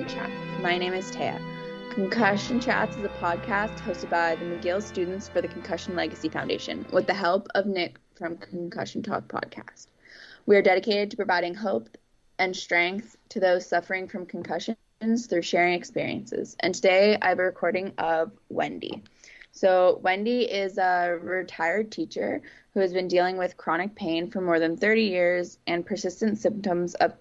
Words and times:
Concussion 0.00 0.30
Chats. 0.30 0.62
My 0.62 0.78
name 0.78 0.94
is 0.94 1.10
Taya. 1.10 1.38
Concussion 1.92 2.58
Chats 2.58 2.96
is 2.96 3.04
a 3.04 3.10
podcast 3.10 3.80
hosted 3.80 4.08
by 4.08 4.34
the 4.34 4.46
McGill 4.46 4.82
students 4.82 5.28
for 5.28 5.42
the 5.42 5.48
Concussion 5.48 5.94
Legacy 5.94 6.30
Foundation 6.30 6.86
with 6.90 7.06
the 7.06 7.12
help 7.12 7.48
of 7.54 7.66
Nick 7.66 7.98
from 8.14 8.38
Concussion 8.38 9.02
Talk 9.02 9.28
podcast. 9.28 9.88
We 10.46 10.56
are 10.56 10.62
dedicated 10.62 11.10
to 11.10 11.18
providing 11.18 11.54
hope 11.54 11.98
and 12.38 12.56
strength 12.56 13.18
to 13.28 13.40
those 13.40 13.66
suffering 13.66 14.08
from 14.08 14.24
concussions 14.24 14.78
through 15.28 15.42
sharing 15.42 15.74
experiences. 15.74 16.56
And 16.60 16.74
today 16.74 17.18
I 17.20 17.28
have 17.28 17.38
a 17.38 17.44
recording 17.44 17.92
of 17.98 18.32
Wendy. 18.48 19.02
So, 19.52 20.00
Wendy 20.02 20.42
is 20.42 20.78
a 20.78 21.18
retired 21.20 21.92
teacher 21.92 22.40
who 22.72 22.80
has 22.80 22.94
been 22.94 23.08
dealing 23.08 23.36
with 23.36 23.58
chronic 23.58 23.94
pain 23.96 24.30
for 24.30 24.40
more 24.40 24.60
than 24.60 24.78
30 24.78 25.02
years 25.02 25.58
and 25.66 25.84
persistent 25.84 26.38
symptoms 26.38 26.94
of 26.94 27.12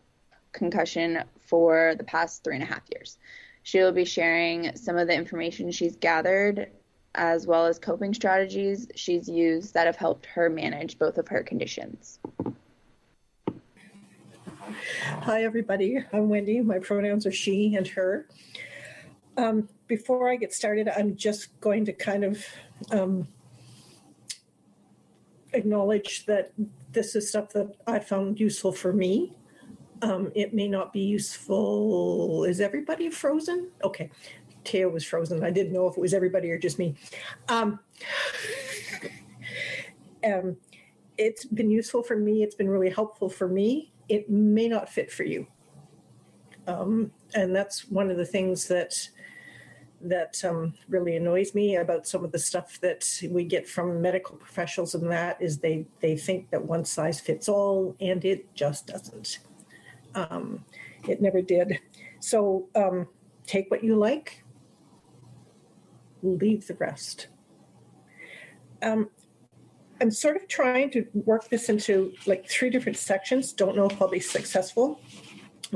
concussion 0.53 1.23
for 1.49 1.95
the 1.97 2.03
past 2.03 2.43
three 2.43 2.55
and 2.55 2.63
a 2.63 2.67
half 2.67 2.83
years. 2.93 3.17
She 3.63 3.79
will 3.79 3.91
be 3.91 4.05
sharing 4.05 4.75
some 4.75 4.97
of 4.97 5.07
the 5.07 5.13
information 5.13 5.71
she's 5.71 5.95
gathered 5.95 6.69
as 7.15 7.47
well 7.47 7.65
as 7.65 7.79
coping 7.79 8.13
strategies 8.13 8.87
she's 8.95 9.27
used 9.27 9.73
that 9.73 9.87
have 9.87 9.95
helped 9.95 10.25
her 10.27 10.49
manage 10.49 10.99
both 10.99 11.17
of 11.17 11.27
her 11.27 11.43
conditions. 11.43 12.19
Hi, 15.21 15.43
everybody. 15.43 16.03
I'm 16.13 16.29
Wendy. 16.29 16.61
My 16.61 16.79
pronouns 16.79 17.25
are 17.25 17.31
she 17.31 17.75
and 17.75 17.87
her. 17.87 18.27
Um, 19.37 19.67
before 19.87 20.29
I 20.29 20.35
get 20.35 20.53
started, 20.53 20.87
I'm 20.87 21.15
just 21.15 21.59
going 21.59 21.85
to 21.85 21.93
kind 21.93 22.23
of 22.23 22.45
um, 22.91 23.27
acknowledge 25.53 26.25
that 26.27 26.53
this 26.91 27.15
is 27.15 27.29
stuff 27.29 27.49
that 27.53 27.75
I 27.87 27.99
found 27.99 28.39
useful 28.39 28.71
for 28.71 28.93
me. 28.93 29.33
Um, 30.01 30.31
it 30.35 30.53
may 30.53 30.67
not 30.67 30.93
be 30.93 31.01
useful. 31.01 32.45
Is 32.45 32.61
everybody 32.61 33.09
frozen? 33.09 33.69
Okay. 33.83 34.09
Teo 34.63 34.89
was 34.89 35.05
frozen. 35.05 35.43
I 35.43 35.49
didn't 35.49 35.73
know 35.73 35.87
if 35.87 35.97
it 35.97 36.01
was 36.01 36.13
everybody 36.13 36.51
or 36.51 36.57
just 36.57 36.79
me. 36.79 36.95
Um, 37.47 37.79
um, 40.23 40.57
it's 41.17 41.45
been 41.45 41.69
useful 41.69 42.03
for 42.03 42.15
me. 42.15 42.43
It's 42.43 42.55
been 42.55 42.69
really 42.69 42.89
helpful 42.89 43.29
for 43.29 43.47
me. 43.47 43.91
It 44.07 44.29
may 44.29 44.67
not 44.67 44.89
fit 44.89 45.11
for 45.11 45.23
you. 45.23 45.47
Um, 46.67 47.11
and 47.33 47.55
that's 47.55 47.89
one 47.89 48.11
of 48.11 48.17
the 48.17 48.25
things 48.25 48.67
that 48.67 49.09
that 50.01 50.41
um, 50.45 50.73
really 50.87 51.17
annoys 51.17 51.53
me 51.53 51.75
about 51.75 52.07
some 52.07 52.23
of 52.23 52.31
the 52.31 52.39
stuff 52.39 52.79
that 52.79 53.05
we 53.29 53.43
get 53.43 53.67
from 53.67 54.01
medical 54.01 54.37
professionals 54.37 54.95
and 54.95 55.11
that 55.11 55.41
is 55.41 55.57
they 55.57 55.85
they 55.99 56.15
think 56.15 56.49
that 56.51 56.63
one 56.63 56.85
size 56.85 57.19
fits 57.19 57.49
all 57.49 57.97
and 57.99 58.23
it 58.23 58.53
just 58.55 58.87
doesn't 58.87 59.39
um, 60.29 60.65
it 61.07 61.21
never 61.21 61.41
did. 61.41 61.79
So 62.19 62.67
um, 62.75 63.07
take 63.45 63.71
what 63.71 63.83
you 63.83 63.95
like 63.95 64.43
leave 66.23 66.67
the 66.67 66.75
rest. 66.75 67.27
Um, 68.81 69.09
i'm 70.01 70.11
sort 70.11 70.37
of 70.37 70.47
trying 70.47 70.89
to 70.89 71.05
work 71.13 71.49
this 71.49 71.67
into 71.67 72.13
like 72.25 72.49
three 72.49 72.69
different 72.69 72.97
sections. 72.97 73.51
Don't 73.51 73.75
know 73.75 73.85
if 73.85 74.01
i'll 74.01 74.07
be 74.07 74.19
successful. 74.19 75.01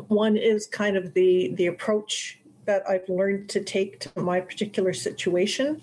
One 0.08 0.38
is 0.38 0.68
kind 0.68 0.96
of 0.96 1.14
the 1.14 1.54
the 1.56 1.68
approach 1.68 2.40
that 2.66 2.88
I've 2.88 3.08
learned 3.10 3.50
to 3.50 3.64
take 3.64 4.00
to 4.00 4.20
my 4.20 4.40
particular 4.40 4.94
situation. 4.94 5.82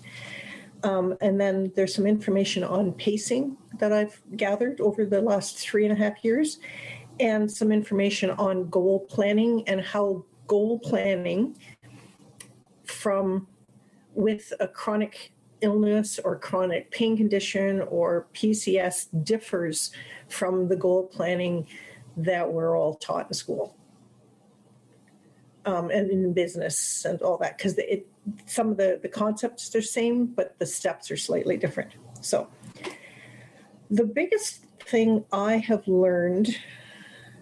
Um, 0.83 1.15
and 1.21 1.39
then 1.39 1.71
there's 1.75 1.93
some 1.93 2.07
information 2.07 2.63
on 2.63 2.93
pacing 2.93 3.55
that 3.77 3.93
I've 3.93 4.19
gathered 4.35 4.81
over 4.81 5.05
the 5.05 5.21
last 5.21 5.59
three 5.59 5.85
and 5.85 5.93
a 5.93 5.95
half 5.95 6.25
years, 6.25 6.57
and 7.21 7.49
some 7.49 7.71
information 7.71 8.31
on 8.31 8.67
goal 8.69 9.01
planning 9.07 9.63
and 9.67 9.79
how 9.79 10.25
goal 10.47 10.79
planning 10.79 11.55
from 12.83 13.47
with 14.13 14.51
a 14.59 14.67
chronic 14.67 15.31
illness 15.61 16.19
or 16.19 16.37
chronic 16.37 16.89
pain 16.91 17.15
condition 17.15 17.81
or 17.81 18.27
PCS 18.33 19.07
differs 19.23 19.91
from 20.27 20.67
the 20.67 20.75
goal 20.75 21.05
planning 21.05 21.67
that 22.17 22.51
we're 22.51 22.75
all 22.75 22.95
taught 22.95 23.27
in 23.27 23.33
school. 23.33 23.77
Um, 25.63 25.91
and 25.91 26.09
in 26.09 26.33
business 26.33 27.05
and 27.05 27.21
all 27.21 27.37
that 27.37 27.55
because 27.55 27.77
it 27.77 28.07
some 28.47 28.71
of 28.71 28.77
the 28.77 28.99
the 28.99 29.07
concepts 29.07 29.75
are 29.75 29.81
same 29.81 30.25
but 30.25 30.57
the 30.57 30.65
steps 30.65 31.11
are 31.11 31.17
slightly 31.17 31.55
different. 31.55 31.91
So 32.21 32.47
the 33.91 34.05
biggest 34.05 34.65
thing 34.79 35.23
i 35.31 35.57
have 35.57 35.87
learned 35.87 36.57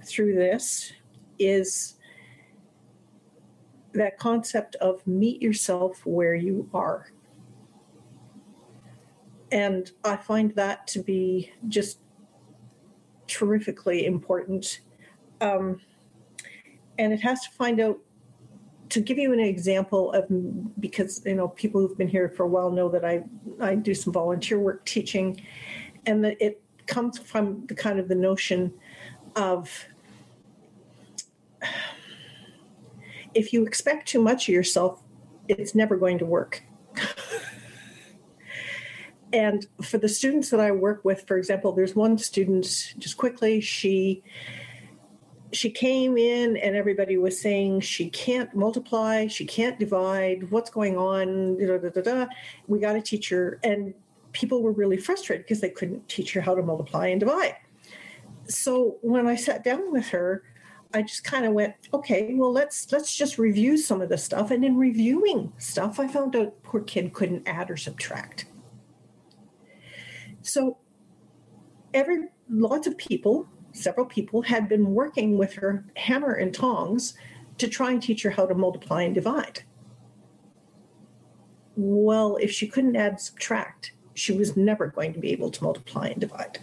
through 0.10 0.36
this 0.36 0.94
is 1.38 1.96
that 3.94 4.18
concept 4.18 4.76
of 4.76 5.06
meet 5.08 5.42
yourself 5.42 6.06
where 6.06 6.36
you 6.36 6.70
are. 6.74 7.12
And 9.52 9.92
i 10.04 10.16
find 10.16 10.54
that 10.56 10.86
to 10.88 11.00
be 11.02 11.52
just 11.68 12.00
terrifically 13.28 14.06
important. 14.06 14.82
Um, 15.42 15.82
and 16.98 17.14
it 17.14 17.22
has 17.22 17.42
to 17.44 17.52
find 17.52 17.80
out 17.80 17.98
to 18.90 19.00
give 19.00 19.18
you 19.18 19.32
an 19.32 19.40
example 19.40 20.12
of 20.14 20.26
because 20.80 21.22
you 21.26 21.36
know 21.36 21.48
people 21.48 21.80
who've 21.80 21.98
been 21.98 22.08
here 22.08 22.30
for 22.30 22.44
a 22.44 22.48
while 22.48 22.72
know 22.72 22.90
that 22.90 23.06
I 23.06 23.24
I 23.62 23.76
do 23.76 23.94
some 23.94 24.12
volunteer 24.12 24.60
work 24.60 24.86
teaching, 24.86 25.42
and 26.06 26.24
that 26.26 26.38
it 26.42 26.62
comes 26.88 27.20
from 27.20 27.66
the 27.68 27.76
kind 27.76 28.00
of 28.00 28.08
the 28.08 28.16
notion 28.16 28.74
of 29.36 29.86
if 33.34 33.54
you 33.54 33.66
expect 33.66 34.08
too 34.08 34.22
much 34.22 34.48
of 34.48 34.54
yourself, 34.54 35.02
it's 35.48 35.76
never 35.76 35.98
going 35.98 36.18
to 36.20 36.26
work. 36.26 36.64
and 39.34 39.66
for 39.82 39.98
the 39.98 40.10
students 40.10 40.50
that 40.50 40.60
I 40.60 40.72
work 40.72 41.04
with, 41.04 41.28
for 41.28 41.38
example, 41.38 41.72
there's 41.72 41.96
one 41.96 42.18
student, 42.18 42.94
just 42.98 43.18
quickly, 43.18 43.62
she 43.62 44.24
she 45.52 45.70
came 45.70 46.18
in 46.18 46.58
and 46.58 46.76
everybody 46.76 47.18
was 47.18 47.42
saying 47.42 47.82
she 47.82 48.10
can't 48.10 48.54
multiply, 48.56 49.28
she 49.28 49.46
can't 49.46 49.80
divide, 49.80 50.50
what's 50.52 50.70
going 50.70 50.98
on? 50.98 51.58
Da, 51.58 51.78
da, 51.78 51.90
da, 51.90 52.02
da. 52.02 52.26
We 52.68 52.80
got 52.80 52.94
to 52.94 53.02
teach 53.02 53.30
her. 53.30 53.60
And 53.64 53.94
people 54.32 54.62
were 54.62 54.72
really 54.72 54.98
frustrated 54.98 55.46
because 55.46 55.62
they 55.62 55.70
couldn't 55.70 56.08
teach 56.08 56.34
her 56.34 56.42
how 56.42 56.56
to 56.56 56.62
multiply 56.62 57.08
and 57.08 57.20
divide. 57.20 57.56
So 58.48 58.98
when 59.02 59.28
I 59.28 59.36
sat 59.36 59.64
down 59.64 59.92
with 59.92 60.08
her, 60.10 60.44
I 60.94 61.04
just 61.04 61.24
kind 61.24 61.46
of 61.46 61.54
went, 61.54 61.76
okay, 61.94 62.34
well 62.34 62.52
let's 62.52 62.92
let's 62.92 63.16
just 63.16 63.38
review 63.38 63.78
some 63.78 64.02
of 64.02 64.10
the 64.10 64.18
stuff. 64.18 64.52
And 64.52 64.66
in 64.66 64.76
reviewing 64.76 65.54
stuff, 65.58 66.00
I 66.00 66.08
found 66.08 66.36
out 66.36 66.64
poor 66.64 66.82
kid 66.82 67.14
couldn't 67.14 67.48
add 67.48 67.70
or 67.70 67.78
subtract. 67.78 68.46
So 70.42 70.78
every 71.94 72.30
lots 72.50 72.88
of 72.88 72.98
people, 72.98 73.48
several 73.72 74.06
people 74.06 74.42
had 74.42 74.68
been 74.68 74.94
working 74.94 75.38
with 75.38 75.54
her 75.54 75.86
hammer 75.96 76.34
and 76.34 76.54
tongs 76.54 77.14
to 77.60 77.68
try 77.68 77.92
and 77.92 78.02
teach 78.02 78.24
her 78.24 78.32
how 78.32 78.46
to 78.46 78.56
multiply 78.56 79.04
and 79.04 79.14
divide. 79.14 79.64
Well, 81.76 82.38
if 82.38 82.52
she 82.52 82.68
couldn't 82.68 82.96
add 82.96 83.22
subtract, 83.22 83.94
she 84.16 84.34
was 84.34 84.58
never 84.58 84.88
going 84.88 85.14
to 85.14 85.20
be 85.20 85.32
able 85.32 85.52
to 85.52 85.64
multiply 85.64 86.08
and 86.08 86.20
divide. 86.20 86.60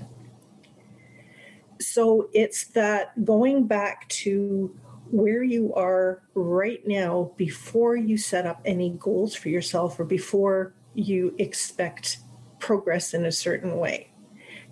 So 1.88 2.29
it's 2.33 2.65
that 2.69 3.25
going 3.25 3.69
back 3.69 4.09
to 4.09 4.77
where 5.12 5.44
you 5.44 5.73
are 5.75 6.23
right 6.35 6.85
now 6.85 7.31
before 7.37 7.94
you 7.94 8.19
set 8.19 8.44
up 8.44 8.61
any 8.65 8.91
goals 8.99 9.37
for 9.37 9.50
yourself 9.50 9.99
or 10.00 10.05
before 10.05 10.75
you 10.94 11.35
expect 11.38 12.19
progress 12.59 13.15
in 13.15 13.25
a 13.27 13.33
certain 13.33 13.77
way. 13.77 14.11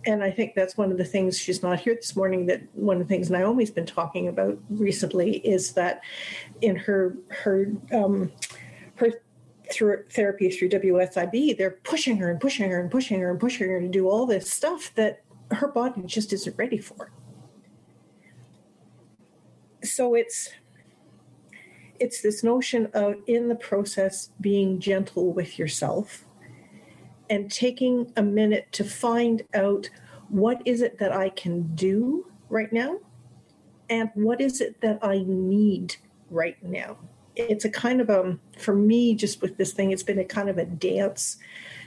And 0.06 0.24
I 0.24 0.30
think 0.32 0.54
that's 0.54 0.76
one 0.76 0.90
of 0.90 0.98
the 0.98 1.04
things 1.04 1.38
she's 1.38 1.62
not 1.62 1.78
here 1.78 1.94
this 1.94 2.16
morning. 2.16 2.46
That 2.46 2.62
one 2.74 3.00
of 3.00 3.06
the 3.06 3.14
things 3.14 3.30
Naomi's 3.30 3.70
been 3.70 3.86
talking 3.86 4.26
about 4.26 4.58
recently 4.68 5.36
is 5.38 5.72
that 5.74 6.02
in 6.62 6.74
her 6.74 7.16
her 7.30 7.72
um, 7.92 8.32
her 8.96 9.12
through 9.72 10.04
therapy 10.10 10.50
through 10.50 10.68
WSIB, 10.68 11.56
they're 11.56 11.78
pushing 11.84 12.16
her 12.18 12.30
and 12.30 12.40
pushing 12.40 12.68
her 12.70 12.80
and 12.80 12.90
pushing 12.90 13.20
her 13.20 13.30
and 13.30 13.40
pushing 13.40 13.68
her 13.68 13.80
to 13.80 13.88
do 13.88 14.08
all 14.08 14.26
this 14.26 14.50
stuff 14.50 14.92
that 14.96 15.22
her 15.50 15.68
body 15.68 16.02
just 16.06 16.32
isn't 16.32 16.56
ready 16.56 16.78
for. 16.78 17.10
So 19.82 20.14
it's 20.14 20.50
it's 22.00 22.22
this 22.22 22.42
notion 22.42 22.88
of 22.94 23.16
in 23.26 23.48
the 23.48 23.54
process 23.54 24.30
being 24.40 24.80
gentle 24.80 25.32
with 25.32 25.58
yourself 25.58 26.24
and 27.30 27.50
taking 27.50 28.12
a 28.16 28.22
minute 28.22 28.66
to 28.72 28.84
find 28.84 29.42
out 29.54 29.88
what 30.28 30.60
is 30.64 30.82
it 30.82 30.98
that 30.98 31.12
I 31.12 31.28
can 31.30 31.74
do 31.74 32.26
right 32.48 32.72
now 32.72 32.98
and 33.88 34.10
what 34.14 34.40
is 34.40 34.60
it 34.60 34.80
that 34.80 34.98
I 35.02 35.24
need 35.26 35.96
right 36.30 36.60
now. 36.62 36.98
It's 37.36 37.64
a 37.64 37.70
kind 37.70 38.00
of 38.00 38.10
a, 38.10 38.38
for 38.58 38.74
me, 38.74 39.14
just 39.14 39.42
with 39.42 39.56
this 39.56 39.72
thing, 39.72 39.90
it's 39.90 40.02
been 40.02 40.18
a 40.18 40.24
kind 40.24 40.48
of 40.48 40.58
a 40.58 40.64
dance. 40.64 41.36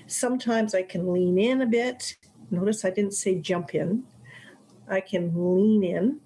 Sometimes 0.08 0.76
I 0.76 0.84
can 0.84 1.12
lean 1.12 1.38
in 1.38 1.62
a 1.62 1.66
bit. 1.66 2.16
Notice 2.50 2.86
I 2.86 2.90
didn't 2.90 3.14
say 3.14 3.36
jump 3.36 3.76
in. 3.76 4.04
I 4.90 5.02
can 5.02 5.32
lean 5.36 5.84
in. 5.84 6.20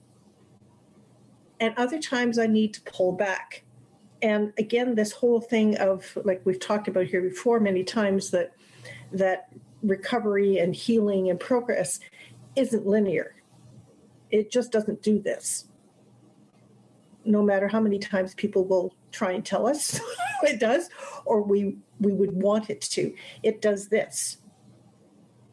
And 1.60 1.74
other 1.78 2.00
times 2.00 2.38
I 2.40 2.48
need 2.48 2.74
to 2.76 2.82
pull 2.82 3.12
back. 3.12 3.64
And 4.22 4.54
again, 4.58 4.96
this 4.96 5.12
whole 5.12 5.42
thing 5.42 5.78
of, 5.78 6.18
like 6.24 6.42
we've 6.46 6.60
talked 6.60 6.88
about 6.88 7.08
here 7.08 7.22
before 7.22 7.60
many 7.60 7.84
times, 7.84 8.30
that 8.32 8.54
that 9.12 9.50
recovery 9.84 10.60
and 10.60 10.76
healing 10.76 11.30
and 11.30 11.40
progress 11.40 12.00
isn't 12.56 12.86
linear. 12.86 13.36
It 14.30 14.52
just 14.52 14.72
doesn't 14.72 15.02
do 15.02 15.20
this. 15.20 15.66
No 17.26 17.44
matter 17.44 17.68
how 17.68 17.80
many 17.80 18.00
times 18.00 18.34
people 18.36 18.66
will 18.66 18.96
try 19.12 19.32
and 19.32 19.46
tell 19.46 19.68
us 19.68 20.00
it 20.44 20.60
does, 20.60 20.90
or 21.26 21.42
we 21.42 21.78
we 22.00 22.14
would 22.14 22.32
want 22.32 22.70
it 22.70 22.82
to, 22.82 23.14
it 23.44 23.62
does 23.62 23.88
this 23.88 24.38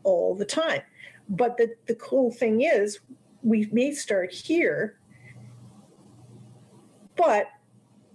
all 0.05 0.35
the 0.35 0.45
time. 0.45 0.83
But 1.29 1.57
the, 1.57 1.75
the 1.87 1.95
cool 1.95 2.31
thing 2.31 2.63
is 2.63 3.01
we 3.43 3.69
may 3.73 3.93
start 3.93 4.33
here, 4.33 4.99
but 7.17 7.49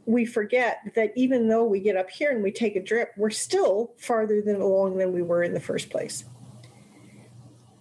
we 0.05 0.25
forget 0.25 0.79
that 0.95 1.13
even 1.15 1.47
though 1.47 1.63
we 1.63 1.79
get 1.79 1.95
up 1.95 2.09
here 2.09 2.31
and 2.31 2.43
we 2.43 2.51
take 2.51 2.75
a 2.75 2.83
drip, 2.83 3.11
we're 3.15 3.29
still 3.29 3.93
farther 3.97 4.41
than 4.41 4.59
along 4.59 4.97
than 4.97 5.13
we 5.13 5.21
were 5.21 5.43
in 5.43 5.53
the 5.53 5.59
first 5.59 5.89
place. 5.89 6.25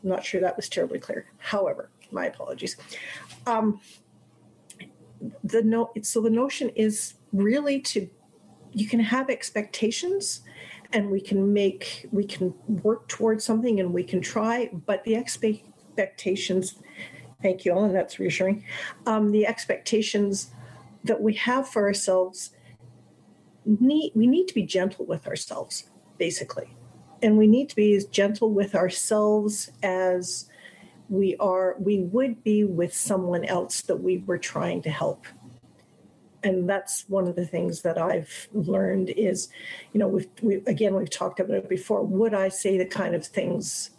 I'm 0.02 0.10
not 0.10 0.24
sure 0.24 0.40
that 0.40 0.56
was 0.56 0.68
terribly 0.68 0.98
clear. 0.98 1.26
However, 1.38 1.90
my 2.10 2.26
apologies. 2.26 2.76
Um, 3.46 3.80
the 5.44 5.62
no, 5.62 5.92
so 6.02 6.20
the 6.20 6.30
notion 6.30 6.68
is 6.70 7.14
really 7.32 7.80
to 7.80 8.08
you 8.72 8.88
can 8.88 9.00
have 9.00 9.30
expectations 9.30 10.40
and 10.92 11.10
we 11.10 11.20
can 11.20 11.52
make 11.52 12.06
we 12.12 12.24
can 12.24 12.54
work 12.66 13.08
towards 13.08 13.44
something 13.44 13.80
and 13.80 13.92
we 13.92 14.04
can 14.04 14.20
try 14.20 14.70
but 14.86 15.02
the 15.04 15.16
expectations 15.16 16.76
thank 17.42 17.64
you 17.64 17.72
all 17.72 17.84
and 17.84 17.94
that's 17.94 18.18
reassuring. 18.18 18.64
Um, 19.06 19.32
the 19.32 19.46
expectations 19.46 20.52
that 21.04 21.20
we 21.20 21.34
have 21.34 21.68
for 21.68 21.82
ourselves 21.82 22.50
need 23.64 24.12
we 24.14 24.26
need 24.26 24.46
to 24.48 24.54
be 24.54 24.62
gentle 24.62 25.04
with 25.04 25.26
ourselves 25.26 25.90
basically. 26.18 26.76
And 27.22 27.36
we 27.36 27.46
need 27.46 27.68
to 27.68 27.76
be 27.76 27.94
as 27.94 28.04
gentle 28.06 28.50
with 28.50 28.74
ourselves 28.74 29.70
as 29.82 30.48
we 31.08 31.36
are 31.38 31.76
we 31.78 32.00
would 32.00 32.42
be 32.42 32.64
with 32.64 32.94
someone 32.94 33.44
else 33.44 33.82
that 33.82 33.96
we 33.96 34.18
were 34.18 34.38
trying 34.38 34.82
to 34.82 34.90
help 34.90 35.26
and 36.44 36.68
that's 36.68 37.04
one 37.08 37.28
of 37.28 37.36
the 37.36 37.46
things 37.46 37.82
that 37.82 37.98
I've 37.98 38.48
learned 38.52 39.10
is, 39.10 39.48
you 39.92 40.00
know, 40.00 40.08
we've, 40.08 40.28
we, 40.42 40.56
again 40.66 40.94
we've 40.94 41.10
talked 41.10 41.40
about 41.40 41.56
it 41.56 41.68
before. 41.68 42.02
Would 42.02 42.34
I 42.34 42.48
say 42.48 42.78
the 42.78 42.86
kind 42.86 43.14
of 43.14 43.24
things 43.24 43.90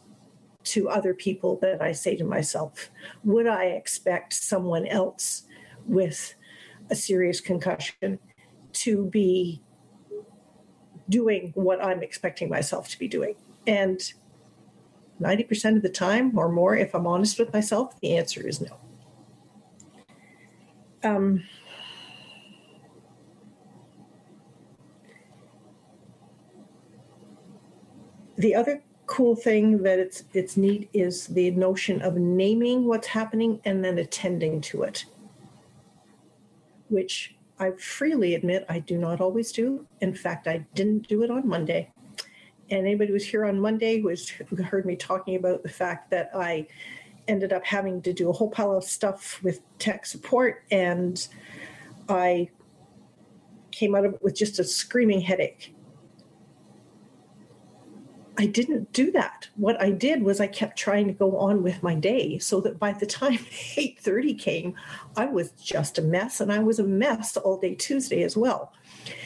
to 0.66 0.90
other 0.90 1.13
people 1.13 1.57
that 1.62 1.81
I 1.81 1.92
say 1.92 2.16
to 2.18 2.24
myself? 2.24 2.90
Would 3.24 3.48
I 3.48 3.66
expect 3.66 4.34
someone 4.34 4.86
else 4.88 5.44
with 5.86 6.36
a 6.90 6.95
serious 6.95 7.40
concussion 7.42 8.19
to 8.74 9.06
be 9.06 9.62
doing 11.10 11.51
what 11.56 11.84
I'm 11.84 12.01
expecting 12.01 12.50
myself 12.50 12.90
to 12.90 13.00
be 13.00 13.07
doing. 13.07 13.36
And 13.68 14.00
90% 15.22 15.78
of 15.78 15.81
the 15.81 15.90
time 15.90 16.38
or 16.38 16.51
more, 16.51 16.75
if 16.75 16.94
I'm 16.94 17.07
honest 17.07 17.40
with 17.40 17.54
myself, 17.54 18.00
the 18.01 18.18
answer 18.18 18.48
is 18.48 18.62
no. 18.62 18.78
Um, 21.04 21.44
the 28.38 28.56
other 28.56 28.81
cool 29.06 29.35
thing 29.35 29.83
that 29.83 30.00
it's 30.00 30.24
it's 30.33 30.56
neat 30.56 30.89
is 30.94 31.27
the 31.27 31.51
notion 31.51 32.01
of 32.01 32.15
naming 32.15 32.85
what's 32.85 33.07
happening 33.07 33.59
and 33.65 33.83
then 33.83 33.97
attending 33.97 34.62
to 34.62 34.83
it 34.83 35.06
which 36.94 37.35
I 37.59 37.71
freely 37.71 38.35
admit 38.35 38.65
I 38.69 38.80
do 38.80 38.97
not 38.97 39.21
always 39.21 39.51
do. 39.51 39.85
In 40.01 40.13
fact, 40.13 40.47
I 40.47 40.65
didn't 40.75 41.07
do 41.07 41.24
it 41.24 41.31
on 41.31 41.47
Monday. 41.47 41.91
And 42.69 42.85
anybody 42.85 43.07
who 43.07 43.13
was 43.13 43.25
here 43.25 43.45
on 43.45 43.59
Monday 43.59 44.01
who 44.01 44.63
heard 44.63 44.85
me 44.85 44.95
talking 44.95 45.35
about 45.35 45.63
the 45.63 45.69
fact 45.69 46.09
that 46.12 46.31
I 46.33 46.68
ended 47.27 47.54
up 47.54 47.66
having 47.66 48.02
to 48.02 48.13
do 48.13 48.30
a 48.30 48.33
whole 48.33 48.49
pile 48.49 48.78
of 48.78 48.83
stuff 48.83 49.42
with 49.44 49.61
tech 49.80 50.06
support, 50.06 50.63
and 50.71 51.28
I 52.09 52.49
came 53.71 53.95
out 53.95 54.06
of 54.06 54.16
it 54.16 54.23
with 54.23 54.35
just 54.35 54.59
a 54.59 54.63
screaming 54.63 55.21
headache. 55.21 55.73
I 58.37 58.47
didn't 58.47 58.92
do 58.94 59.11
that. 59.11 59.47
What 59.56 59.80
I 59.80 59.92
did 59.92 60.23
was 60.23 60.40
I 60.40 60.47
kept 60.47 60.78
trying 60.78 61.07
to 61.07 61.13
go 61.13 61.37
on 61.37 61.61
with 61.61 61.83
my 61.83 61.94
day 61.94 62.40
so 62.40 62.59
that 62.61 62.80
by 62.80 62.92
the 62.94 63.06
time 63.06 63.37
8:30 63.75 64.40
came, 64.40 64.75
I 65.16 65.25
was 65.25 65.52
just 65.52 65.99
a 65.99 66.02
mess 66.02 66.42
and 66.42 66.52
I 66.52 66.59
was 66.59 66.80
a 66.80 66.83
mess 66.83 67.37
all 67.37 67.57
day 67.57 67.75
Tuesday 67.75 68.23
as 68.23 68.35
well. 68.35 68.73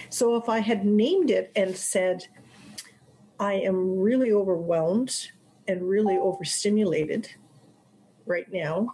So 0.10 0.36
if 0.36 0.50
I 0.50 0.60
had 0.60 0.86
named 0.86 1.32
it 1.32 1.52
and 1.56 1.76
said 1.76 2.28
I 3.40 3.54
am 3.54 4.00
really 4.00 4.32
overwhelmed 4.32 5.32
and 5.68 5.88
really 5.88 6.18
overstimulated 6.18 7.30
right 8.26 8.52
now 8.52 8.94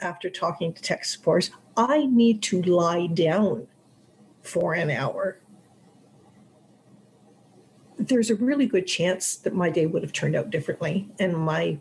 after 0.00 0.30
talking 0.30 0.72
to 0.72 0.82
tech 0.82 1.04
support, 1.04 1.50
I 1.76 2.06
need 2.06 2.42
to 2.44 2.62
lie 2.62 3.06
down 3.06 3.68
for 4.42 4.74
an 4.74 4.90
hour 4.90 5.38
there's 8.00 8.30
a 8.30 8.36
really 8.36 8.66
good 8.66 8.86
chance 8.86 9.36
that 9.36 9.54
my 9.54 9.70
day 9.70 9.86
would 9.86 10.02
have 10.02 10.12
turned 10.12 10.34
out 10.34 10.50
differently 10.50 11.08
and 11.18 11.36
my 11.36 11.78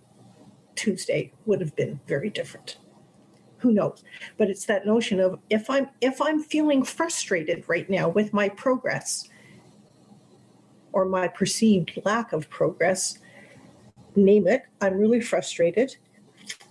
Tuesday 0.76 1.32
would 1.46 1.62
have 1.62 1.76
been 1.76 2.00
very 2.08 2.30
different. 2.30 2.78
Who 3.58 3.72
knows? 3.72 4.04
But 4.38 4.50
it's 4.50 4.66
that 4.66 4.86
notion 4.86 5.20
of 5.20 5.40
if 5.50 5.70
I'm 5.70 5.90
if 6.02 6.22
I'm 6.22 6.42
feeling 6.42 6.84
frustrated 6.84 7.66
right 7.68 7.90
now 7.90 8.08
with 8.08 8.34
my 8.34 8.50
progress 8.50 9.28
or 10.94 11.06
my 11.06 11.28
perceived 11.28 12.00
lack 12.06 12.34
of 12.34 12.50
progress, 12.50 13.20
name 14.16 14.48
it, 14.48 14.64
I'm 14.82 14.98
really 14.98 15.22
frustrated. 15.22 15.96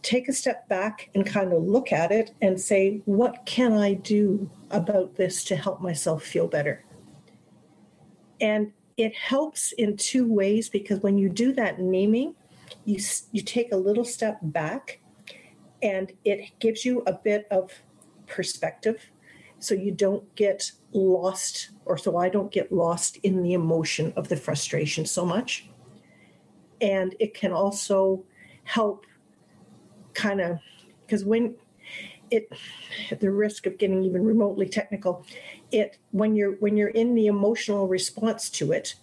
Take 0.03 0.29
a 0.29 0.33
step 0.33 0.69
back 0.69 1.11
and 1.15 1.27
kind 1.27 1.53
of 1.53 1.63
look 1.63 1.93
at 1.93 2.11
it 2.11 2.33
and 2.41 2.61
say, 2.61 3.03
what 3.05 3.45
can 3.47 3.75
I 3.75 3.95
do 3.95 4.51
about 4.71 5.15
this 5.17 5.45
to 5.45 5.57
help 5.57 5.81
myself 5.81 6.25
feel 6.25 6.49
better? 6.49 6.85
And 8.41 8.73
it 8.99 9.15
helps 9.17 9.73
in 9.73 9.97
two 9.97 10.31
ways 10.31 10.69
because 10.69 11.01
when 11.01 11.17
you 11.17 11.31
do 11.31 11.53
that 11.55 11.79
naming, 11.81 12.35
you 12.85 13.01
you 13.33 13.43
take 13.43 13.73
a 13.73 13.77
little 13.77 14.05
step 14.05 14.39
back, 14.43 15.01
and 15.83 16.13
it 16.25 16.51
gives 16.59 16.85
you 16.85 17.03
a 17.07 17.15
bit 17.15 17.47
of 17.51 17.73
perspective, 18.27 19.11
so 19.61 19.75
you 19.75 19.93
don't 19.93 20.35
get 20.35 20.73
lost, 20.93 21.71
or 21.87 21.97
so 21.97 22.19
I 22.19 22.29
don't 22.29 22.53
get 22.53 22.73
lost 22.73 23.19
in 23.23 23.43
the 23.43 23.55
emotion 23.55 24.13
of 24.17 24.29
the 24.29 24.37
frustration 24.37 25.07
so 25.07 25.25
much. 25.25 25.71
and 26.81 27.15
it 27.19 27.35
can 27.35 27.53
also 27.53 28.25
help 28.65 29.05
kind 30.15 30.41
of 30.41 30.59
because 31.07 31.25
when 31.25 31.55
it 32.31 32.51
at 33.11 33.21
the 33.21 33.31
risk 33.31 33.67
of 33.67 33.79
getting 33.79 34.03
even 34.05 34.25
remotely 34.25 34.69
technical 34.69 35.25
it 35.73 35.99
when 36.11 36.35
you're 36.35 36.53
when 36.57 36.77
you're 36.77 36.89
in 36.89 37.15
the 37.15 37.27
emotional 37.27 37.89
response 37.89 38.51
to 38.51 38.73
it 38.73 38.95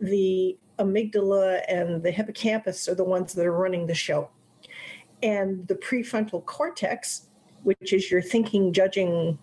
the 0.00 0.56
amygdala 0.78 1.62
and 1.68 2.02
the 2.02 2.10
hippocampus 2.10 2.88
are 2.88 2.94
the 2.94 3.04
ones 3.04 3.32
that 3.34 3.46
are 3.46 3.52
running 3.52 3.86
the 3.86 3.94
show. 3.94 4.28
And 5.22 5.66
the 5.66 5.74
prefrontal 5.74 6.44
cortex 6.44 7.28
which 7.62 7.92
is 7.92 8.12
your 8.12 8.22
thinking 8.22 8.72
judging 8.72 9.36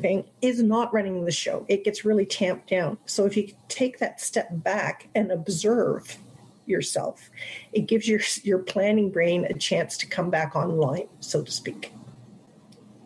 thing 0.00 0.24
is 0.42 0.60
not 0.60 0.92
running 0.92 1.24
the 1.24 1.30
show. 1.30 1.64
It 1.68 1.84
gets 1.84 2.04
really 2.04 2.26
tamped 2.26 2.68
down. 2.68 2.98
So 3.06 3.26
if 3.26 3.36
you 3.36 3.48
take 3.68 4.00
that 4.00 4.20
step 4.20 4.48
back 4.50 5.08
and 5.14 5.30
observe 5.30 6.18
yourself 6.66 7.28
it 7.74 7.82
gives 7.82 8.08
your 8.08 8.20
your 8.42 8.58
planning 8.58 9.10
brain 9.10 9.44
a 9.44 9.52
chance 9.52 9.98
to 9.98 10.06
come 10.06 10.30
back 10.30 10.56
online 10.56 11.06
so 11.20 11.42
to 11.42 11.50
speak 11.52 11.92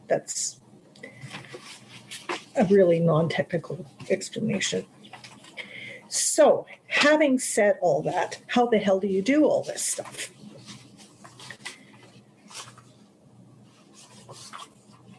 that's 0.09 0.61
a 2.57 2.65
really 2.67 2.99
non-technical 2.99 3.85
explanation 4.11 4.85
so 6.09 6.67
having 6.87 7.38
said 7.38 7.77
all 7.81 8.03
that 8.03 8.41
how 8.49 8.67
the 8.67 8.79
hell 8.79 8.99
do 8.99 9.07
you 9.07 9.23
do 9.23 9.45
all 9.45 9.62
this 9.62 9.83
stuff 9.83 10.31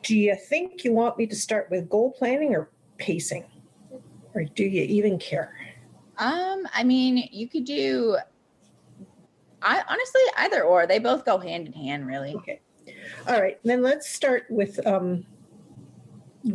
do 0.03 0.17
you 0.17 0.35
think 0.35 0.83
you 0.83 0.91
want 0.91 1.17
me 1.17 1.25
to 1.27 1.35
start 1.35 1.69
with 1.69 1.89
goal 1.89 2.11
planning 2.11 2.55
or 2.55 2.69
pacing 2.97 3.45
or 4.33 4.43
do 4.43 4.63
you 4.63 4.83
even 4.83 5.17
care 5.17 5.55
Um, 6.19 6.67
I 6.73 6.83
mean, 6.83 7.29
you 7.31 7.47
could 7.47 7.63
do. 7.63 8.17
I 9.61 9.81
honestly 9.87 10.21
either 10.37 10.63
or. 10.63 10.85
They 10.85 10.99
both 10.99 11.23
go 11.23 11.37
hand 11.37 11.67
in 11.67 11.73
hand, 11.73 12.05
really. 12.05 12.35
Okay. 12.35 12.59
All 13.29 13.39
right. 13.39 13.59
Then 13.63 13.81
let's 13.83 14.09
start 14.09 14.45
with 14.49 14.85
um, 14.85 15.25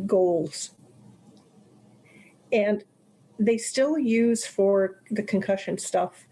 goals. 0.06 0.72
And 2.52 2.84
they 3.38 3.58
still 3.58 3.98
use 3.98 4.46
for 4.46 5.00
the 5.10 5.22
concussion 5.22 5.78
stuff 5.78 6.26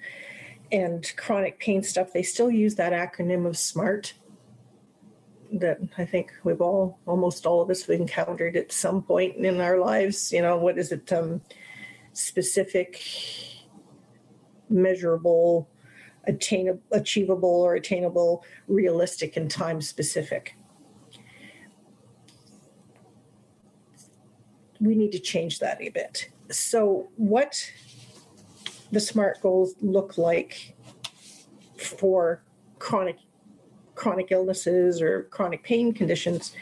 and 0.72 1.12
chronic 1.16 1.60
pain 1.60 1.82
stuff, 1.82 2.12
they 2.12 2.22
still 2.22 2.50
use 2.50 2.74
that 2.76 2.92
acronym 2.92 3.46
of 3.46 3.58
SMART 3.58 4.14
that 5.52 5.78
I 5.98 6.06
think 6.06 6.32
we've 6.44 6.62
all, 6.62 6.98
almost 7.06 7.44
all 7.44 7.60
of 7.60 7.68
us, 7.68 7.82
have 7.82 8.00
encountered 8.00 8.56
at 8.56 8.72
some 8.72 9.02
point 9.02 9.36
in 9.36 9.60
our 9.60 9.78
lives. 9.78 10.32
You 10.32 10.40
know, 10.40 10.56
what 10.56 10.78
is 10.78 10.90
it? 10.90 11.12
Um, 11.12 11.42
specific, 12.14 13.02
measurable, 14.70 15.68
attainable, 16.24 16.82
achievable 16.92 17.48
or 17.48 17.74
attainable, 17.74 18.44
realistic, 18.68 19.36
and 19.36 19.50
time 19.50 19.80
specific. 19.80 20.56
We 24.80 24.94
need 24.94 25.12
to 25.12 25.18
change 25.18 25.58
that 25.60 25.80
a 25.80 25.88
bit. 25.90 26.28
So, 26.50 27.08
what 27.16 27.70
the 28.90 29.00
SMART 29.00 29.40
goals 29.40 29.74
look 29.80 30.18
like 30.18 30.74
for 31.76 32.42
chronic 32.78 33.16
chronic 33.94 34.32
illnesses 34.32 35.00
or 35.00 35.24
chronic 35.24 35.62
pain 35.62 35.92
conditions 35.92 36.54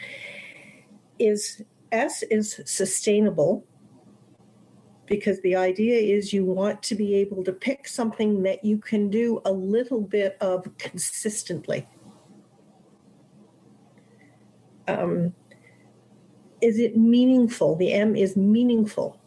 is 1.17 1.63
S 1.91 2.23
is 2.23 2.61
sustainable 2.65 3.65
because 5.11 5.41
the 5.41 5.57
idea 5.57 5.99
is 6.15 6.31
you 6.31 6.45
want 6.45 6.81
to 6.81 6.95
be 6.95 7.15
able 7.15 7.43
to 7.43 7.51
pick 7.51 7.85
something 7.85 8.43
that 8.43 8.63
you 8.63 8.77
can 8.77 9.09
do 9.09 9.41
a 9.43 9.51
little 9.51 9.99
bit 9.99 10.37
of 10.39 10.65
consistently. 10.77 11.85
Um, 14.87 15.33
is 16.61 16.79
it 16.79 16.95
meaningful? 16.95 17.75
The 17.75 17.91
M 17.91 18.15
is 18.15 18.37
meaningful, 18.37 19.19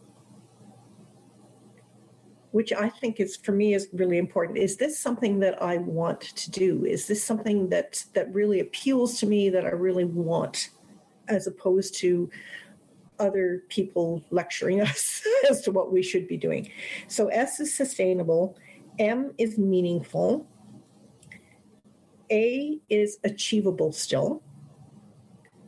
which 2.49 2.73
I 2.73 2.89
think 2.89 3.19
is 3.19 3.35
for 3.35 3.51
me 3.51 3.75
is 3.75 3.87
really 3.93 4.17
important. 4.17 4.57
Is 4.57 4.77
this 4.77 4.97
something 4.97 5.39
that 5.41 5.61
I 5.61 5.77
want 5.77 6.21
to 6.21 6.49
do? 6.49 6.83
Is 6.83 7.05
this 7.05 7.23
something 7.23 7.69
that 7.69 8.03
that 8.13 8.33
really 8.33 8.59
appeals 8.59 9.19
to 9.19 9.27
me 9.27 9.51
that 9.51 9.65
I 9.65 9.69
really 9.69 10.05
want, 10.05 10.71
as 11.27 11.45
opposed 11.45 11.93
to 11.99 12.31
other 13.19 13.63
people 13.69 14.23
lecturing 14.29 14.81
us 14.89 15.23
as 15.49 15.61
to 15.61 15.71
what 15.71 15.91
we 15.91 16.01
should 16.03 16.27
be 16.27 16.37
doing. 16.37 16.69
So 17.07 17.27
S 17.27 17.59
is 17.59 17.73
sustainable, 17.73 18.57
M 18.99 19.33
is 19.37 19.57
meaningful, 19.57 20.47
A 22.31 22.79
is 22.89 23.17
achievable 23.23 23.91
still. 23.91 24.41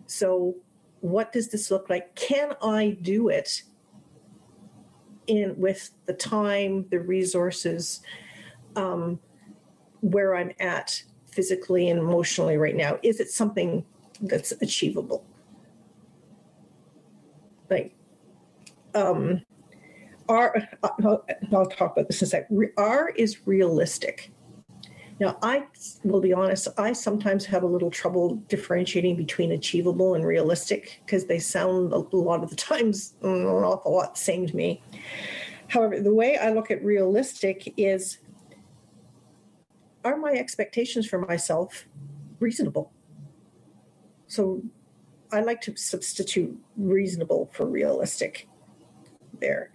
So 0.07 0.55
what 1.01 1.31
does 1.31 1.49
this 1.49 1.69
look 1.69 1.89
like? 1.89 2.15
Can 2.15 2.53
I 2.61 2.97
do 3.01 3.29
it 3.29 3.63
in 5.27 5.55
with 5.57 5.91
the 6.05 6.13
time, 6.13 6.87
the 6.89 6.99
resources, 6.99 8.01
um, 8.75 9.19
where 10.01 10.35
I'm 10.35 10.51
at 10.59 11.03
physically 11.29 11.89
and 11.89 11.99
emotionally 11.99 12.57
right 12.57 12.75
now? 12.75 12.97
Is 13.03 13.19
it 13.19 13.29
something 13.29 13.85
that's 14.21 14.53
achievable? 14.53 15.25
Like 17.69 17.95
um 18.95 19.41
R, 20.29 20.67
I'll, 20.83 21.25
I'll 21.53 21.65
talk 21.65 21.93
about 21.93 22.07
this 22.07 22.21
in 22.21 22.25
a 22.25 22.29
sec. 22.29 22.47
R 22.77 23.09
is 23.09 23.47
realistic. 23.47 24.31
Now, 25.19 25.37
I 25.41 25.63
will 26.03 26.21
be 26.21 26.33
honest, 26.33 26.67
I 26.77 26.93
sometimes 26.93 27.43
have 27.45 27.63
a 27.63 27.67
little 27.67 27.89
trouble 27.89 28.35
differentiating 28.47 29.15
between 29.15 29.53
achievable 29.53 30.13
and 30.13 30.25
realistic 30.25 31.01
because 31.05 31.25
they 31.25 31.39
sound 31.39 31.91
a 31.91 31.97
lot 32.15 32.43
of 32.43 32.51
the 32.51 32.55
times 32.55 33.15
an 33.23 33.45
awful 33.45 33.93
lot 33.93 34.13
the 34.13 34.19
same 34.19 34.45
to 34.45 34.55
me. 34.55 34.81
However, 35.69 35.99
the 35.99 36.13
way 36.13 36.37
I 36.37 36.51
look 36.51 36.69
at 36.69 36.83
realistic 36.83 37.73
is 37.77 38.19
are 40.03 40.17
my 40.17 40.33
expectations 40.33 41.07
for 41.07 41.19
myself 41.19 41.85
reasonable? 42.39 42.93
So 44.27 44.61
I 45.31 45.41
like 45.41 45.61
to 45.61 45.75
substitute 45.75 46.57
reasonable 46.77 47.49
for 47.53 47.65
realistic 47.65 48.47
there. 49.39 49.71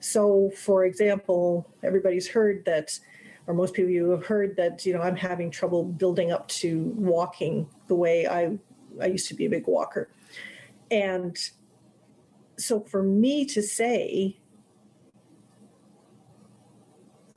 So, 0.00 0.50
for 0.56 0.84
example, 0.84 1.68
everybody's 1.82 2.28
heard 2.28 2.64
that, 2.66 2.98
or 3.46 3.54
most 3.54 3.74
people 3.74 3.90
you 3.90 4.10
have 4.10 4.24
heard 4.24 4.56
that, 4.56 4.84
you 4.86 4.92
know, 4.92 5.00
I'm 5.00 5.16
having 5.16 5.50
trouble 5.50 5.84
building 5.84 6.32
up 6.32 6.48
to 6.48 6.92
walking 6.96 7.68
the 7.86 7.94
way 7.94 8.26
I 8.26 8.58
I 9.00 9.06
used 9.06 9.28
to 9.28 9.34
be 9.34 9.46
a 9.46 9.50
big 9.50 9.66
walker. 9.66 10.10
And 10.90 11.36
so 12.58 12.80
for 12.80 13.02
me 13.02 13.44
to 13.46 13.62
say, 13.62 14.38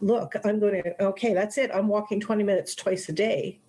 look, 0.02 0.34
I'm 0.44 0.60
going 0.60 0.84
to, 0.84 1.04
okay, 1.04 1.34
that's 1.34 1.58
it. 1.58 1.70
I'm 1.74 1.88
walking 1.88 2.20
20 2.20 2.44
minutes 2.44 2.76
twice 2.76 3.08
a 3.10 3.14
day 3.14 3.60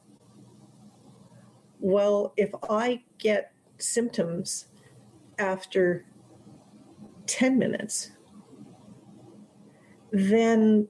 well, 1.85 2.33
if 2.38 2.49
I 2.71 3.03
get 3.19 3.53
symptoms 3.76 4.69
after 5.38 6.07
10 7.26 7.59
minutes, 7.59 8.12
then 10.11 10.88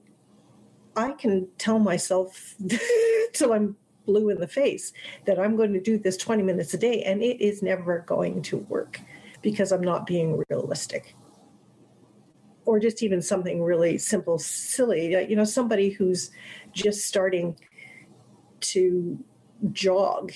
I 0.95 1.11
can 1.11 1.49
tell 1.57 1.79
myself 1.79 2.55
till 3.33 3.51
I'm 3.51 3.75
blue 4.05 4.29
in 4.29 4.39
the 4.39 4.47
face 4.47 4.93
that 5.25 5.37
I'm 5.37 5.57
going 5.57 5.73
to 5.73 5.81
do 5.81 5.97
this 5.97 6.15
20 6.15 6.43
minutes 6.43 6.73
a 6.73 6.77
day, 6.77 7.03
and 7.03 7.21
it 7.21 7.41
is 7.41 7.61
never 7.61 8.05
going 8.07 8.41
to 8.43 8.59
work 8.59 9.01
because 9.41 9.73
I'm 9.73 9.83
not 9.83 10.07
being 10.07 10.41
realistic. 10.47 11.13
Or 12.63 12.79
just 12.79 13.03
even 13.03 13.21
something 13.21 13.61
really 13.61 13.97
simple, 13.97 14.39
silly, 14.39 15.13
uh, 15.13 15.19
you 15.19 15.35
know, 15.35 15.43
somebody 15.43 15.89
who's 15.89 16.31
just 16.71 17.05
starting 17.05 17.57
to 18.61 19.21
jog 19.73 20.31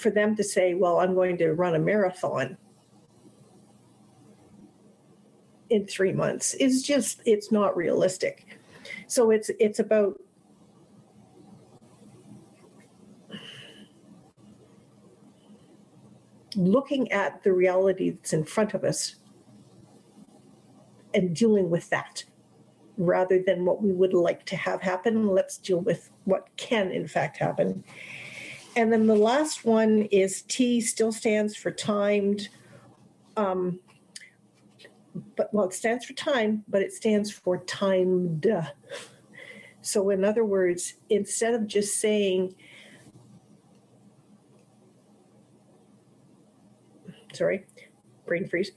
for 0.00 0.10
them 0.10 0.34
to 0.36 0.42
say, 0.42 0.74
well, 0.74 1.00
I'm 1.00 1.14
going 1.14 1.36
to 1.38 1.52
run 1.52 1.74
a 1.74 1.78
marathon 1.78 2.56
in 5.68 5.86
three 5.86 6.12
months 6.12 6.54
is 6.54 6.82
just 6.82 7.22
it's 7.24 7.52
not 7.52 7.76
realistic. 7.76 8.58
So 9.06 9.30
it's 9.30 9.50
it's 9.60 9.78
about 9.78 10.20
looking 16.56 17.10
at 17.12 17.42
the 17.44 17.52
reality 17.52 18.10
that's 18.10 18.32
in 18.32 18.44
front 18.44 18.74
of 18.74 18.82
us 18.82 19.16
and 21.14 21.34
dealing 21.34 21.70
with 21.70 21.88
that 21.90 22.24
rather 22.96 23.40
than 23.40 23.64
what 23.64 23.80
we 23.80 23.92
would 23.92 24.12
like 24.12 24.44
to 24.46 24.56
have 24.56 24.82
happen. 24.82 25.28
Let's 25.28 25.56
deal 25.56 25.80
with 25.80 26.10
what 26.24 26.48
can 26.56 26.90
in 26.90 27.06
fact 27.06 27.36
happen 27.36 27.84
and 28.76 28.92
then 28.92 29.06
the 29.06 29.16
last 29.16 29.64
one 29.64 30.02
is 30.10 30.42
T 30.42 30.80
still 30.80 31.12
stands 31.12 31.56
for 31.56 31.70
timed. 31.70 32.48
Um, 33.36 33.80
but 35.36 35.52
well, 35.52 35.66
it 35.66 35.74
stands 35.74 36.04
for 36.04 36.12
time, 36.12 36.64
but 36.68 36.82
it 36.82 36.92
stands 36.92 37.30
for 37.30 37.58
timed. 37.64 38.46
So, 39.82 40.10
in 40.10 40.24
other 40.24 40.44
words, 40.44 40.94
instead 41.08 41.54
of 41.54 41.66
just 41.66 42.00
saying, 42.00 42.54
sorry, 47.32 47.66
brain 48.26 48.46
freeze. 48.46 48.70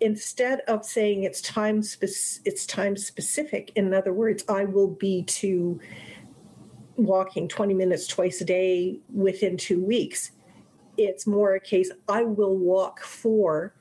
Instead 0.00 0.60
of 0.60 0.84
saying 0.84 1.24
it's 1.24 1.42
time 1.42 1.82
spec- 1.82 2.42
it's 2.44 2.64
time 2.64 2.96
specific, 2.96 3.72
in 3.74 3.92
other 3.92 4.12
words, 4.12 4.44
I 4.48 4.64
will 4.64 4.88
be 4.88 5.22
to 5.24 5.80
walking 7.04 7.48
20 7.48 7.74
minutes 7.74 8.06
twice 8.06 8.40
a 8.40 8.44
day 8.44 9.00
within 9.12 9.56
two 9.56 9.82
weeks. 9.82 10.32
It's 10.96 11.26
more 11.26 11.54
a 11.54 11.60
case 11.60 11.90
I 12.08 12.22
will 12.22 12.56
walk 12.56 13.00
for 13.00 13.74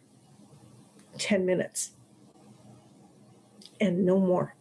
10 1.17 1.45
minutes 1.45 1.91
and 3.81 4.05
no 4.05 4.19
more. 4.19 4.55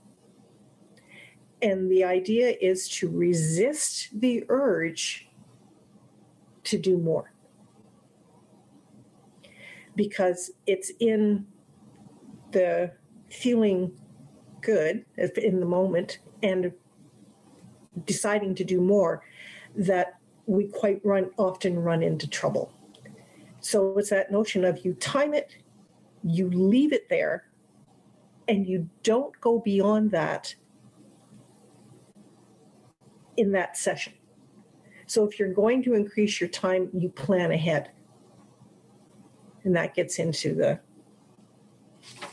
And 1.60 1.90
the 1.90 2.04
idea 2.04 2.56
is 2.60 2.88
to 2.90 3.08
resist 3.10 4.08
the 4.20 4.44
urge 4.48 5.28
to 6.64 6.78
do 6.78 6.98
more 6.98 7.32
because 9.96 10.52
it's 10.66 10.92
in 11.00 11.46
the 12.52 12.92
feeling 13.30 13.90
good 14.60 15.04
in 15.16 15.60
the 15.60 15.66
moment 15.66 16.18
and 16.42 16.72
deciding 18.04 18.54
to 18.56 18.64
do 18.64 18.80
more 18.80 19.24
that 19.76 20.18
we 20.46 20.66
quite 20.66 21.00
run 21.04 21.30
often 21.36 21.78
run 21.78 22.02
into 22.02 22.28
trouble. 22.28 22.72
So 23.60 23.98
it's 23.98 24.10
that 24.10 24.30
notion 24.30 24.64
of 24.64 24.84
you 24.84 24.94
time 24.94 25.34
it, 25.34 25.56
you 26.24 26.50
leave 26.50 26.92
it 26.92 27.08
there, 27.08 27.44
and 28.46 28.66
you 28.66 28.88
don't 29.02 29.38
go 29.40 29.58
beyond 29.58 30.10
that 30.12 30.54
in 33.36 33.52
that 33.52 33.76
session. 33.76 34.14
So 35.06 35.26
if 35.26 35.38
you're 35.38 35.52
going 35.52 35.82
to 35.84 35.94
increase 35.94 36.40
your 36.40 36.48
time, 36.48 36.90
you 36.92 37.08
plan 37.08 37.50
ahead. 37.50 37.90
And 39.64 39.76
that 39.76 39.94
gets 39.94 40.18
into 40.18 40.54
the 40.54 40.80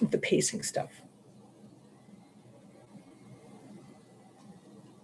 the 0.10 0.18
pacing 0.18 0.64
stuff. 0.64 1.02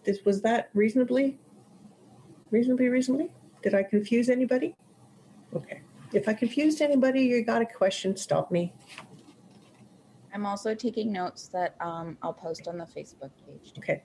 This 0.04 0.20
was 0.26 0.42
that 0.42 0.70
reasonably 0.74 1.40
reasonably 2.50 2.90
reasonably? 2.90 3.32
Did 3.64 3.74
I 3.76 3.84
confuse 3.84 4.30
anybody? 4.30 4.76
Okay. 5.56 5.82
If 6.14 6.28
I 6.28 6.34
confused 6.34 6.82
anybody, 6.82 7.22
you 7.22 7.44
got 7.44 7.62
a 7.62 7.66
question, 7.66 8.18
stop 8.18 8.52
me. 8.52 8.74
I'm 10.34 10.46
also 10.46 10.76
taking 10.76 11.12
notes 11.12 11.48
that 11.50 11.76
um, 11.80 12.18
I'll 12.22 12.34
post 12.34 12.68
on 12.68 12.78
the 12.78 12.86
Facebook 12.86 13.32
page. 13.46 13.74
Okay. 13.78 14.04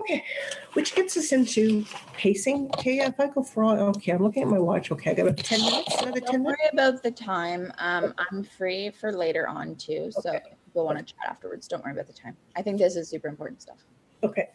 Okay, 0.00 0.24
which 0.72 0.94
gets 0.94 1.18
us 1.18 1.32
into 1.32 1.84
pacing. 2.14 2.70
Okay, 2.78 3.00
if 3.00 3.20
I 3.20 3.26
go 3.26 3.42
for 3.42 3.62
all, 3.64 3.78
okay, 3.90 4.12
I'm 4.12 4.22
looking 4.22 4.42
at 4.42 4.48
my 4.48 4.58
watch. 4.58 4.90
Okay, 4.90 5.10
I 5.10 5.14
got 5.14 5.26
about 5.26 5.36
10 5.36 5.60
minutes. 5.60 5.96
Another 6.00 6.20
10 6.20 6.22
Don't 6.32 6.42
minutes. 6.44 6.58
worry 6.62 6.70
about 6.72 7.02
the 7.02 7.10
time. 7.10 7.70
Um, 7.78 8.14
I'm 8.16 8.42
free 8.42 8.90
for 8.90 9.12
later 9.12 9.46
on 9.46 9.76
too. 9.76 10.10
So 10.10 10.30
Okay. 10.30 10.40
people 10.64 10.86
want 10.86 10.98
to 10.98 11.04
chat 11.04 11.18
afterwards, 11.28 11.68
don't 11.68 11.84
worry 11.84 11.92
about 11.92 12.06
the 12.06 12.14
time. 12.14 12.36
I 12.56 12.62
think 12.62 12.78
this 12.78 12.96
is 12.96 13.10
super 13.10 13.28
important 13.28 13.60
stuff. 13.60 13.84
Okay. 14.22 14.48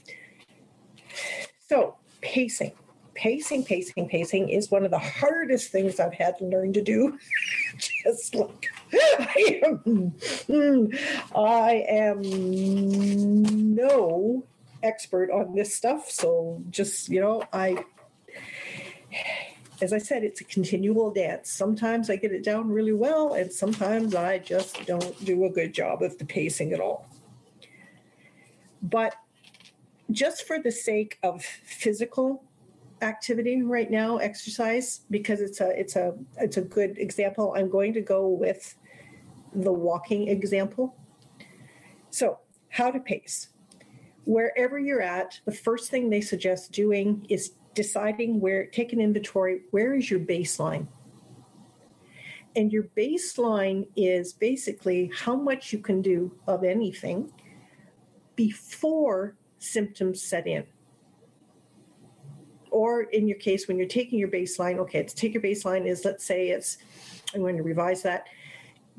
So, 1.67 1.95
pacing. 2.21 2.73
Pacing, 3.13 3.63
pacing, 3.63 4.09
pacing 4.09 4.49
is 4.49 4.69
one 4.69 4.83
of 4.83 4.91
the 4.91 4.99
hardest 4.99 5.71
things 5.71 5.99
I've 5.99 6.13
had 6.13 6.37
to 6.39 6.45
learn 6.45 6.73
to 6.73 6.81
do. 6.81 7.17
Just 8.03 8.35
like 8.35 8.67
I 8.93 9.61
am, 9.63 9.79
mm, 10.49 10.99
I 11.33 11.85
am 11.87 12.21
no 13.73 14.43
expert 14.83 15.31
on 15.31 15.55
this 15.55 15.75
stuff. 15.75 16.09
So, 16.11 16.61
just, 16.69 17.09
you 17.09 17.19
know, 17.19 17.43
I, 17.51 17.83
as 19.81 19.93
I 19.93 19.97
said, 19.97 20.23
it's 20.23 20.41
a 20.41 20.45
continual 20.45 21.11
dance. 21.11 21.51
Sometimes 21.51 22.09
I 22.09 22.15
get 22.15 22.31
it 22.31 22.43
down 22.43 22.69
really 22.69 22.93
well, 22.93 23.33
and 23.33 23.51
sometimes 23.51 24.15
I 24.15 24.39
just 24.39 24.85
don't 24.85 25.23
do 25.25 25.45
a 25.45 25.49
good 25.49 25.73
job 25.73 26.01
of 26.01 26.17
the 26.17 26.25
pacing 26.25 26.73
at 26.73 26.79
all. 26.79 27.07
But 28.81 29.15
just 30.11 30.45
for 30.47 30.59
the 30.59 30.71
sake 30.71 31.17
of 31.23 31.43
physical 31.43 32.43
activity 33.01 33.61
right 33.61 33.91
now 33.91 34.17
exercise 34.17 35.01
because 35.11 35.41
it's 35.41 35.59
a 35.59 35.77
it's 35.77 35.95
a 35.97 36.13
it's 36.37 36.55
a 36.55 36.61
good 36.61 36.97
example 36.97 37.53
i'm 37.57 37.69
going 37.69 37.93
to 37.93 37.99
go 37.99 38.29
with 38.29 38.75
the 39.55 39.71
walking 39.71 40.27
example. 40.27 40.95
So 42.09 42.39
how 42.69 42.91
to 42.91 42.99
pace. 42.99 43.49
Wherever 44.25 44.77
you're 44.77 45.01
at 45.01 45.39
the 45.45 45.51
first 45.51 45.89
thing 45.89 46.09
they 46.09 46.21
suggest 46.21 46.71
doing 46.71 47.25
is 47.29 47.53
deciding 47.73 48.39
where 48.39 48.65
take 48.67 48.93
an 48.93 49.01
inventory 49.01 49.61
where 49.71 49.95
is 49.95 50.09
your 50.09 50.19
baseline? 50.19 50.87
And 52.55 52.71
your 52.71 52.83
baseline 52.97 53.87
is 53.95 54.33
basically 54.33 55.11
how 55.13 55.35
much 55.35 55.73
you 55.73 55.79
can 55.79 56.01
do 56.01 56.31
of 56.47 56.63
anything 56.63 57.31
before 58.35 59.35
symptoms 59.59 60.21
set 60.21 60.47
in. 60.47 60.65
Or 62.71 63.03
in 63.03 63.27
your 63.27 63.37
case, 63.37 63.67
when 63.67 63.77
you're 63.77 63.87
taking 63.87 64.19
your 64.19 64.27
baseline, 64.27 64.79
okay, 64.79 65.03
to 65.03 65.15
take 65.15 65.33
your 65.33 65.41
baseline 65.41 65.87
is 65.87 66.03
let's 66.03 66.25
say 66.25 66.49
it's, 66.49 66.77
I'm 67.33 67.41
going 67.41 67.57
to 67.57 67.63
revise 67.63 68.01
that. 68.03 68.27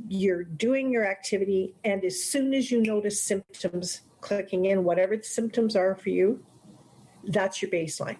You're 0.08 0.44
doing 0.44 0.90
your 0.90 1.06
activity, 1.06 1.74
and 1.84 2.04
as 2.04 2.22
soon 2.22 2.54
as 2.54 2.70
you 2.70 2.82
notice 2.82 3.20
symptoms 3.20 4.02
clicking 4.20 4.66
in, 4.66 4.84
whatever 4.84 5.16
the 5.16 5.22
symptoms 5.22 5.76
are 5.76 5.94
for 5.94 6.10
you, 6.10 6.44
that's 7.24 7.62
your 7.62 7.70
baseline. 7.70 8.18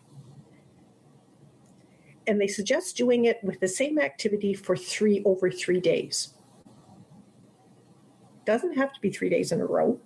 And 2.27 2.41
they 2.41 2.49
suggest 2.49 2.97
doing 2.97 3.27
it 3.27 3.39
with 3.43 3.61
the 3.61 3.69
same 3.69 3.99
activity 3.99 4.53
for 4.53 4.77
three 4.77 5.23
over 5.25 5.51
three 5.51 5.81
days. 5.81 6.35
Doesn't 8.45 8.77
have 8.77 8.93
to 8.93 9.01
be 9.01 9.11
three 9.11 9.29
days 9.29 9.53
in 9.53 9.61
a 9.61 9.67
row, 9.67 10.01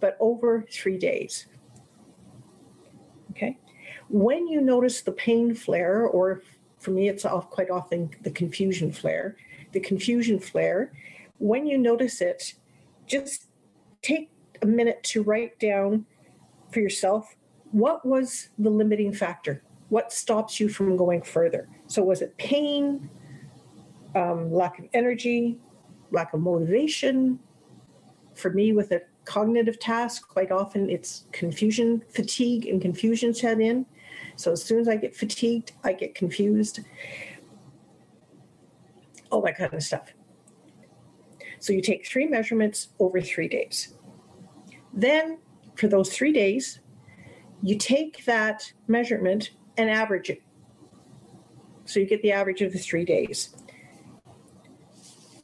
but 0.00 0.16
over 0.20 0.64
three 0.70 0.98
days. 0.98 1.46
Okay. 3.36 3.58
When 4.08 4.48
you 4.48 4.60
notice 4.60 5.02
the 5.02 5.12
pain 5.12 5.54
flare, 5.54 6.06
or 6.06 6.42
for 6.78 6.90
me, 6.90 7.08
it's 7.08 7.24
off 7.24 7.50
quite 7.50 7.70
often 7.70 8.10
the 8.22 8.30
confusion 8.30 8.92
flare, 8.92 9.36
the 9.72 9.80
confusion 9.80 10.38
flare, 10.38 10.92
when 11.38 11.66
you 11.66 11.76
notice 11.76 12.20
it, 12.20 12.54
just 13.06 13.48
take 14.00 14.30
a 14.62 14.66
minute 14.66 15.02
to 15.02 15.22
write 15.22 15.58
down 15.58 16.06
for 16.72 16.80
yourself 16.80 17.36
what 17.72 18.06
was 18.06 18.48
the 18.58 18.70
limiting 18.70 19.12
factor? 19.12 19.62
What 19.88 20.12
stops 20.12 20.58
you 20.58 20.68
from 20.68 20.96
going 20.96 21.22
further? 21.22 21.68
So, 21.88 22.02
was 22.02 22.22
it 22.22 22.36
pain, 22.38 23.10
um, 24.14 24.50
lack 24.52 24.78
of 24.78 24.86
energy, 24.94 25.58
lack 26.10 26.32
of 26.32 26.40
motivation? 26.40 27.38
For 28.34 28.50
me, 28.50 28.72
with 28.72 28.92
a 28.92 29.02
cognitive 29.26 29.78
task, 29.78 30.26
quite 30.28 30.50
often 30.50 30.88
it's 30.88 31.26
confusion, 31.32 32.02
fatigue, 32.08 32.66
and 32.66 32.80
confusion 32.80 33.34
set 33.34 33.60
in. 33.60 33.84
So 34.36 34.52
as 34.52 34.64
soon 34.64 34.80
as 34.80 34.88
I 34.88 34.96
get 34.96 35.14
fatigued, 35.14 35.72
I 35.84 35.92
get 35.92 36.14
confused, 36.14 36.80
all 39.30 39.42
that 39.42 39.58
kind 39.58 39.74
of 39.74 39.82
stuff. 39.82 40.14
So 41.58 41.72
you 41.72 41.82
take 41.82 42.06
three 42.06 42.26
measurements 42.26 42.88
over 42.98 43.20
three 43.20 43.48
days. 43.48 43.94
Then, 44.94 45.38
for 45.74 45.88
those 45.88 46.10
three 46.10 46.32
days, 46.32 46.80
you 47.62 47.76
take 47.76 48.24
that 48.24 48.72
measurement 48.86 49.50
and 49.76 49.90
average 49.90 50.30
it. 50.30 50.42
So 51.84 52.00
you 52.00 52.06
get 52.06 52.22
the 52.22 52.32
average 52.32 52.62
of 52.62 52.72
the 52.72 52.78
three 52.78 53.04
days. 53.04 53.54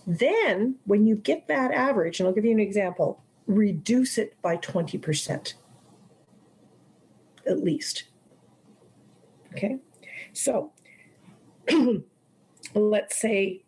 Then, 0.07 0.77
when 0.85 1.07
you 1.07 1.17
get 1.17 1.49
that 1.49 1.73
average, 1.73 2.21
and 2.21 2.27
I'll 2.27 2.35
give 2.35 2.45
you 2.45 2.53
an 2.53 2.61
example, 2.61 3.23
reduce 3.47 4.19
it 4.19 4.41
by 4.43 4.57
20% 4.57 5.55
at 7.47 7.63
least. 7.63 8.05
Okay, 9.53 9.79
so 10.33 10.73
let's 12.75 13.21
say 13.21 13.65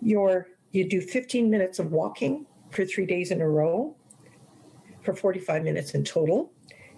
you're 0.00 0.48
you 0.72 0.88
do 0.88 1.00
15 1.00 1.48
minutes 1.48 1.78
of 1.78 1.92
walking 1.92 2.46
for 2.70 2.84
three 2.84 3.06
days 3.06 3.30
in 3.30 3.40
a 3.40 3.48
row 3.48 3.96
for 5.02 5.14
45 5.14 5.64
minutes 5.64 5.94
in 5.94 6.04
total. 6.04 6.52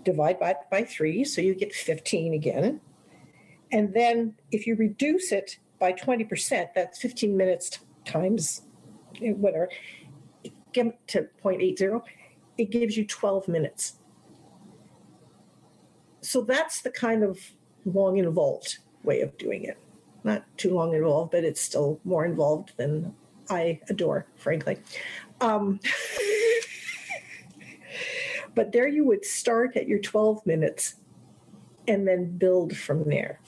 Divide 0.04 0.40
by 0.40 0.54
by 0.70 0.84
three, 0.84 1.24
so 1.24 1.40
you 1.40 1.54
get 1.54 1.74
15 1.74 2.34
again. 2.34 2.80
And 3.72 3.92
then 3.94 4.34
if 4.50 4.66
you 4.66 4.74
reduce 4.74 5.30
it 5.30 5.58
by 5.78 5.92
20%, 5.92 6.68
that's 6.74 6.98
15 6.98 7.36
minutes 7.36 7.78
times 8.04 8.62
eh, 9.22 9.30
whatever, 9.32 9.68
get 10.72 11.06
to 11.08 11.28
0.80, 11.44 12.02
it 12.60 12.70
gives 12.70 12.96
you 12.96 13.04
12 13.04 13.48
minutes. 13.48 13.94
So 16.20 16.42
that's 16.42 16.82
the 16.82 16.90
kind 16.90 17.22
of 17.22 17.38
long 17.84 18.18
involved 18.18 18.78
way 19.02 19.20
of 19.22 19.36
doing 19.38 19.64
it. 19.64 19.78
Not 20.22 20.44
too 20.58 20.74
long 20.74 20.94
involved, 20.94 21.30
but 21.30 21.44
it's 21.44 21.60
still 21.60 21.98
more 22.04 22.26
involved 22.26 22.72
than 22.76 23.14
I 23.48 23.80
adore, 23.88 24.26
frankly. 24.36 24.78
Um, 25.40 25.80
But 28.54 28.72
there 28.72 28.88
you 28.88 29.04
would 29.04 29.24
start 29.24 29.76
at 29.76 29.88
your 29.88 29.98
12 29.98 30.44
minutes 30.46 30.96
and 31.86 32.06
then 32.06 32.36
build 32.36 32.76
from 32.76 33.04
there. 33.04 33.40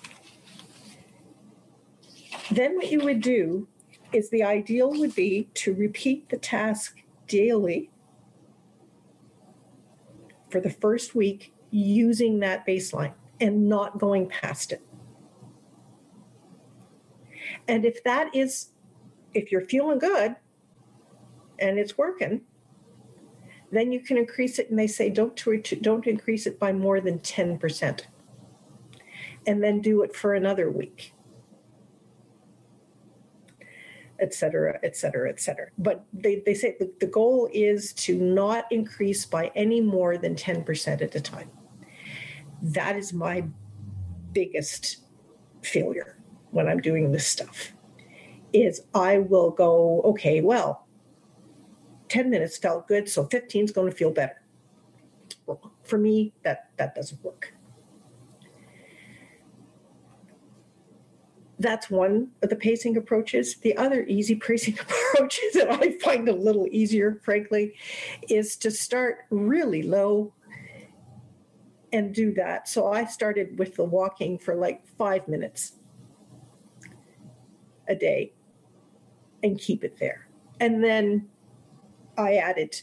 Then 2.50 2.76
what 2.76 2.90
you 2.90 3.00
would 3.00 3.20
do 3.20 3.68
is 4.12 4.30
the 4.30 4.42
ideal 4.42 4.90
would 4.90 5.14
be 5.14 5.48
to 5.54 5.74
repeat 5.74 6.28
the 6.28 6.36
task 6.36 7.02
daily 7.26 7.90
for 10.52 10.60
the 10.60 10.70
first 10.70 11.14
week 11.14 11.52
using 11.70 12.38
that 12.40 12.66
baseline 12.66 13.14
and 13.40 13.68
not 13.68 13.98
going 13.98 14.28
past 14.28 14.70
it. 14.70 14.82
And 17.66 17.84
if 17.84 18.04
that 18.04 18.34
is, 18.34 18.68
if 19.34 19.50
you're 19.50 19.64
feeling 19.64 19.98
good 19.98 20.36
and 21.58 21.78
it's 21.78 21.96
working, 21.96 22.42
then 23.70 23.90
you 23.90 24.00
can 24.00 24.18
increase 24.18 24.58
it. 24.58 24.68
And 24.68 24.78
they 24.78 24.86
say 24.86 25.08
don't 25.08 25.34
don't 25.80 26.06
increase 26.06 26.46
it 26.46 26.58
by 26.58 26.72
more 26.72 27.00
than 27.00 27.18
ten 27.20 27.58
percent, 27.58 28.06
and 29.46 29.62
then 29.62 29.80
do 29.80 30.02
it 30.02 30.14
for 30.14 30.34
another 30.34 30.70
week, 30.70 31.14
et 34.22 34.32
cetera, 34.32 34.78
et 34.82 34.96
cetera, 34.96 35.28
et 35.28 35.40
cetera. 35.40 35.66
But 35.76 36.04
they, 36.12 36.42
they 36.46 36.54
say 36.54 36.76
the, 36.78 36.90
the 37.00 37.06
goal 37.06 37.48
is 37.52 37.92
to 37.94 38.16
not 38.16 38.64
increase 38.70 39.26
by 39.26 39.50
any 39.54 39.80
more 39.80 40.16
than 40.16 40.34
ten 40.34 40.64
percent 40.64 41.02
at 41.02 41.14
a 41.14 41.20
time. 41.20 41.50
That 42.62 42.96
is 42.96 43.12
my 43.12 43.44
biggest 44.32 44.98
failure 45.62 46.16
when 46.52 46.68
I'm 46.68 46.80
doing 46.80 47.12
this 47.12 47.26
stuff 47.26 47.72
is 48.52 48.82
I 48.94 49.18
will 49.18 49.50
go, 49.50 50.02
okay, 50.02 50.40
well, 50.40 50.86
10 52.08 52.28
minutes 52.28 52.58
felt 52.58 52.86
good, 52.86 53.08
so 53.08 53.24
15 53.24 53.64
is 53.64 53.70
going 53.72 53.90
to 53.90 53.96
feel 53.96 54.10
better. 54.10 54.42
For 55.84 55.98
me, 55.98 56.34
that, 56.42 56.70
that 56.76 56.94
doesn't 56.94 57.22
work. 57.24 57.51
That's 61.62 61.88
one 61.88 62.28
of 62.42 62.50
the 62.50 62.56
pacing 62.56 62.96
approaches. 62.96 63.54
The 63.54 63.76
other 63.76 64.04
easy 64.08 64.34
pacing 64.48 64.78
approach 64.80 65.40
that 65.54 65.70
I 65.70 65.92
find 65.98 66.28
a 66.28 66.34
little 66.34 66.66
easier, 66.70 67.20
frankly, 67.22 67.74
is 68.28 68.56
to 68.56 68.70
start 68.70 69.18
really 69.30 69.82
low 69.82 70.34
and 71.92 72.12
do 72.12 72.32
that. 72.34 72.68
So 72.68 72.92
I 72.92 73.04
started 73.04 73.58
with 73.58 73.76
the 73.76 73.84
walking 73.84 74.38
for 74.38 74.56
like 74.56 74.84
five 74.98 75.28
minutes 75.28 75.74
a 77.86 77.94
day 77.94 78.32
and 79.42 79.58
keep 79.58 79.84
it 79.84 79.98
there. 79.98 80.26
And 80.58 80.82
then 80.82 81.28
I 82.16 82.36
added 82.36 82.80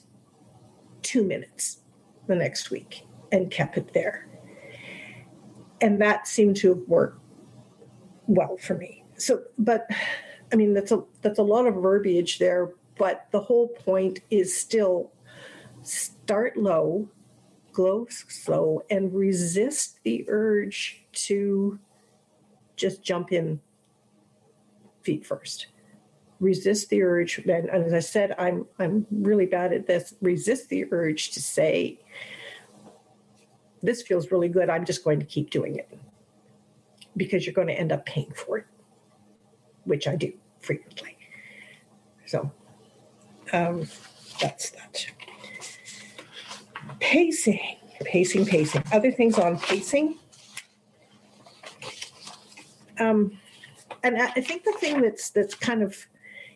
two 1.01 1.23
minutes 1.23 1.81
the 2.27 2.35
next 2.35 2.71
week 2.71 3.05
and 3.31 3.51
kept 3.51 3.77
it 3.77 3.93
there. 3.93 4.27
And 5.81 5.99
that 6.01 6.27
seemed 6.27 6.57
to 6.57 6.69
have 6.69 6.87
worked 6.87 7.18
well 8.29 8.57
for 8.57 8.75
me. 8.75 9.03
So, 9.17 9.41
but 9.57 9.87
I 10.53 10.55
mean, 10.55 10.73
that's 10.73 10.91
a 10.91 11.03
that's 11.21 11.39
a 11.39 11.43
lot 11.43 11.67
of 11.67 11.75
verbiage 11.75 12.39
there, 12.39 12.69
but 12.97 13.27
the 13.31 13.41
whole 13.41 13.67
point 13.67 14.19
is 14.29 14.55
still 14.55 15.11
start 15.81 16.55
low, 16.55 17.09
go 17.73 18.07
slow, 18.09 18.83
and 18.89 19.13
resist 19.13 19.99
the 20.03 20.25
urge 20.29 21.03
to 21.11 21.79
just 22.75 23.03
jump 23.03 23.33
in 23.33 23.59
feet 25.01 25.25
first. 25.25 25.67
Resist 26.39 26.89
the 26.89 27.01
urge 27.03 27.39
and, 27.39 27.69
as 27.69 27.93
i 27.93 27.99
said 27.99 28.33
i'm 28.37 28.65
i'm 28.79 29.05
really 29.11 29.45
bad 29.45 29.73
at 29.73 29.87
this. 29.87 30.13
Resist 30.21 30.69
the 30.69 30.85
urge 30.91 31.31
to 31.31 31.41
say 31.41 31.99
this 33.81 34.01
feels 34.01 34.29
really 34.31 34.49
good. 34.49 34.69
I'm 34.69 34.85
just 34.85 35.03
going 35.03 35.19
to 35.19 35.25
keep 35.25 35.49
doing 35.49 35.77
it 35.77 35.89
because 37.19 37.45
you're 37.45 37.53
going 37.53 37.67
to 37.67 37.79
end 37.79 37.91
up 37.91 38.03
paying 38.07 38.31
for 38.33 38.57
it 38.57 38.65
which 39.85 40.07
i 40.07 40.15
do 40.15 40.31
frequently. 40.59 41.17
So 42.25 42.51
um, 43.53 43.87
that's 44.39 44.69
that. 44.71 45.07
Pacing 46.99 47.59
pacing 48.01 48.45
pacing. 48.45 48.83
Other 48.93 49.11
things 49.11 49.37
on 49.37 49.59
pacing? 49.59 50.17
Um, 52.99 53.37
and 54.03 54.21
I 54.21 54.29
think 54.29 54.63
the 54.63 54.73
thing 54.79 55.01
that's 55.01 55.31
that's 55.31 55.55
kind 55.55 55.81
of 55.81 55.95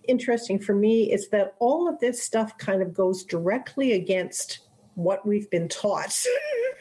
interesting 0.08 0.60
for 0.60 0.76
me 0.76 1.12
is 1.12 1.30
that 1.30 1.56
all 1.60 1.88
of 1.88 2.00
this 2.00 2.22
stuff 2.22 2.58
kind 2.58 2.82
of 2.82 2.94
goes 2.94 3.24
directly 3.24 3.94
against 3.94 4.60
what 4.96 5.26
we've 5.26 5.50
been 5.50 5.68
taught 5.68 6.16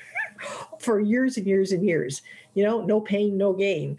for 0.81 1.01
years 1.01 1.37
and 1.37 1.47
years 1.47 1.73
and 1.73 1.85
years. 1.85 2.21
You 2.55 2.65
know, 2.65 2.83
no 2.83 3.01
pain, 3.01 3.37
no 3.37 3.53
gain. 3.53 3.99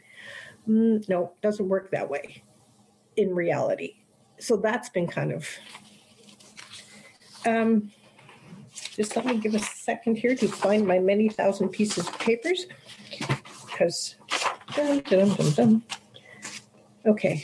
Mm, 0.68 1.08
no, 1.10 1.34
doesn't 1.42 1.68
work 1.68 1.92
that 1.92 2.10
way 2.10 2.44
in 3.18 3.34
reality. 3.34 3.96
So 4.39 4.58
that's 4.58 4.89
been 4.89 5.08
kind 5.08 5.32
of. 5.32 5.48
Um, 7.46 7.92
just 8.96 9.16
let 9.16 9.26
me 9.26 9.38
give 9.38 9.56
a 9.56 9.60
second 9.60 10.18
here 10.18 10.36
to 10.36 10.48
find 10.48 10.88
my 10.88 11.00
many 11.00 11.30
thousand 11.30 11.70
pieces 11.70 12.08
of 12.08 12.20
papers 12.20 12.66
because. 13.66 14.16
Dun, 14.76 15.02
dun, 15.02 15.36
dun, 15.54 15.84
okay. 17.06 17.44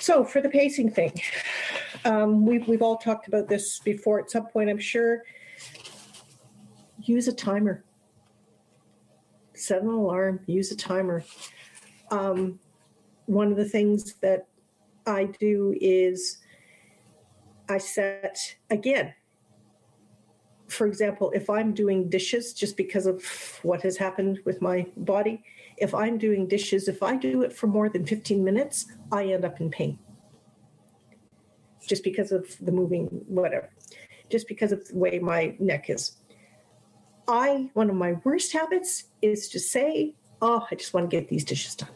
So 0.00 0.24
for 0.24 0.40
the 0.40 0.48
pacing 0.48 0.92
thing, 0.92 1.12
um, 2.06 2.46
we've, 2.46 2.66
we've 2.66 2.80
all 2.80 2.96
talked 2.96 3.28
about 3.28 3.48
this 3.48 3.80
before 3.80 4.18
at 4.18 4.30
some 4.30 4.46
point, 4.46 4.70
I'm 4.70 4.78
sure. 4.78 5.24
Use 7.02 7.28
a 7.28 7.34
timer. 7.34 7.84
Set 9.66 9.82
an 9.82 9.88
alarm, 9.88 10.38
use 10.46 10.70
a 10.70 10.76
timer. 10.76 11.24
Um, 12.12 12.60
one 13.24 13.50
of 13.50 13.56
the 13.56 13.68
things 13.68 14.14
that 14.22 14.46
I 15.04 15.24
do 15.24 15.74
is 15.80 16.38
I 17.68 17.78
set, 17.78 18.38
again, 18.70 19.12
for 20.68 20.86
example, 20.86 21.32
if 21.34 21.50
I'm 21.50 21.74
doing 21.74 22.08
dishes 22.08 22.52
just 22.52 22.76
because 22.76 23.06
of 23.06 23.24
what 23.64 23.82
has 23.82 23.96
happened 23.96 24.38
with 24.44 24.62
my 24.62 24.86
body, 24.98 25.42
if 25.78 25.94
I'm 25.94 26.16
doing 26.16 26.46
dishes, 26.46 26.86
if 26.86 27.02
I 27.02 27.16
do 27.16 27.42
it 27.42 27.52
for 27.52 27.66
more 27.66 27.88
than 27.88 28.06
15 28.06 28.44
minutes, 28.44 28.86
I 29.10 29.24
end 29.24 29.44
up 29.44 29.60
in 29.60 29.68
pain. 29.68 29.98
Just 31.88 32.04
because 32.04 32.30
of 32.30 32.46
the 32.60 32.70
moving, 32.70 33.06
whatever, 33.26 33.70
just 34.30 34.46
because 34.46 34.70
of 34.70 34.86
the 34.86 34.96
way 34.96 35.18
my 35.18 35.56
neck 35.58 35.90
is. 35.90 36.18
I, 37.28 37.70
one 37.74 37.90
of 37.90 37.96
my 37.96 38.14
worst 38.24 38.52
habits 38.52 39.04
is 39.22 39.48
to 39.50 39.60
say, 39.60 40.14
Oh, 40.40 40.66
I 40.70 40.74
just 40.74 40.92
want 40.92 41.10
to 41.10 41.16
get 41.16 41.28
these 41.28 41.44
dishes 41.44 41.74
done. 41.74 41.88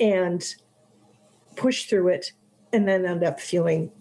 And 0.00 0.54
push 1.56 1.84
through 1.86 2.08
it 2.08 2.32
and 2.72 2.88
then 2.88 3.06
end 3.06 3.22
up 3.22 3.38
feeling 3.38 3.92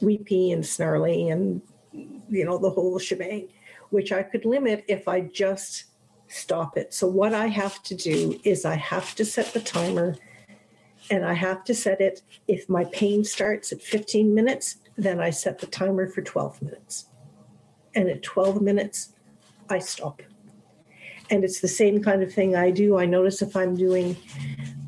weepy 0.00 0.52
and 0.52 0.64
snarly 0.64 1.28
and, 1.28 1.60
you 1.92 2.44
know, 2.44 2.56
the 2.56 2.70
whole 2.70 2.98
shebang, 2.98 3.48
which 3.90 4.12
I 4.12 4.22
could 4.22 4.44
limit 4.44 4.84
if 4.88 5.08
I 5.08 5.20
just 5.20 5.84
stop 6.28 6.76
it. 6.76 6.94
So, 6.94 7.06
what 7.06 7.34
I 7.34 7.48
have 7.48 7.82
to 7.84 7.94
do 7.94 8.40
is 8.44 8.64
I 8.64 8.76
have 8.76 9.14
to 9.16 9.24
set 9.24 9.52
the 9.52 9.60
timer 9.60 10.16
and 11.10 11.26
I 11.26 11.34
have 11.34 11.64
to 11.64 11.74
set 11.74 12.00
it. 12.00 12.22
If 12.48 12.68
my 12.68 12.84
pain 12.84 13.24
starts 13.24 13.72
at 13.72 13.82
15 13.82 14.34
minutes, 14.34 14.76
then 14.96 15.20
I 15.20 15.30
set 15.30 15.58
the 15.58 15.66
timer 15.66 16.06
for 16.06 16.22
12 16.22 16.62
minutes. 16.62 17.09
And 17.94 18.08
at 18.08 18.22
12 18.22 18.62
minutes, 18.62 19.14
I 19.68 19.78
stop. 19.78 20.22
And 21.30 21.44
it's 21.44 21.60
the 21.60 21.68
same 21.68 22.02
kind 22.02 22.22
of 22.22 22.32
thing 22.32 22.56
I 22.56 22.70
do. 22.70 22.98
I 22.98 23.06
notice 23.06 23.42
if 23.42 23.56
I'm 23.56 23.76
doing 23.76 24.16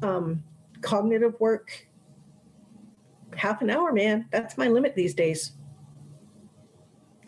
um, 0.02 0.42
cognitive 0.80 1.38
work, 1.40 1.86
half 3.36 3.62
an 3.62 3.70
hour, 3.70 3.92
man, 3.92 4.26
that's 4.30 4.58
my 4.58 4.68
limit 4.68 4.94
these 4.94 5.14
days. 5.14 5.52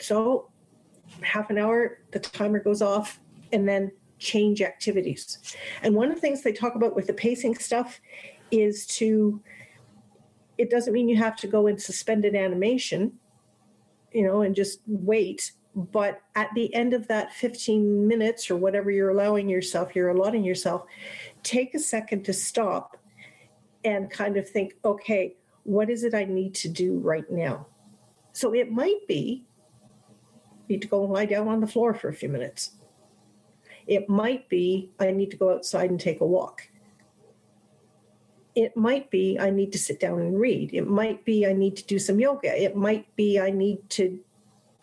So, 0.00 0.50
half 1.22 1.50
an 1.50 1.58
hour, 1.58 1.98
the 2.10 2.18
timer 2.18 2.58
goes 2.58 2.82
off, 2.82 3.20
and 3.52 3.68
then 3.68 3.92
change 4.18 4.62
activities. 4.62 5.38
And 5.82 5.94
one 5.94 6.08
of 6.08 6.14
the 6.14 6.20
things 6.20 6.42
they 6.42 6.52
talk 6.52 6.74
about 6.74 6.96
with 6.96 7.06
the 7.06 7.14
pacing 7.14 7.56
stuff 7.56 8.00
is 8.50 8.86
to, 8.86 9.40
it 10.58 10.70
doesn't 10.70 10.92
mean 10.92 11.08
you 11.08 11.16
have 11.16 11.36
to 11.36 11.46
go 11.46 11.66
in 11.66 11.78
suspended 11.78 12.34
animation, 12.34 13.12
you 14.12 14.26
know, 14.26 14.42
and 14.42 14.54
just 14.54 14.80
wait. 14.86 15.52
But 15.76 16.22
at 16.34 16.50
the 16.54 16.72
end 16.74 16.94
of 16.94 17.08
that 17.08 17.32
15 17.32 18.06
minutes 18.06 18.50
or 18.50 18.56
whatever 18.56 18.90
you're 18.90 19.10
allowing 19.10 19.48
yourself, 19.48 19.96
you're 19.96 20.10
allotting 20.10 20.44
yourself, 20.44 20.84
take 21.42 21.74
a 21.74 21.78
second 21.78 22.24
to 22.24 22.32
stop 22.32 22.96
and 23.84 24.10
kind 24.10 24.36
of 24.36 24.48
think, 24.48 24.74
okay, 24.84 25.36
what 25.64 25.90
is 25.90 26.04
it 26.04 26.14
I 26.14 26.24
need 26.24 26.54
to 26.56 26.68
do 26.68 26.98
right 26.98 27.28
now? 27.30 27.66
So 28.32 28.54
it 28.54 28.70
might 28.70 29.06
be 29.08 29.44
need 30.68 30.82
to 30.82 30.88
go 30.88 31.04
and 31.04 31.12
lie 31.12 31.26
down 31.26 31.48
on 31.48 31.60
the 31.60 31.66
floor 31.66 31.92
for 31.92 32.08
a 32.08 32.14
few 32.14 32.28
minutes 32.28 32.72
it 33.86 34.08
might 34.08 34.48
be 34.48 34.90
I 34.98 35.10
need 35.10 35.30
to 35.32 35.36
go 35.36 35.52
outside 35.52 35.90
and 35.90 36.00
take 36.00 36.20
a 36.20 36.26
walk. 36.26 36.68
it 38.54 38.76
might 38.76 39.10
be 39.10 39.36
I 39.38 39.50
need 39.50 39.72
to 39.72 39.78
sit 39.78 39.98
down 39.98 40.20
and 40.20 40.38
read. 40.38 40.72
It 40.72 40.86
might 40.86 41.24
be 41.24 41.44
I 41.44 41.52
need 41.52 41.76
to 41.76 41.84
do 41.84 41.98
some 41.98 42.20
yoga. 42.20 42.54
It 42.56 42.76
might 42.76 43.04
be 43.16 43.40
I 43.40 43.50
need 43.50 43.90
to, 43.90 44.20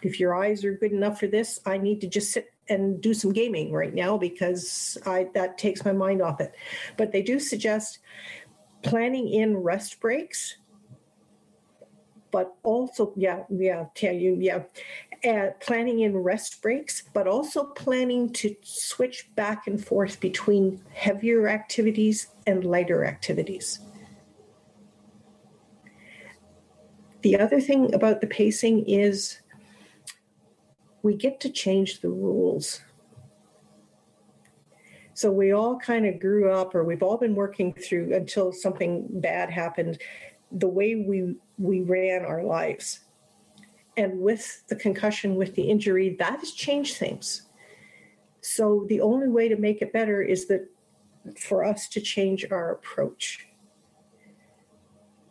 if 0.01 0.19
your 0.19 0.35
eyes 0.35 0.63
are 0.65 0.73
good 0.73 0.91
enough 0.91 1.19
for 1.19 1.27
this, 1.27 1.59
I 1.65 1.77
need 1.77 2.01
to 2.01 2.07
just 2.07 2.31
sit 2.31 2.51
and 2.69 3.01
do 3.01 3.13
some 3.13 3.33
gaming 3.33 3.71
right 3.71 3.93
now 3.93 4.17
because 4.17 4.97
I 5.05 5.29
that 5.33 5.57
takes 5.57 5.83
my 5.83 5.91
mind 5.91 6.21
off 6.21 6.39
it. 6.39 6.53
But 6.97 7.11
they 7.11 7.21
do 7.21 7.39
suggest 7.39 7.99
planning 8.83 9.29
in 9.29 9.57
rest 9.57 9.99
breaks 9.99 10.57
but 12.31 12.55
also 12.63 13.13
yeah 13.15 13.43
yeah 13.49 13.85
tell 13.93 14.13
you 14.13 14.37
yeah 14.39 14.63
uh, 15.29 15.51
planning 15.59 15.99
in 15.99 16.17
rest 16.17 16.61
breaks 16.61 17.03
but 17.13 17.27
also 17.27 17.65
planning 17.65 18.31
to 18.33 18.55
switch 18.63 19.29
back 19.35 19.67
and 19.67 19.85
forth 19.85 20.19
between 20.19 20.81
heavier 20.93 21.47
activities 21.47 22.27
and 22.47 22.63
lighter 22.63 23.05
activities 23.05 23.79
the 27.21 27.37
other 27.37 27.61
thing 27.61 27.93
about 27.93 28.21
the 28.21 28.27
pacing 28.27 28.83
is 28.87 29.40
we 31.03 31.15
get 31.15 31.39
to 31.39 31.49
change 31.49 32.01
the 32.01 32.09
rules 32.09 32.81
so 35.13 35.31
we 35.31 35.51
all 35.51 35.77
kind 35.77 36.05
of 36.05 36.19
grew 36.19 36.51
up 36.51 36.73
or 36.73 36.83
we've 36.83 37.03
all 37.03 37.17
been 37.17 37.35
working 37.35 37.73
through 37.73 38.15
until 38.15 38.51
something 38.51 39.05
bad 39.09 39.49
happened 39.49 39.99
the 40.51 40.67
way 40.67 40.95
we 40.95 41.35
we 41.57 41.81
ran 41.81 42.25
our 42.25 42.43
lives. 42.43 43.01
And 43.97 44.19
with 44.19 44.63
the 44.67 44.75
concussion, 44.75 45.35
with 45.35 45.53
the 45.55 45.63
injury, 45.63 46.15
that 46.17 46.39
has 46.39 46.51
changed 46.51 46.97
things. 46.97 47.43
So 48.41 48.85
the 48.89 49.01
only 49.01 49.27
way 49.27 49.47
to 49.47 49.57
make 49.57 49.81
it 49.81 49.93
better 49.93 50.21
is 50.21 50.47
that 50.47 50.67
for 51.37 51.63
us 51.63 51.87
to 51.89 52.01
change 52.01 52.45
our 52.49 52.71
approach 52.71 53.47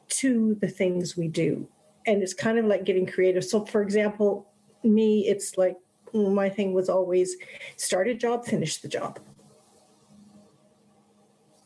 to 0.08 0.56
the 0.60 0.68
things 0.68 1.16
we 1.16 1.26
do. 1.26 1.66
And 2.06 2.22
it's 2.22 2.34
kind 2.34 2.58
of 2.58 2.66
like 2.66 2.84
getting 2.84 3.06
creative. 3.06 3.44
So, 3.44 3.64
for 3.64 3.82
example, 3.82 4.49
me, 4.82 5.26
it's 5.26 5.56
like 5.58 5.76
my 6.12 6.48
thing 6.48 6.72
was 6.72 6.88
always 6.88 7.36
start 7.76 8.08
a 8.08 8.14
job, 8.14 8.44
finish 8.44 8.78
the 8.78 8.88
job. 8.88 9.20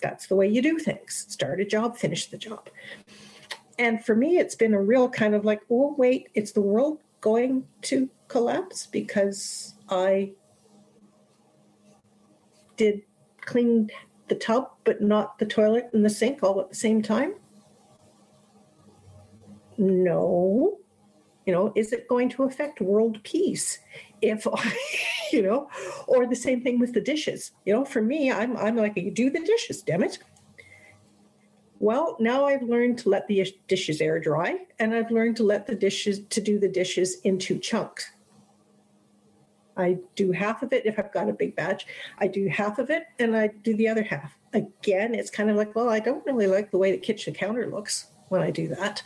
That's 0.03 0.27
the 0.27 0.37
way 0.37 0.49
you 0.49 0.61
do 0.61 0.79
things. 0.79 1.27
Start 1.29 1.61
a 1.61 1.65
job, 1.65 1.97
finish 1.97 2.27
the 2.27 2.37
job 2.37 2.69
and 3.79 4.05
for 4.05 4.15
me, 4.15 4.39
it's 4.39 4.55
been 4.55 4.75
a 4.75 4.81
real 4.81 5.09
kind 5.09 5.35
of 5.35 5.45
like, 5.45 5.61
oh, 5.71 5.95
wait, 5.99 6.29
it's 6.35 6.53
the 6.53 6.61
world 6.61 7.01
going 7.21 7.67
to 7.83 8.09
collapse 8.29 8.87
because 8.87 9.75
I 9.89 10.33
did 12.77 13.03
clean 13.41 13.91
the 14.29 14.35
tub, 14.35 14.71
but 14.85 15.01
not 15.01 15.39
the 15.39 15.47
toilet 15.47 15.91
and 15.93 16.05
the 16.05 16.11
sink 16.11 16.43
all 16.43 16.61
at 16.61 16.69
the 16.69 16.75
same 16.75 17.03
time? 17.03 17.35
No. 19.77 20.79
You 21.47 21.53
know, 21.53 21.73
is 21.75 21.93
it 21.93 22.09
going 22.09 22.31
to 22.31 22.45
affect 22.45 22.81
world 22.81 23.23
peace 23.23 23.79
if 24.23 24.47
you 25.33 25.43
know, 25.43 25.69
or 26.07 26.27
the 26.27 26.37
same 26.37 26.63
thing 26.63 26.79
with 26.79 26.95
the 26.95 27.01
dishes? 27.01 27.53
You 27.65 27.75
know, 27.75 27.85
for 27.85 28.03
me, 28.03 28.31
I'm 28.31 28.57
I'm 28.57 28.77
like, 28.77 28.97
you 28.97 29.11
do 29.11 29.31
the 29.31 29.41
dishes, 29.41 29.83
damn 29.83 30.03
it. 30.03 30.19
Well, 31.81 32.17
now 32.19 32.47
I've 32.47 32.63
learned 32.63 32.99
to 32.99 33.11
let 33.11 33.27
the 33.27 33.47
dishes 33.69 34.01
air 34.01 34.19
dry, 34.19 34.59
and 34.79 34.95
I've 34.95 35.11
learned 35.11 35.37
to 35.37 35.43
let 35.43 35.67
the 35.67 35.75
dishes 35.75 36.21
to 36.31 36.41
do 36.41 36.59
the 36.59 36.69
dishes 36.69 37.21
in 37.25 37.39
two 37.39 37.59
chunks. 37.59 38.11
I 39.77 39.99
do 40.15 40.31
half 40.33 40.63
of 40.63 40.73
it 40.73 40.87
if 40.87 40.99
I've 40.99 41.13
got 41.13 41.29
a 41.29 41.33
big 41.33 41.57
batch. 41.57 41.87
I 42.19 42.29
do 42.29 42.49
half 42.49 42.79
of 42.79 42.91
it, 42.91 43.05
and 43.19 43.37
I 43.37 43.49
do 43.49 43.77
the 43.77 43.89
other 43.89 44.03
half. 44.03 44.39
Again, 44.53 45.15
it's 45.15 45.31
kind 45.31 45.51
of 45.51 45.57
like, 45.57 45.75
well, 45.75 45.89
I 45.89 45.99
don't 45.99 46.25
really 46.25 46.47
like 46.47 46.71
the 46.71 46.79
way 46.79 46.93
the 46.93 46.99
kitchen 46.99 47.35
counter 47.35 47.69
looks 47.69 48.07
when 48.29 48.41
I 48.41 48.51
do 48.51 48.69
that. 48.69 49.03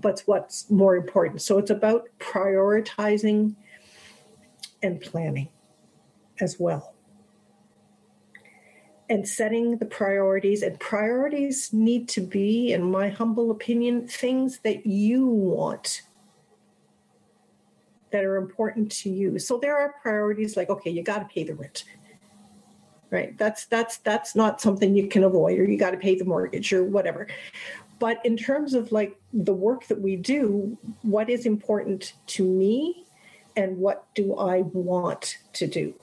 But 0.00 0.22
what's 0.26 0.70
more 0.70 0.96
important? 0.96 1.42
So 1.42 1.58
it's 1.58 1.70
about 1.70 2.08
prioritizing 2.18 3.54
and 4.82 5.00
planning 5.00 5.48
as 6.40 6.58
well 6.58 6.94
and 9.10 9.28
setting 9.28 9.76
the 9.76 9.84
priorities. 9.84 10.62
And 10.62 10.78
priorities 10.78 11.72
need 11.72 12.08
to 12.10 12.20
be, 12.20 12.72
in 12.72 12.88
my 12.88 13.08
humble 13.08 13.50
opinion, 13.50 14.06
things 14.06 14.60
that 14.60 14.86
you 14.86 15.26
want 15.26 16.02
that 18.12 18.24
are 18.24 18.36
important 18.36 18.90
to 18.90 19.10
you. 19.10 19.38
So 19.38 19.58
there 19.58 19.76
are 19.76 19.94
priorities 20.00 20.56
like, 20.56 20.70
okay, 20.70 20.90
you 20.90 21.02
got 21.02 21.18
to 21.18 21.24
pay 21.26 21.44
the 21.44 21.54
rent. 21.54 21.84
Right. 23.10 23.36
That's 23.36 23.66
that's 23.66 23.98
that's 23.98 24.36
not 24.36 24.60
something 24.60 24.94
you 24.94 25.08
can 25.08 25.24
avoid, 25.24 25.58
or 25.58 25.64
you 25.64 25.76
got 25.76 25.90
to 25.90 25.96
pay 25.96 26.16
the 26.16 26.24
mortgage 26.24 26.72
or 26.72 26.84
whatever. 26.84 27.26
But 28.00 28.24
in 28.24 28.36
terms 28.36 28.74
of 28.74 28.90
like 28.90 29.16
the 29.32 29.54
work 29.54 29.86
that 29.86 30.00
we 30.00 30.16
do, 30.16 30.76
what 31.02 31.30
is 31.30 31.46
important 31.46 32.14
to 32.28 32.44
me 32.44 33.04
and 33.56 33.78
what 33.78 34.12
do 34.16 34.36
I 34.36 34.62
want 34.62 35.38
to 35.52 35.68
do? 35.68 35.94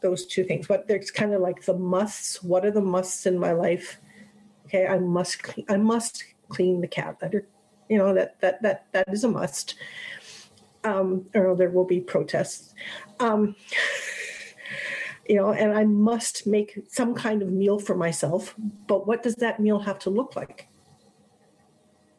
those 0.00 0.26
two 0.26 0.44
things. 0.44 0.66
But 0.66 0.88
there's 0.88 1.10
kind 1.10 1.32
of 1.32 1.40
like 1.40 1.64
the 1.64 1.76
musts. 1.76 2.42
What 2.42 2.64
are 2.64 2.70
the 2.70 2.80
musts 2.80 3.26
in 3.26 3.38
my 3.38 3.52
life? 3.52 3.98
Okay, 4.66 4.86
I 4.86 4.98
must 4.98 5.42
clean, 5.42 5.66
I 5.68 5.76
must 5.76 6.24
clean 6.48 6.80
the 6.80 6.88
cat 6.88 7.16
litter. 7.20 7.46
You 7.88 7.98
know 7.98 8.14
that 8.14 8.40
that 8.40 8.62
that 8.62 8.86
that 8.92 9.08
is 9.12 9.24
a 9.24 9.28
must. 9.28 9.74
Um, 10.82 11.26
or 11.34 11.54
there 11.56 11.70
will 11.70 11.84
be 11.84 12.00
protests. 12.00 12.74
Um, 13.18 13.54
you 15.28 15.36
know, 15.36 15.52
and 15.52 15.76
I 15.76 15.84
must 15.84 16.46
make 16.46 16.78
some 16.88 17.14
kind 17.14 17.42
of 17.42 17.50
meal 17.50 17.78
for 17.78 17.94
myself. 17.94 18.54
But 18.86 19.06
what 19.06 19.22
does 19.22 19.34
that 19.36 19.60
meal 19.60 19.80
have 19.80 19.98
to 20.00 20.10
look 20.10 20.36
like? 20.36 20.69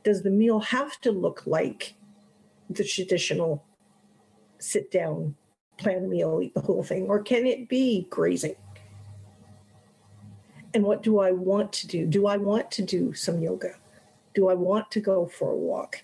Does 0.03 0.23
the 0.23 0.29
meal 0.29 0.59
have 0.59 0.99
to 1.01 1.11
look 1.11 1.43
like 1.45 1.93
the 2.69 2.83
traditional 2.83 3.63
sit 4.59 4.91
down 4.91 5.35
plan 5.77 6.05
a 6.05 6.07
meal, 6.07 6.39
eat 6.41 6.53
the 6.53 6.61
whole 6.61 6.83
thing, 6.83 7.07
or 7.07 7.21
can 7.21 7.45
it 7.45 7.67
be 7.67 8.07
grazing? 8.09 8.55
And 10.73 10.83
what 10.83 11.03
do 11.03 11.19
I 11.19 11.31
want 11.31 11.73
to 11.73 11.87
do? 11.87 12.05
Do 12.05 12.27
I 12.27 12.37
want 12.37 12.71
to 12.71 12.81
do 12.81 13.13
some 13.13 13.41
yoga? 13.41 13.75
Do 14.33 14.47
I 14.47 14.53
want 14.53 14.89
to 14.91 15.01
go 15.01 15.25
for 15.25 15.51
a 15.51 15.55
walk? 15.55 16.03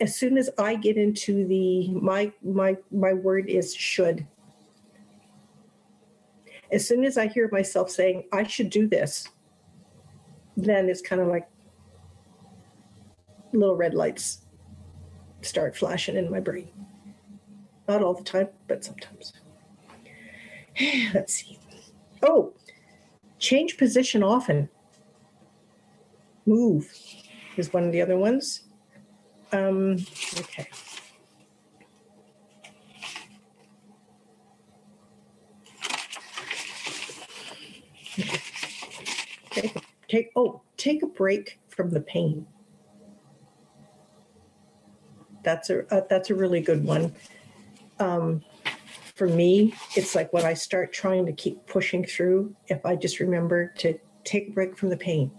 As 0.00 0.16
soon 0.16 0.38
as 0.38 0.48
I 0.58 0.76
get 0.76 0.96
into 0.96 1.46
the 1.46 1.88
my 1.88 2.32
my 2.42 2.76
my 2.90 3.12
word 3.12 3.48
is 3.48 3.74
should. 3.74 4.26
As 6.72 6.86
soon 6.86 7.04
as 7.04 7.18
I 7.18 7.26
hear 7.26 7.48
myself 7.52 7.90
saying 7.90 8.24
I 8.32 8.44
should 8.44 8.70
do 8.70 8.86
this, 8.86 9.28
then 10.56 10.88
it's 10.88 11.02
kind 11.02 11.20
of 11.20 11.28
like 11.28 11.46
little 13.52 13.76
red 13.76 13.94
lights 13.94 14.40
start 15.42 15.76
flashing 15.76 16.16
in 16.16 16.30
my 16.30 16.40
brain. 16.40 16.68
Not 17.88 18.02
all 18.02 18.14
the 18.14 18.24
time, 18.24 18.48
but 18.68 18.84
sometimes. 18.84 19.32
Let's 21.14 21.34
see. 21.34 21.58
Oh, 22.22 22.52
change 23.38 23.76
position 23.76 24.22
often. 24.22 24.68
Move 26.46 26.92
is 27.56 27.72
one 27.72 27.84
of 27.84 27.92
the 27.92 28.02
other 28.02 28.16
ones. 28.16 28.62
Um, 29.52 29.96
okay. 30.38 30.68
Take, 39.50 39.76
take 40.08 40.30
oh 40.36 40.62
take 40.76 41.02
a 41.02 41.06
break 41.06 41.58
from 41.68 41.90
the 41.90 42.00
pain. 42.00 42.46
That's 45.42 45.70
a 45.70 45.86
uh, 45.94 46.02
that's 46.08 46.30
a 46.30 46.34
really 46.34 46.60
good 46.60 46.84
one 46.84 47.14
um, 48.00 48.42
for 49.14 49.28
me, 49.28 49.74
it's 49.94 50.14
like 50.14 50.32
when 50.32 50.44
I 50.44 50.54
start 50.54 50.92
trying 50.92 51.26
to 51.26 51.32
keep 51.32 51.66
pushing 51.66 52.04
through, 52.04 52.56
if 52.68 52.84
I 52.84 52.96
just 52.96 53.20
remember 53.20 53.72
to 53.78 53.98
take 54.24 54.48
a 54.48 54.52
break 54.52 54.76
from 54.76 54.88
the 54.88 54.96
pain, 54.96 55.30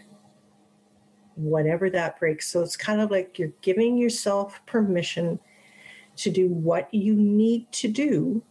whatever 1.35 1.89
that 1.89 2.19
breaks. 2.19 2.51
So 2.51 2.61
it's 2.61 2.77
kind 2.77 3.01
of 3.01 3.09
like 3.09 3.39
you're 3.39 3.53
giving 3.61 3.97
yourself 3.97 4.63
permission 4.67 5.39
to 6.17 6.29
do 6.29 6.47
what 6.47 6.93
you 6.93 7.15
need 7.15 7.71
to 7.71 7.87
do 7.87 8.43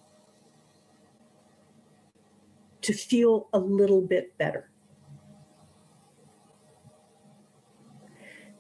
to 2.83 2.93
feel 2.93 3.49
a 3.53 3.59
little 3.59 4.01
bit 4.01 4.37
better. 4.37 4.71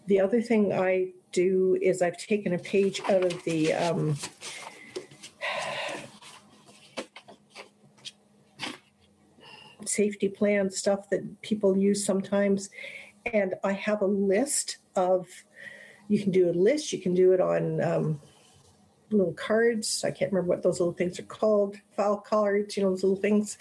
The 0.06 0.20
other 0.20 0.40
thing 0.40 0.72
I 0.72 1.12
do 1.32 1.78
is 1.80 2.02
I've 2.02 2.16
taken 2.16 2.54
a 2.54 2.58
page 2.58 3.00
out 3.08 3.24
of 3.24 3.42
the 3.44 3.72
um, 3.72 4.16
safety 9.84 10.28
plan 10.28 10.70
stuff 10.70 11.08
that 11.10 11.42
people 11.42 11.76
use 11.76 12.04
sometimes. 12.04 12.70
And 13.32 13.54
I 13.64 13.72
have 13.72 14.02
a 14.02 14.06
list 14.06 14.78
of, 14.96 15.26
you 16.08 16.22
can 16.22 16.32
do 16.32 16.50
a 16.50 16.52
list, 16.52 16.92
you 16.92 17.00
can 17.00 17.14
do 17.14 17.32
it 17.32 17.40
on 17.40 17.80
um, 17.82 18.20
little 19.10 19.34
cards. 19.34 20.04
I 20.04 20.10
can't 20.10 20.32
remember 20.32 20.48
what 20.48 20.62
those 20.62 20.80
little 20.80 20.94
things 20.94 21.18
are 21.18 21.24
called, 21.24 21.76
file 21.96 22.18
cards, 22.18 22.76
you 22.76 22.82
know, 22.82 22.90
those 22.90 23.02
little 23.02 23.16
things. 23.16 23.58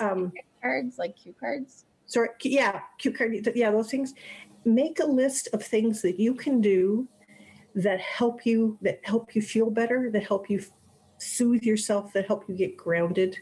Um, 0.00 0.32
cards, 0.60 0.98
like 0.98 1.16
cue 1.16 1.34
cards? 1.38 1.84
sorry, 2.10 2.30
yeah, 2.42 2.80
cue 2.98 3.12
card, 3.12 3.34
yeah, 3.54 3.70
those 3.70 3.90
things. 3.90 4.14
Make 4.64 5.00
a 5.00 5.06
list 5.06 5.48
of 5.52 5.62
things 5.62 6.02
that 6.02 6.18
you 6.18 6.34
can 6.34 6.60
do 6.60 7.08
that 7.74 8.00
help 8.00 8.44
you, 8.44 8.78
that 8.82 9.00
help 9.02 9.34
you 9.34 9.42
feel 9.42 9.70
better, 9.70 10.10
that 10.10 10.24
help 10.24 10.50
you 10.50 10.62
soothe 11.18 11.62
yourself, 11.62 12.12
that 12.12 12.26
help 12.26 12.44
you 12.48 12.54
get 12.54 12.76
grounded. 12.76 13.36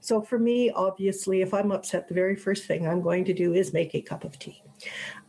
So 0.00 0.20
for 0.20 0.38
me, 0.38 0.70
obviously, 0.70 1.42
if 1.42 1.54
I'm 1.54 1.70
upset, 1.70 2.08
the 2.08 2.14
very 2.14 2.34
first 2.34 2.66
thing 2.66 2.86
I'm 2.86 3.00
going 3.00 3.24
to 3.26 3.32
do 3.32 3.54
is 3.54 3.72
make 3.72 3.94
a 3.94 4.02
cup 4.02 4.24
of 4.24 4.38
tea. 4.38 4.62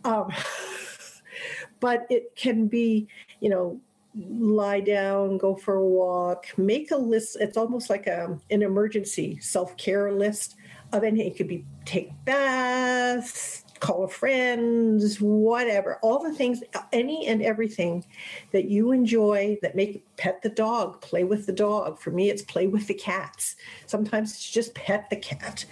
Um, 0.03 0.33
but 1.79 2.07
it 2.09 2.35
can 2.35 2.67
be, 2.67 3.07
you 3.39 3.49
know, 3.49 3.79
lie 4.15 4.79
down, 4.79 5.37
go 5.37 5.55
for 5.55 5.75
a 5.75 5.85
walk, 5.85 6.47
make 6.57 6.91
a 6.91 6.97
list. 6.97 7.37
It's 7.39 7.57
almost 7.57 7.89
like 7.89 8.07
a, 8.07 8.37
an 8.49 8.61
emergency 8.61 9.37
self 9.41 9.75
care 9.77 10.11
list 10.11 10.55
of 10.91 11.03
anything. 11.03 11.31
It 11.31 11.37
could 11.37 11.47
be 11.47 11.65
take 11.85 12.11
baths, 12.25 13.62
call 13.83 14.03
a 14.03 14.07
friend, 14.07 15.03
whatever. 15.19 15.99
All 16.01 16.23
the 16.23 16.33
things, 16.33 16.63
any 16.91 17.27
and 17.27 17.41
everything 17.41 18.05
that 18.51 18.65
you 18.65 18.91
enjoy 18.91 19.57
that 19.61 19.75
make 19.75 20.05
pet 20.15 20.41
the 20.41 20.49
dog, 20.49 21.01
play 21.01 21.23
with 21.23 21.45
the 21.45 21.51
dog. 21.51 21.99
For 21.99 22.11
me, 22.11 22.29
it's 22.29 22.41
play 22.41 22.67
with 22.67 22.87
the 22.87 22.93
cats. 22.93 23.57
Sometimes 23.85 24.31
it's 24.31 24.49
just 24.49 24.73
pet 24.73 25.09
the 25.09 25.17
cat. 25.17 25.65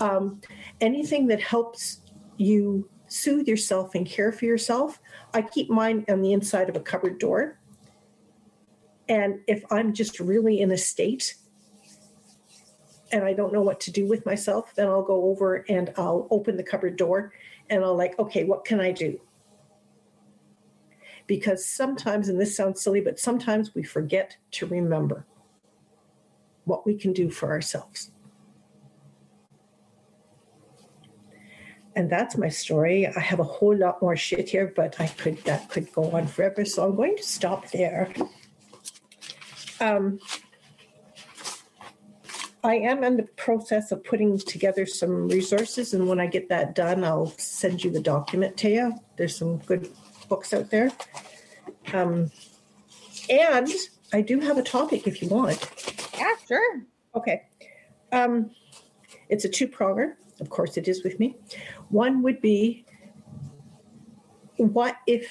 Um, 0.00 0.40
anything 0.80 1.28
that 1.28 1.40
helps 1.40 2.00
you 2.36 2.88
soothe 3.06 3.46
yourself 3.46 3.94
and 3.94 4.04
care 4.04 4.32
for 4.32 4.44
yourself. 4.44 5.00
I 5.32 5.42
keep 5.42 5.70
mine 5.70 6.04
on 6.08 6.22
the 6.22 6.32
inside 6.32 6.68
of 6.68 6.74
a 6.76 6.80
cupboard 6.80 7.20
door 7.20 7.58
and 9.08 9.40
if 9.46 9.64
I'm 9.70 9.92
just 9.92 10.18
really 10.18 10.60
in 10.60 10.70
a 10.70 10.78
state 10.78 11.34
and 13.12 13.24
I 13.24 13.32
don't 13.32 13.52
know 13.52 13.62
what 13.62 13.80
to 13.80 13.92
do 13.92 14.06
with 14.06 14.24
myself, 14.26 14.74
then 14.74 14.88
I'll 14.88 15.02
go 15.02 15.24
over 15.24 15.64
and 15.68 15.92
I'll 15.96 16.26
open 16.30 16.56
the 16.56 16.62
cupboard 16.62 16.96
door 16.96 17.32
and 17.70 17.84
I'll 17.84 17.96
like, 17.96 18.18
okay, 18.18 18.44
what 18.44 18.64
can 18.64 18.80
I 18.80 18.92
do? 18.92 19.20
Because 21.26 21.66
sometimes, 21.66 22.28
and 22.28 22.40
this 22.40 22.56
sounds 22.56 22.82
silly, 22.82 23.00
but 23.00 23.18
sometimes 23.18 23.74
we 23.74 23.82
forget 23.82 24.36
to 24.52 24.66
remember 24.66 25.26
what 26.64 26.86
we 26.86 26.94
can 26.94 27.12
do 27.12 27.30
for 27.30 27.50
ourselves. 27.50 28.10
And 31.96 32.10
that's 32.10 32.36
my 32.36 32.48
story. 32.48 33.06
I 33.06 33.20
have 33.20 33.38
a 33.38 33.44
whole 33.44 33.76
lot 33.76 34.02
more 34.02 34.16
shit 34.16 34.48
here, 34.48 34.72
but 34.74 35.00
I 35.00 35.06
could 35.06 35.38
that 35.44 35.68
could 35.68 35.92
go 35.92 36.10
on 36.10 36.26
forever. 36.26 36.64
So 36.64 36.84
I'm 36.84 36.96
going 36.96 37.16
to 37.16 37.22
stop 37.22 37.70
there. 37.70 38.12
Um, 39.80 40.18
I 42.64 42.76
am 42.76 43.04
in 43.04 43.18
the 43.18 43.24
process 43.24 43.92
of 43.92 44.02
putting 44.02 44.38
together 44.38 44.86
some 44.86 45.28
resources, 45.28 45.92
and 45.92 46.08
when 46.08 46.18
I 46.18 46.26
get 46.26 46.48
that 46.48 46.74
done, 46.74 47.04
I'll 47.04 47.34
send 47.36 47.84
you 47.84 47.90
the 47.90 48.00
document, 48.00 48.56
Taya. 48.56 48.98
There's 49.18 49.36
some 49.36 49.58
good 49.58 49.90
books 50.30 50.54
out 50.54 50.70
there. 50.70 50.90
Um, 51.92 52.30
and 53.28 53.68
I 54.14 54.22
do 54.22 54.40
have 54.40 54.56
a 54.56 54.62
topic 54.62 55.06
if 55.06 55.20
you 55.20 55.28
want. 55.28 55.60
Yeah, 56.16 56.32
sure. 56.48 56.82
Okay. 57.14 57.42
Um, 58.12 58.50
it's 59.28 59.44
a 59.44 59.48
two 59.50 59.68
pronger. 59.68 60.14
Of 60.40 60.48
course, 60.48 60.78
it 60.78 60.88
is 60.88 61.04
with 61.04 61.20
me. 61.20 61.36
One 61.90 62.22
would 62.22 62.40
be 62.40 62.86
what 64.56 64.96
if 65.06 65.30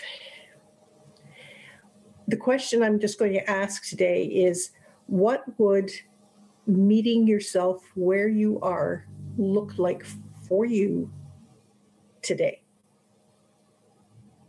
the 2.27 2.37
question 2.37 2.83
I'm 2.83 2.99
just 2.99 3.17
going 3.17 3.33
to 3.33 3.49
ask 3.49 3.89
today 3.89 4.25
is 4.25 4.69
what 5.07 5.43
would 5.57 5.91
meeting 6.65 7.27
yourself 7.27 7.83
where 7.95 8.27
you 8.27 8.59
are 8.61 9.05
look 9.37 9.77
like 9.77 10.05
for 10.47 10.65
you 10.65 11.11
today 12.21 12.61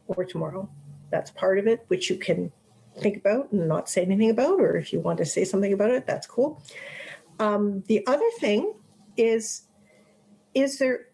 or 0.07 0.25
tomorrow? 0.25 0.69
That's 1.11 1.31
part 1.31 1.59
of 1.59 1.67
it, 1.67 1.85
which 1.89 2.11
you 2.11 2.17
can 2.17 2.53
think 3.01 3.17
about 3.17 3.53
and 3.53 3.69
not 3.69 3.89
say 3.89 4.03
anything 4.03 4.31
about, 4.31 4.61
or 4.61 4.77
if 4.77 4.93
you 4.93 5.01
want 5.01 5.19
to 5.19 5.25
say 5.25 5.45
something 5.45 5.73
about 5.73 5.91
it, 5.91 6.07
that's 6.07 6.27
cool. 6.27 6.63
Um, 7.39 7.83
the 7.89 8.07
other 8.07 8.29
thing 8.39 8.75
is, 9.17 9.63
is 10.55 10.79
there, 10.79 11.07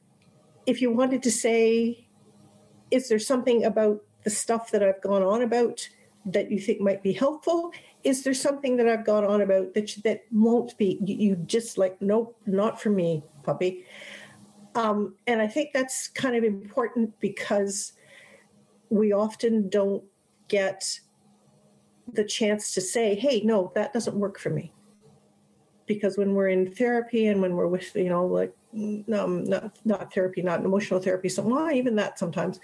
if 0.66 0.82
you 0.82 0.92
wanted 0.92 1.22
to 1.22 1.30
say, 1.30 2.06
is 2.90 3.08
there 3.08 3.18
something 3.18 3.64
about 3.64 4.02
the 4.24 4.30
stuff 4.30 4.70
that 4.70 4.82
I've 4.82 5.00
gone 5.00 5.22
on 5.22 5.42
about 5.42 5.88
that 6.26 6.50
you 6.50 6.60
think 6.60 6.80
might 6.80 7.02
be 7.02 7.12
helpful? 7.12 7.72
Is 8.02 8.22
there 8.22 8.34
something 8.34 8.76
that 8.78 8.88
I've 8.88 9.04
gone 9.04 9.24
on 9.24 9.42
about 9.42 9.74
that 9.74 9.94
that 10.04 10.24
won't 10.32 10.76
be? 10.78 10.98
You, 11.04 11.36
just 11.36 11.76
like, 11.76 12.00
nope, 12.00 12.36
not 12.46 12.80
for 12.80 12.90
me, 12.90 13.22
puppy. 13.42 13.84
Um, 14.74 15.16
and 15.26 15.42
I 15.42 15.46
think 15.46 15.70
that's 15.72 16.08
kind 16.08 16.36
of 16.36 16.44
important 16.44 17.18
because 17.20 17.92
we 18.88 19.12
often 19.12 19.68
don't 19.68 20.02
get 20.48 21.00
the 22.12 22.24
chance 22.24 22.72
to 22.74 22.80
say, 22.80 23.14
hey, 23.14 23.42
no, 23.44 23.72
that 23.74 23.92
doesn't 23.92 24.16
work 24.16 24.38
for 24.38 24.50
me. 24.50 24.72
Because 25.86 26.16
when 26.16 26.34
we're 26.34 26.48
in 26.48 26.72
therapy 26.72 27.26
and 27.26 27.40
when 27.42 27.54
we're 27.54 27.66
with, 27.66 27.94
you 27.96 28.08
know, 28.08 28.26
like, 28.26 28.54
um, 29.12 29.44
not, 29.44 29.76
not 29.84 30.14
therapy, 30.14 30.42
not 30.42 30.64
emotional 30.64 31.00
therapy, 31.00 31.28
so 31.28 31.42
well, 31.42 31.70
even 31.72 31.96
that 31.96 32.18
sometimes, 32.18 32.60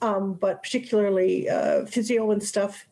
um, 0.00 0.34
but 0.34 0.62
particularly 0.62 1.48
uh, 1.48 1.84
physio 1.84 2.30
and 2.30 2.42
stuff, 2.42 2.86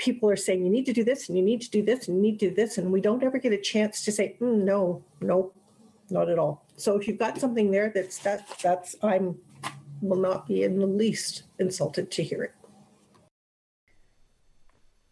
people 0.00 0.30
are 0.30 0.36
saying 0.36 0.64
you 0.64 0.70
need 0.70 0.86
to 0.86 0.92
do 0.92 1.04
this 1.04 1.28
and 1.28 1.36
you 1.36 1.44
need 1.44 1.60
to 1.60 1.70
do 1.70 1.82
this 1.82 2.08
and 2.08 2.16
you 2.16 2.22
need 2.22 2.40
to 2.40 2.48
do 2.48 2.54
this 2.54 2.78
and 2.78 2.90
we 2.90 3.00
don't 3.00 3.22
ever 3.22 3.38
get 3.38 3.52
a 3.52 3.58
chance 3.58 4.02
to 4.02 4.10
say 4.10 4.34
mm, 4.40 4.64
no 4.64 5.04
no 5.20 5.52
not 6.08 6.28
at 6.28 6.38
all 6.38 6.64
so 6.76 6.96
if 6.98 7.06
you've 7.06 7.18
got 7.18 7.38
something 7.38 7.70
there 7.70 7.92
that's 7.94 8.18
that 8.18 8.48
that's 8.62 8.96
i'm 9.02 9.38
will 10.00 10.16
not 10.16 10.48
be 10.48 10.62
in 10.62 10.78
the 10.78 10.86
least 10.86 11.42
insulted 11.58 12.10
to 12.10 12.22
hear 12.22 12.42
it 12.42 12.54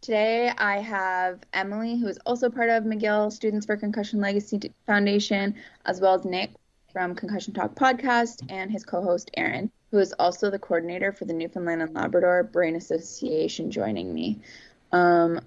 Today 0.00 0.52
I 0.56 0.78
have 0.78 1.40
Emily, 1.52 1.98
who 1.98 2.06
is 2.06 2.18
also 2.24 2.48
part 2.48 2.70
of 2.70 2.84
McGill 2.84 3.30
Students 3.32 3.66
for 3.66 3.76
Concussion 3.76 4.20
Legacy 4.20 4.58
Foundation, 4.86 5.54
as 5.84 6.00
well 6.00 6.14
as 6.14 6.24
Nick 6.24 6.52
from 6.92 7.14
Concussion 7.16 7.52
Talk 7.52 7.74
podcast, 7.74 8.46
and 8.48 8.70
his 8.70 8.84
co 8.84 9.02
host 9.02 9.30
Aaron, 9.36 9.70
who 9.90 9.98
is 9.98 10.14
also 10.18 10.50
the 10.50 10.58
coordinator 10.58 11.12
for 11.12 11.24
the 11.24 11.32
Newfoundland 11.32 11.82
and 11.82 11.94
Labrador 11.94 12.44
Brain 12.44 12.76
Association, 12.76 13.70
joining 13.70 14.14
me. 14.14 14.40
Um, 14.92 15.40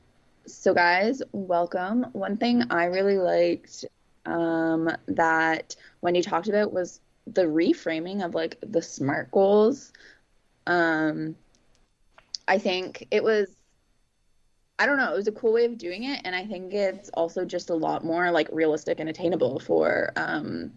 so, 0.46 0.74
guys, 0.74 1.22
welcome. 1.32 2.08
One 2.14 2.38
thing 2.38 2.64
I 2.70 2.86
really 2.86 3.18
liked 3.18 3.86
um, 4.26 4.90
that 5.08 5.76
Wendy 6.02 6.22
talked 6.22 6.48
about 6.48 6.74
was 6.74 7.00
the 7.28 7.44
reframing 7.44 8.24
of 8.24 8.36
like 8.36 8.58
the 8.62 8.82
SMART 8.82 9.32
goals. 9.32 9.94
Um, 10.68 11.36
I 12.48 12.58
think 12.58 13.08
it 13.12 13.24
was, 13.24 13.56
I 14.80 14.86
don't 14.86 14.98
know, 14.98 15.14
it 15.14 15.16
was 15.16 15.28
a 15.28 15.32
cool 15.32 15.54
way 15.54 15.66
of 15.66 15.78
doing 15.78 16.04
it. 16.04 16.22
And 16.26 16.36
I 16.36 16.46
think 16.46 16.74
it's 16.74 17.10
also 17.14 17.46
just 17.46 17.70
a 17.70 17.76
lot 17.76 18.04
more 18.04 18.32
like 18.32 18.50
realistic 18.52 19.00
and 19.00 19.10
attainable 19.10 19.60
for 19.60 20.12
um, 20.16 20.72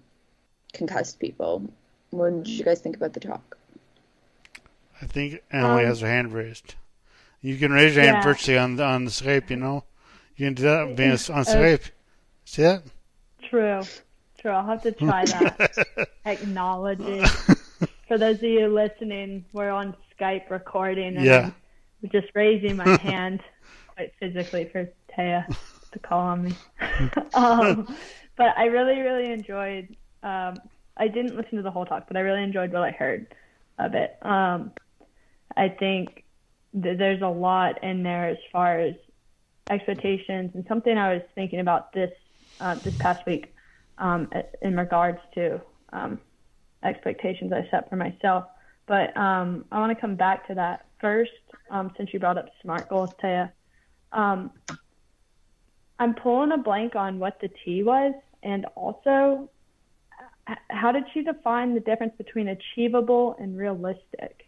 concussed 0.73 1.19
people. 1.19 1.69
What 2.11 2.45
did 2.45 2.49
you 2.49 2.65
guys 2.65 2.81
think 2.81 2.97
about 2.97 3.13
the 3.13 3.21
talk? 3.21 3.57
I 5.03 5.07
think 5.07 5.43
Emily 5.51 5.83
um, 5.83 5.89
has 5.89 6.01
her 6.01 6.07
hand 6.07 6.33
raised. 6.33 6.77
You 7.45 7.59
can 7.59 7.73
raise 7.73 7.95
your 7.95 8.07
yeah. 8.07 8.13
hand 8.13 8.25
virtually 8.25 8.57
on 8.57 8.81
on 8.81 9.05
the 9.05 9.11
Skype. 9.11 9.51
You 9.51 9.57
know, 9.57 9.85
you 10.35 10.47
can 10.47 10.55
do 10.55 10.63
that 10.63 10.97
being 10.97 11.11
on 11.11 11.19
Skype. 11.19 11.91
See 12.47 12.63
that? 12.63 12.83
True, 13.51 13.83
true. 14.39 14.51
I'll 14.51 14.65
have 14.65 14.83
to 14.85 14.93
try 14.93 15.27
that. 15.27 16.09
Acknowledging. 16.25 17.23
For 18.09 18.17
those 18.17 18.39
of 18.39 18.45
you 18.45 18.67
listening, 18.69 19.45
we're 19.53 19.69
on 19.69 19.95
Skype 20.19 20.49
recording, 20.49 21.19
and 21.19 21.27
yeah. 21.27 21.51
I'm 22.03 22.09
just 22.09 22.29
raising 22.35 22.77
my 22.77 22.89
hand 23.03 23.43
quite 23.95 24.15
physically 24.19 24.65
for 24.73 24.89
Taya 25.15 25.47
to 25.93 25.99
call 25.99 26.21
on 26.21 26.45
me. 26.45 26.55
um, 27.35 27.95
but 28.37 28.57
I 28.57 28.67
really, 28.67 29.03
really 29.03 29.31
enjoyed. 29.31 29.95
Um, 30.23 30.57
I 30.97 31.09
didn't 31.09 31.37
listen 31.37 31.59
to 31.59 31.63
the 31.63 31.71
whole 31.71 31.85
talk, 31.85 32.07
but 32.09 32.17
I 32.17 32.21
really 32.21 32.43
enjoyed 32.43 32.73
what 32.73 32.85
I 32.85 32.91
heard 32.93 33.35
of 33.79 33.93
it. 33.95 34.17
Um, 34.23 34.73
I 35.59 35.69
think 35.69 36.24
there's 36.75 37.23
a 37.23 37.29
lot 37.29 37.83
in 37.83 38.03
there 38.03 38.29
as 38.29 38.37
far 38.53 38.81
as 38.81 38.95
expectations 39.71 40.51
and 40.55 40.65
something 40.69 40.99
I 40.99 41.15
was 41.15 41.23
thinking 41.35 41.61
about 41.61 41.93
this 41.93 42.11
uh, 42.61 42.77
this 42.85 42.95
past 42.99 43.27
week 43.27 43.55
um, 43.99 44.29
in 44.61 44.77
regards 44.77 45.19
to 45.35 45.61
um, 45.93 46.19
expectations 46.83 47.53
I 47.53 47.69
set 47.71 47.89
for 47.89 47.97
myself. 47.97 48.45
But 48.87 49.17
um, 49.17 49.65
I 49.73 49.79
want 49.79 49.97
to 49.97 50.01
come 50.01 50.17
back 50.17 50.47
to 50.49 50.55
that 50.55 50.87
first, 51.01 51.31
um, 51.71 51.93
since 51.97 52.11
you 52.13 52.21
brought 52.21 52.37
up 52.37 52.47
SMART 52.61 52.89
goals, 52.89 53.11
Taya. 53.23 53.51
Um, 54.13 54.51
I'm 55.99 56.15
pulling 56.15 56.53
a 56.53 56.59
blank 56.59 56.97
on 56.97 57.19
what 57.19 57.41
the 57.41 57.49
T 57.65 57.83
was, 57.83 58.15
and 58.43 58.67
also 58.75 59.49
how 60.69 60.93
did 60.93 61.05
she 61.15 61.23
define 61.23 61.75
the 61.75 61.81
difference 61.81 62.13
between 62.19 62.49
achievable 62.49 63.37
and 63.39 63.57
realistic? 63.57 64.47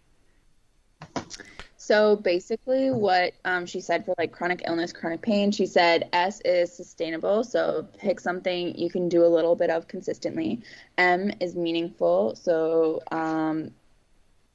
So 1.87 2.16
basically, 2.16 2.91
what 2.91 3.34
um, 3.45 3.64
she 3.64 3.80
said 3.80 4.05
for 4.05 4.12
like 4.18 4.32
chronic 4.32 4.64
illness, 4.66 4.93
chronic 4.93 5.22
pain, 5.22 5.53
she 5.53 5.66
said 5.66 6.09
S 6.12 6.41
is 6.45 6.72
sustainable. 6.72 7.45
So 7.45 7.87
pick 7.97 8.18
something 8.18 8.76
you 8.76 8.91
can 8.91 9.09
do 9.09 9.24
a 9.24 9.28
little 9.28 9.55
bit 9.55 9.70
of 9.70 9.87
consistently. 9.87 10.62
M 10.99 11.30
is 11.39 11.55
meaningful. 11.55 12.34
So 12.34 13.03
um, 13.12 13.70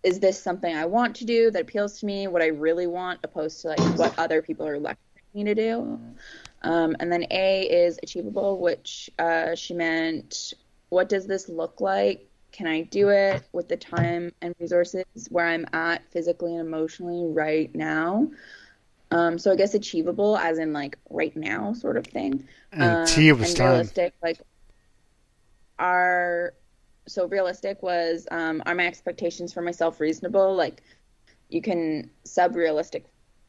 is 0.03 0.19
this 0.19 0.43
something 0.43 0.75
I 0.75 0.85
want 0.87 1.15
to 1.17 1.25
do 1.25 1.51
that 1.51 1.61
appeals 1.61 2.01
to 2.01 2.05
me? 2.05 2.27
What 2.27 2.41
I 2.41 2.47
really 2.47 2.87
want, 2.87 3.21
opposed 3.23 3.61
to 3.61 3.69
like 3.69 3.97
what 3.97 4.19
other 4.19 4.41
people 4.41 4.67
are 4.67 4.77
lecturing 4.77 5.23
me 5.33 5.45
to 5.45 5.55
do. 5.55 6.01
Um, 6.63 6.97
and 6.99 7.09
then 7.09 7.27
A 7.31 7.61
is 7.61 7.97
achievable, 8.03 8.59
which 8.59 9.09
uh, 9.17 9.55
she 9.55 9.73
meant 9.73 10.53
what 10.89 11.07
does 11.07 11.27
this 11.27 11.47
look 11.47 11.79
like? 11.79 12.27
Can 12.51 12.67
I 12.67 12.81
do 12.81 13.09
it 13.09 13.43
with 13.53 13.69
the 13.69 13.77
time 13.77 14.31
and 14.41 14.53
resources 14.59 15.05
where 15.29 15.47
I'm 15.47 15.65
at 15.73 16.03
physically 16.11 16.55
and 16.55 16.67
emotionally 16.67 17.25
right 17.25 17.73
now? 17.73 18.29
Um, 19.11 19.37
so 19.37 19.51
I 19.51 19.55
guess 19.55 19.73
achievable, 19.73 20.37
as 20.37 20.57
in 20.57 20.73
like 20.73 20.97
right 21.09 21.35
now, 21.35 21.73
sort 21.73 21.97
of 21.97 22.05
thing. 22.07 22.47
And 22.71 22.83
um, 22.83 23.37
was 23.39 23.51
and 23.51 23.59
realistic, 23.59 24.13
like 24.21 24.41
are 25.79 26.53
so 27.07 27.27
realistic 27.27 27.81
was 27.81 28.27
um, 28.31 28.63
are 28.65 28.75
my 28.75 28.87
expectations 28.87 29.51
for 29.51 29.61
myself 29.61 29.99
reasonable? 29.99 30.55
Like 30.55 30.83
you 31.49 31.61
can 31.61 32.09
sub 32.23 32.55
realistic 32.55 33.05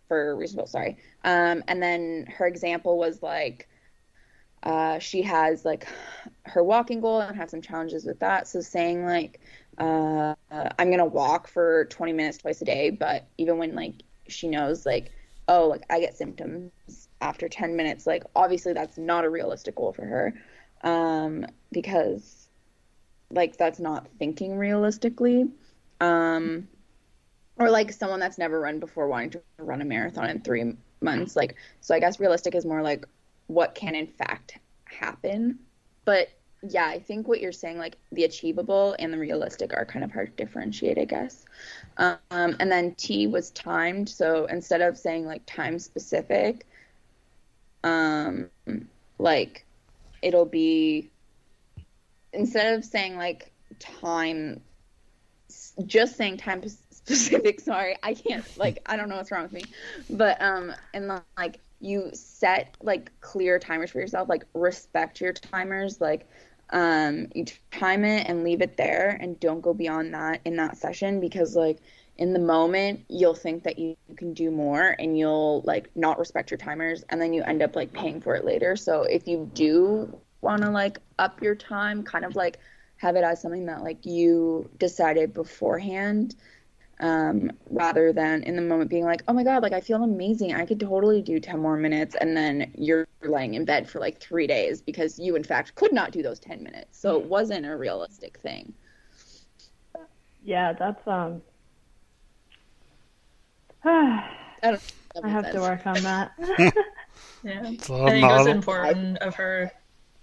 for 0.08 0.34
reasonable. 0.36 0.66
Sorry. 0.66 0.96
Um, 1.24 1.62
and 1.68 1.82
then 1.82 2.26
her 2.36 2.46
example 2.46 2.98
was 2.98 3.22
like 3.22 3.68
uh, 4.62 4.98
she 4.98 5.22
has 5.22 5.64
like 5.64 5.86
her 6.44 6.62
walking 6.62 7.00
goal 7.00 7.20
and 7.20 7.36
have 7.36 7.50
some 7.50 7.62
challenges 7.62 8.04
with 8.04 8.20
that. 8.20 8.48
So 8.48 8.60
saying 8.60 9.04
like 9.04 9.40
uh, 9.78 10.34
I'm 10.50 10.90
gonna 10.90 11.06
walk 11.06 11.48
for 11.48 11.86
20 11.86 12.12
minutes 12.12 12.38
twice 12.38 12.60
a 12.62 12.64
day, 12.64 12.90
but 12.90 13.26
even 13.38 13.58
when 13.58 13.74
like 13.74 13.94
she 14.28 14.48
knows 14.48 14.86
like 14.86 15.10
oh 15.48 15.68
like 15.68 15.82
I 15.90 16.00
get 16.00 16.16
symptoms 16.16 16.72
after 17.20 17.48
10 17.48 17.76
minutes, 17.76 18.06
like 18.06 18.24
obviously 18.34 18.72
that's 18.72 18.98
not 18.98 19.24
a 19.24 19.30
realistic 19.30 19.76
goal 19.76 19.92
for 19.92 20.04
her 20.04 20.34
um, 20.82 21.46
because 21.70 22.48
like 23.30 23.56
that's 23.56 23.80
not 23.80 24.08
thinking 24.18 24.56
realistically. 24.56 25.48
Um, 26.00 26.68
or 27.58 27.70
like 27.70 27.92
someone 27.92 28.20
that's 28.20 28.38
never 28.38 28.60
run 28.60 28.80
before 28.80 29.08
wanting 29.08 29.30
to 29.30 29.42
run 29.58 29.82
a 29.82 29.84
marathon 29.84 30.28
in 30.30 30.40
three 30.40 30.74
months. 31.00 31.36
Like, 31.36 31.56
so 31.80 31.94
I 31.94 32.00
guess 32.00 32.18
realistic 32.18 32.54
is 32.54 32.64
more 32.64 32.82
like 32.82 33.04
what 33.46 33.74
can 33.74 33.94
in 33.94 34.06
fact 34.06 34.58
happen. 34.84 35.58
But 36.04 36.28
yeah, 36.68 36.86
I 36.86 37.00
think 37.00 37.26
what 37.26 37.40
you're 37.40 37.52
saying, 37.52 37.78
like 37.78 37.96
the 38.12 38.24
achievable 38.24 38.94
and 38.98 39.12
the 39.12 39.18
realistic, 39.18 39.72
are 39.74 39.84
kind 39.84 40.04
of 40.04 40.12
hard 40.12 40.36
to 40.36 40.44
differentiate, 40.44 40.98
I 40.98 41.04
guess. 41.04 41.44
Um, 41.96 42.18
and 42.30 42.70
then 42.70 42.94
T 42.94 43.26
was 43.26 43.50
timed. 43.50 44.08
So 44.08 44.46
instead 44.46 44.80
of 44.80 44.96
saying 44.96 45.26
like 45.26 45.42
time 45.46 45.78
specific, 45.78 46.66
um, 47.82 48.48
like 49.18 49.66
it'll 50.22 50.46
be 50.46 51.10
instead 52.32 52.74
of 52.74 52.84
saying 52.84 53.16
like 53.16 53.50
time, 53.80 54.60
just 55.86 56.16
saying 56.16 56.36
time 56.36 56.62
specific. 56.90 57.58
Sorry, 57.60 57.96
I 58.02 58.14
can't 58.14 58.44
like 58.56 58.78
I 58.86 58.96
don't 58.96 59.08
know 59.08 59.16
what's 59.16 59.32
wrong 59.32 59.42
with 59.42 59.52
me, 59.52 59.64
but 60.08 60.40
um 60.40 60.72
and 60.94 61.08
like 61.36 61.58
you 61.82 62.10
set 62.12 62.76
like 62.80 63.10
clear 63.20 63.58
timers 63.58 63.90
for 63.90 64.00
yourself, 64.00 64.28
like 64.28 64.44
respect 64.54 65.20
your 65.20 65.32
timers, 65.32 66.00
like 66.00 66.28
um 66.70 67.26
you 67.34 67.44
time 67.70 68.04
it 68.04 68.26
and 68.28 68.44
leave 68.44 68.62
it 68.62 68.76
there 68.78 69.18
and 69.20 69.38
don't 69.40 69.60
go 69.60 69.74
beyond 69.74 70.14
that 70.14 70.40
in 70.46 70.56
that 70.56 70.76
session 70.78 71.20
because 71.20 71.54
like 71.54 71.78
in 72.16 72.32
the 72.32 72.38
moment 72.38 73.04
you'll 73.08 73.34
think 73.34 73.64
that 73.64 73.78
you, 73.78 73.96
can 74.16 74.32
do 74.32 74.50
more 74.50 74.94
and 74.98 75.18
you'll 75.18 75.62
like 75.64 75.90
not 75.96 76.18
respect 76.18 76.50
your 76.50 76.58
timers 76.58 77.04
and 77.08 77.20
then 77.20 77.32
you 77.32 77.42
end 77.42 77.62
up 77.62 77.74
like 77.74 77.92
paying 77.92 78.20
for 78.20 78.34
it 78.34 78.44
later. 78.44 78.76
So 78.76 79.02
if 79.02 79.26
you 79.26 79.50
do 79.54 80.18
want 80.40 80.62
to 80.62 80.70
like 80.70 80.98
up 81.18 81.42
your 81.42 81.54
time 81.54 82.02
kind 82.02 82.24
of 82.24 82.36
like 82.36 82.58
have 82.96 83.16
it 83.16 83.24
as 83.24 83.40
something 83.40 83.66
that 83.66 83.82
like 83.82 84.04
you 84.06 84.70
decided 84.78 85.32
beforehand 85.34 86.36
um, 87.02 87.50
rather 87.68 88.12
than 88.12 88.44
in 88.44 88.54
the 88.54 88.62
moment 88.62 88.88
being 88.88 89.04
like, 89.04 89.22
oh 89.26 89.32
my 89.32 89.42
God, 89.42 89.62
like 89.62 89.72
I 89.72 89.80
feel 89.80 90.02
amazing. 90.02 90.54
I 90.54 90.64
could 90.64 90.78
totally 90.78 91.20
do 91.20 91.40
10 91.40 91.58
more 91.58 91.76
minutes. 91.76 92.14
And 92.18 92.36
then 92.36 92.72
you're 92.78 93.08
laying 93.22 93.54
in 93.54 93.64
bed 93.64 93.90
for 93.90 93.98
like 93.98 94.20
three 94.20 94.46
days 94.46 94.80
because 94.80 95.18
you, 95.18 95.34
in 95.34 95.42
fact, 95.42 95.74
could 95.74 95.92
not 95.92 96.12
do 96.12 96.22
those 96.22 96.38
10 96.38 96.62
minutes. 96.62 96.98
So 96.98 97.18
it 97.18 97.26
wasn't 97.26 97.66
a 97.66 97.76
realistic 97.76 98.38
thing. 98.38 98.72
Yeah, 100.44 100.72
that's, 100.72 101.06
um, 101.08 101.42
I, 103.84 104.28
I 104.62 105.28
have 105.28 105.44
sense. 105.44 105.54
to 105.54 105.60
work 105.60 105.86
on 105.86 106.02
that. 106.02 106.32
yeah. 107.42 107.62
I 107.62 107.76
think 107.76 107.88
it 107.88 108.22
was 108.22 108.46
important 108.46 109.18
of 109.18 109.34
her 109.34 109.72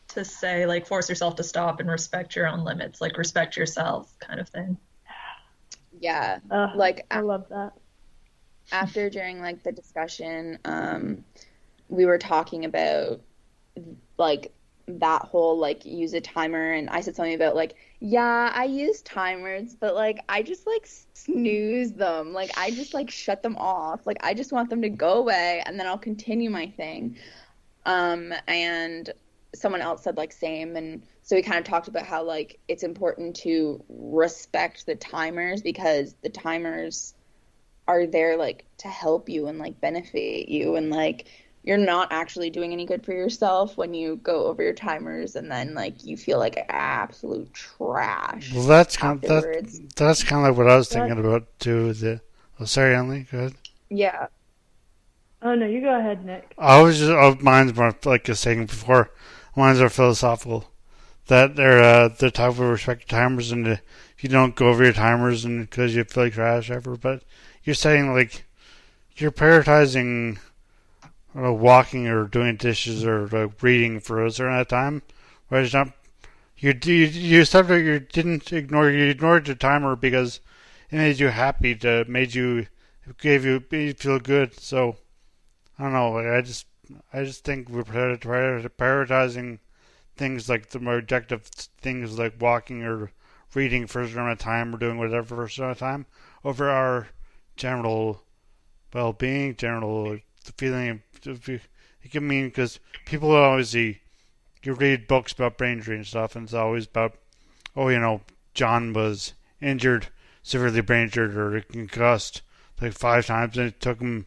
to 0.09 0.23
say, 0.23 0.65
like, 0.65 0.87
force 0.87 1.09
yourself 1.09 1.35
to 1.35 1.43
stop 1.43 1.81
and 1.81 1.89
respect 1.89 2.37
your 2.37 2.47
own 2.47 2.63
limits, 2.63 3.01
like, 3.01 3.17
respect 3.17 3.57
yourself 3.57 4.13
kind 4.19 4.39
of 4.39 4.47
thing. 4.47 4.77
Yeah. 5.99 6.39
Uh, 6.49 6.69
like 6.75 7.05
I 7.11 7.19
love 7.21 7.47
that. 7.49 7.73
After 8.71 9.09
during 9.09 9.39
like 9.39 9.63
the 9.63 9.71
discussion, 9.71 10.59
um, 10.65 11.23
we 11.89 12.05
were 12.05 12.17
talking 12.17 12.65
about 12.65 13.21
like 14.17 14.53
that 14.97 15.21
whole 15.23 15.57
like 15.57 15.85
use 15.85 16.13
a 16.13 16.21
timer 16.21 16.73
and 16.73 16.89
I 16.89 17.01
said 17.01 17.15
something 17.15 17.35
about 17.35 17.55
like 17.55 17.75
yeah 17.99 18.51
I 18.53 18.65
use 18.65 19.01
timers 19.03 19.75
but 19.75 19.93
like 19.93 20.19
I 20.27 20.41
just 20.41 20.65
like 20.65 20.87
snooze 21.13 21.93
them 21.93 22.33
like 22.33 22.49
I 22.57 22.71
just 22.71 22.93
like 22.93 23.09
shut 23.11 23.43
them 23.43 23.55
off 23.57 24.07
like 24.07 24.17
I 24.21 24.33
just 24.33 24.51
want 24.51 24.69
them 24.69 24.81
to 24.81 24.89
go 24.89 25.13
away 25.19 25.61
and 25.65 25.79
then 25.79 25.85
I'll 25.85 25.97
continue 25.97 26.49
my 26.49 26.67
thing 26.67 27.17
um 27.85 28.33
and 28.47 29.11
someone 29.53 29.81
else 29.81 30.03
said 30.03 30.17
like 30.17 30.31
same 30.31 30.75
and 30.75 31.03
so 31.29 31.35
we 31.35 31.43
kind 31.43 31.59
of 31.59 31.63
talked 31.63 31.87
about 31.87 32.07
how 32.07 32.23
like 32.23 32.57
it's 32.67 32.81
important 32.81 33.35
to 33.35 33.83
respect 33.87 34.87
the 34.87 34.95
timers 34.95 35.61
because 35.61 36.15
the 36.23 36.29
timers 36.29 37.13
are 37.87 38.07
there 38.07 38.35
like 38.35 38.65
to 38.79 38.87
help 38.87 39.29
you 39.29 39.45
and 39.45 39.59
like 39.59 39.79
benefit 39.79 40.49
you 40.49 40.75
and 40.75 40.89
like 40.89 41.27
you're 41.61 41.77
not 41.77 42.07
actually 42.11 42.49
doing 42.49 42.73
any 42.73 42.83
good 42.83 43.05
for 43.05 43.13
yourself 43.13 43.77
when 43.77 43.93
you 43.93 44.15
go 44.23 44.45
over 44.45 44.63
your 44.63 44.73
timers 44.73 45.35
and 45.35 45.51
then 45.51 45.75
like 45.75 46.03
you 46.03 46.17
feel 46.17 46.39
like 46.39 46.65
absolute 46.69 47.53
trash. 47.53 48.51
Well, 48.51 48.65
that's 48.65 48.97
kind 48.97 49.23
of, 49.23 49.29
that, 49.29 49.91
that's 49.95 50.23
kind 50.23 50.43
of 50.43 50.49
like 50.49 50.57
what 50.57 50.73
I 50.73 50.77
was 50.77 50.89
thinking 50.89 51.19
about 51.19 51.45
too. 51.59 51.93
The 51.93 52.21
oh, 52.59 52.65
sorry, 52.65 52.95
Emily, 52.95 53.27
go 53.31 53.37
ahead. 53.37 53.53
Yeah. 53.91 54.27
Oh 55.43 55.53
no, 55.53 55.67
you 55.67 55.81
go 55.81 55.95
ahead, 55.95 56.25
Nick. 56.25 56.55
I 56.57 56.81
was 56.81 56.97
just 56.97 57.11
oh, 57.11 57.37
mine's 57.39 57.75
more 57.75 57.95
like 58.03 58.27
I 58.27 58.31
was 58.31 58.39
saying 58.39 58.65
before 58.65 59.11
Mine's 59.55 59.79
are 59.79 59.89
philosophical. 59.89 60.71
That 61.29 61.55
they're 61.55 61.81
uh, 61.81 62.07
the 62.09 62.31
type 62.31 62.53
of 62.53 62.59
respect 62.59 63.07
timers, 63.07 63.51
and 63.51 63.67
if 63.67 63.83
you 64.19 64.29
don't 64.29 64.55
go 64.55 64.69
over 64.69 64.83
your 64.83 64.93
timers, 64.93 65.45
and 65.45 65.69
because 65.69 65.95
you 65.95 66.03
feel 66.03 66.23
like 66.23 66.33
trash 66.33 66.71
ever, 66.71 66.97
but 66.97 67.23
you're 67.63 67.75
saying 67.75 68.13
like 68.13 68.45
you're 69.15 69.31
prioritizing 69.31 70.39
know, 71.35 71.53
walking 71.53 72.07
or 72.07 72.25
doing 72.25 72.55
dishes 72.55 73.05
or 73.05 73.27
like 73.27 73.61
reading 73.61 73.99
for 73.99 74.25
a 74.25 74.31
certain 74.31 74.65
time, 74.65 75.03
whereas 75.49 75.71
not 75.71 75.91
you 76.57 76.73
you 76.83 77.05
you 77.05 77.45
subject 77.45 77.85
you 77.85 77.99
didn't 77.99 78.51
ignore 78.51 78.89
you 78.89 79.05
ignored 79.05 79.47
your 79.47 79.55
timer 79.55 79.95
because 79.95 80.39
it 80.89 80.97
made 80.97 81.19
you 81.19 81.27
happy 81.27 81.75
to 81.75 82.05
made 82.07 82.33
you 82.33 82.65
gave 83.19 83.45
you 83.45 83.59
feel 83.93 84.19
good. 84.19 84.59
So 84.59 84.97
I 85.77 85.83
don't 85.83 85.93
know. 85.93 86.17
I 86.17 86.41
just 86.41 86.65
I 87.13 87.23
just 87.23 87.43
think 87.43 87.69
we're 87.69 87.83
prioritizing 87.83 89.59
things 90.19 90.49
like 90.49 90.69
the 90.69 90.79
more 90.79 90.97
objective 90.97 91.43
things 91.43 92.19
like 92.19 92.41
walking 92.41 92.83
or 92.83 93.09
reading 93.55 93.87
for 93.87 94.01
a 94.01 94.05
certain 94.05 94.19
amount 94.19 94.33
of 94.33 94.43
time 94.43 94.75
or 94.75 94.77
doing 94.77 94.97
whatever 94.97 95.35
for 95.37 95.43
a 95.45 95.49
certain 95.49 95.63
amount 95.63 95.77
of 95.77 95.79
time 95.79 96.05
over 96.43 96.69
our 96.69 97.07
general 97.55 98.21
well-being, 98.93 99.55
general 99.55 100.17
feeling 100.57 101.01
it 101.23 102.11
can 102.11 102.27
mean 102.27 102.47
because 102.47 102.79
people 103.05 103.33
always 103.33 103.73
you 103.73 103.95
read 104.65 105.07
books 105.07 105.31
about 105.31 105.57
brain 105.57 105.77
injury 105.77 105.95
and 105.95 106.07
stuff, 106.07 106.35
and 106.35 106.43
it's 106.43 106.53
always 106.53 106.85
about 106.85 107.17
oh, 107.75 107.87
you 107.87 107.99
know, 107.99 108.21
John 108.53 108.91
was 108.91 109.33
injured, 109.61 110.07
severely 110.43 110.81
brain 110.81 111.03
injured 111.03 111.37
or 111.37 111.61
concussed 111.61 112.41
like 112.81 112.93
five 112.93 113.25
times, 113.25 113.57
and 113.57 113.67
it 113.67 113.79
took 113.79 114.01
him 114.01 114.25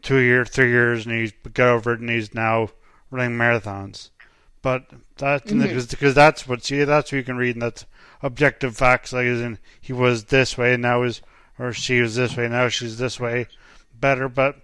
two 0.00 0.18
years, 0.18 0.48
three 0.48 0.70
years, 0.70 1.04
and 1.04 1.14
he's 1.14 1.32
got 1.52 1.68
over 1.68 1.92
it, 1.92 2.00
and 2.00 2.08
he's 2.08 2.32
now 2.34 2.70
running 3.10 3.36
marathons. 3.36 4.10
But 4.62 4.84
that's 5.16 5.50
mm-hmm. 5.50 5.62
because, 5.62 5.86
because 5.86 6.14
that's 6.14 6.46
what 6.46 6.64
see 6.64 6.84
that's 6.84 7.10
what 7.10 7.18
you 7.18 7.24
can 7.24 7.36
read, 7.36 7.56
and 7.56 7.62
that's 7.62 7.86
objective 8.22 8.76
facts. 8.76 9.12
Like, 9.12 9.26
as 9.26 9.40
in 9.40 9.58
he 9.80 9.92
was 9.92 10.24
this 10.24 10.58
way, 10.58 10.74
and 10.74 10.82
now 10.82 11.02
is 11.02 11.22
or 11.58 11.72
she 11.72 12.00
was 12.00 12.14
this 12.14 12.36
way, 12.36 12.48
now 12.48 12.68
she's 12.68 12.98
this 12.98 13.18
way, 13.18 13.46
better. 13.98 14.28
But 14.28 14.56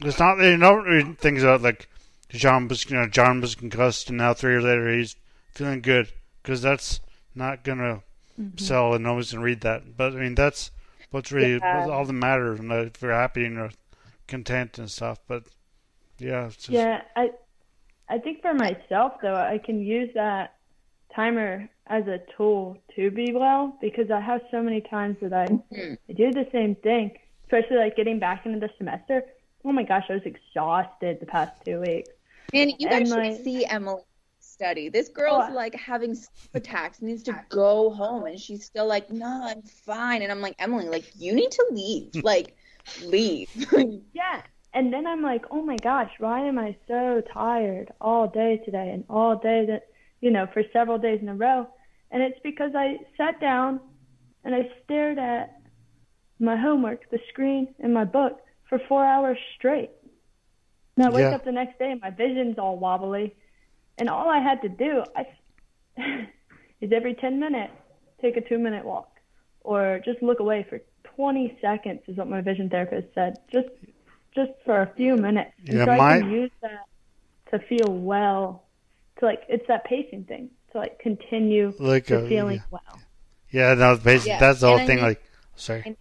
it's 0.00 0.18
not 0.18 0.38
you 0.38 0.56
know 0.56 1.14
things 1.18 1.42
about 1.42 1.62
like 1.62 1.88
John 2.30 2.68
was 2.68 2.88
you 2.88 2.96
know 2.96 3.06
John 3.06 3.40
was 3.40 3.54
concussed, 3.54 4.08
and 4.08 4.18
now 4.18 4.34
three 4.34 4.52
years 4.52 4.64
later 4.64 4.92
he's 4.92 5.16
feeling 5.52 5.82
good 5.82 6.12
because 6.42 6.62
that's 6.62 7.00
not 7.34 7.64
gonna 7.64 8.02
mm-hmm. 8.40 8.56
sell, 8.56 8.94
and 8.94 9.04
no 9.04 9.14
one's 9.14 9.32
gonna 9.32 9.44
read 9.44 9.60
that. 9.62 9.96
But 9.96 10.14
I 10.14 10.16
mean 10.16 10.34
that's 10.34 10.70
what's 11.10 11.32
really 11.32 11.58
yeah. 11.58 11.88
all 11.88 12.04
that 12.04 12.12
matters, 12.12 12.58
and 12.58 12.72
if 12.72 13.00
you're 13.00 13.12
happy 13.12 13.44
and 13.44 13.54
you're 13.54 13.70
content 14.26 14.78
and 14.78 14.90
stuff. 14.90 15.18
But 15.28 15.44
yeah, 16.18 16.48
just... 16.48 16.70
yeah, 16.70 17.02
I 17.16 17.30
I 18.08 18.18
think 18.18 18.42
for 18.42 18.54
myself 18.54 19.14
though, 19.22 19.34
I 19.34 19.58
can 19.64 19.80
use 19.80 20.10
that 20.14 20.54
timer 21.14 21.68
as 21.86 22.06
a 22.06 22.20
tool 22.36 22.78
to 22.96 23.10
be 23.10 23.32
well 23.32 23.76
because 23.80 24.10
I 24.10 24.20
have 24.20 24.40
so 24.50 24.62
many 24.62 24.80
times 24.80 25.16
that 25.22 25.32
I, 25.32 25.46
mm-hmm. 25.46 25.94
I 26.08 26.12
do 26.12 26.32
the 26.32 26.46
same 26.52 26.74
thing, 26.76 27.16
especially 27.44 27.76
like 27.76 27.96
getting 27.96 28.18
back 28.18 28.46
into 28.46 28.58
the 28.58 28.70
semester. 28.78 29.22
Oh 29.64 29.72
my 29.72 29.82
gosh, 29.82 30.04
I 30.08 30.14
was 30.14 30.22
exhausted 30.24 31.20
the 31.20 31.26
past 31.26 31.64
two 31.64 31.80
weeks. 31.80 32.10
Man, 32.52 32.70
you 32.78 32.88
and 32.88 33.02
actually 33.02 33.30
like, 33.30 33.42
see 33.42 33.64
Emily 33.64 34.02
study. 34.38 34.88
This 34.88 35.08
girl's 35.08 35.46
oh, 35.50 35.54
like 35.54 35.74
having 35.74 36.16
attacks, 36.52 37.00
needs 37.02 37.22
to 37.24 37.40
go 37.48 37.90
home, 37.90 38.26
and 38.26 38.38
she's 38.38 38.64
still 38.64 38.86
like, 38.86 39.10
"No, 39.10 39.40
I'm 39.42 39.62
fine." 39.62 40.22
And 40.22 40.30
I'm 40.30 40.40
like, 40.40 40.54
Emily, 40.58 40.88
like 40.88 41.10
you 41.16 41.34
need 41.34 41.50
to 41.50 41.66
leave. 41.70 42.10
like, 42.22 42.56
leave. 43.02 43.50
yeah. 44.12 44.42
And 44.74 44.92
then 44.92 45.06
I'm 45.06 45.22
like, 45.22 45.44
oh 45.50 45.62
my 45.62 45.76
gosh, 45.76 46.10
why 46.18 46.46
am 46.46 46.58
I 46.58 46.76
so 46.88 47.22
tired 47.32 47.92
all 48.00 48.26
day 48.26 48.60
today 48.64 48.90
and 48.92 49.04
all 49.08 49.36
day 49.36 49.66
that 49.66 49.86
you 50.24 50.30
know, 50.30 50.46
for 50.54 50.62
several 50.72 50.96
days 50.96 51.20
in 51.20 51.28
a 51.28 51.34
row. 51.34 51.68
And 52.10 52.22
it's 52.22 52.38
because 52.42 52.70
I 52.74 52.96
sat 53.18 53.42
down 53.42 53.78
and 54.42 54.54
I 54.54 54.70
stared 54.82 55.18
at 55.18 55.60
my 56.40 56.56
homework, 56.56 57.10
the 57.10 57.18
screen, 57.28 57.74
and 57.78 57.92
my 57.92 58.04
book 58.04 58.40
for 58.70 58.80
four 58.88 59.04
hours 59.04 59.36
straight. 59.54 59.90
And 60.96 61.04
I 61.04 61.10
wake 61.10 61.24
yeah. 61.24 61.34
up 61.34 61.44
the 61.44 61.52
next 61.52 61.78
day 61.78 61.90
and 61.90 62.00
my 62.00 62.08
vision's 62.08 62.58
all 62.58 62.78
wobbly. 62.78 63.34
And 63.98 64.08
all 64.08 64.30
I 64.30 64.38
had 64.38 64.62
to 64.62 64.68
do 64.70 65.04
I, 65.14 65.26
is 66.80 66.90
every 66.90 67.14
10 67.14 67.38
minutes 67.38 67.74
take 68.22 68.38
a 68.38 68.40
two 68.40 68.58
minute 68.58 68.86
walk 68.86 69.10
or 69.60 70.00
just 70.06 70.22
look 70.22 70.40
away 70.40 70.64
for 70.70 70.80
20 71.16 71.58
seconds 71.60 72.00
is 72.08 72.16
what 72.16 72.30
my 72.30 72.40
vision 72.40 72.70
therapist 72.70 73.08
said. 73.14 73.36
Just 73.52 73.68
just 74.34 74.52
for 74.64 74.82
a 74.82 74.86
few 74.96 75.16
minutes. 75.16 75.52
And 75.66 75.78
yeah, 75.78 75.84
so 75.84 75.90
I 75.92 76.20
can 76.20 76.30
use 76.30 76.50
that 76.62 76.86
to 77.50 77.58
feel 77.66 77.92
well 77.92 78.64
to 79.18 79.26
like 79.26 79.44
it's 79.48 79.66
that 79.68 79.84
pacing 79.84 80.24
thing 80.24 80.50
to 80.72 80.78
like 80.78 80.98
continue 80.98 81.72
like 81.78 82.10
a, 82.10 82.28
feeling 82.28 82.56
yeah. 82.56 82.62
well. 82.70 83.00
Yeah, 83.50 83.74
no, 83.74 83.96
basically 83.96 84.32
yeah. 84.32 84.40
that's 84.40 84.60
the 84.60 84.68
whole 84.68 84.84
thing. 84.84 85.00
like, 85.00 85.22
sorry, 85.54 85.84
and, 85.86 85.96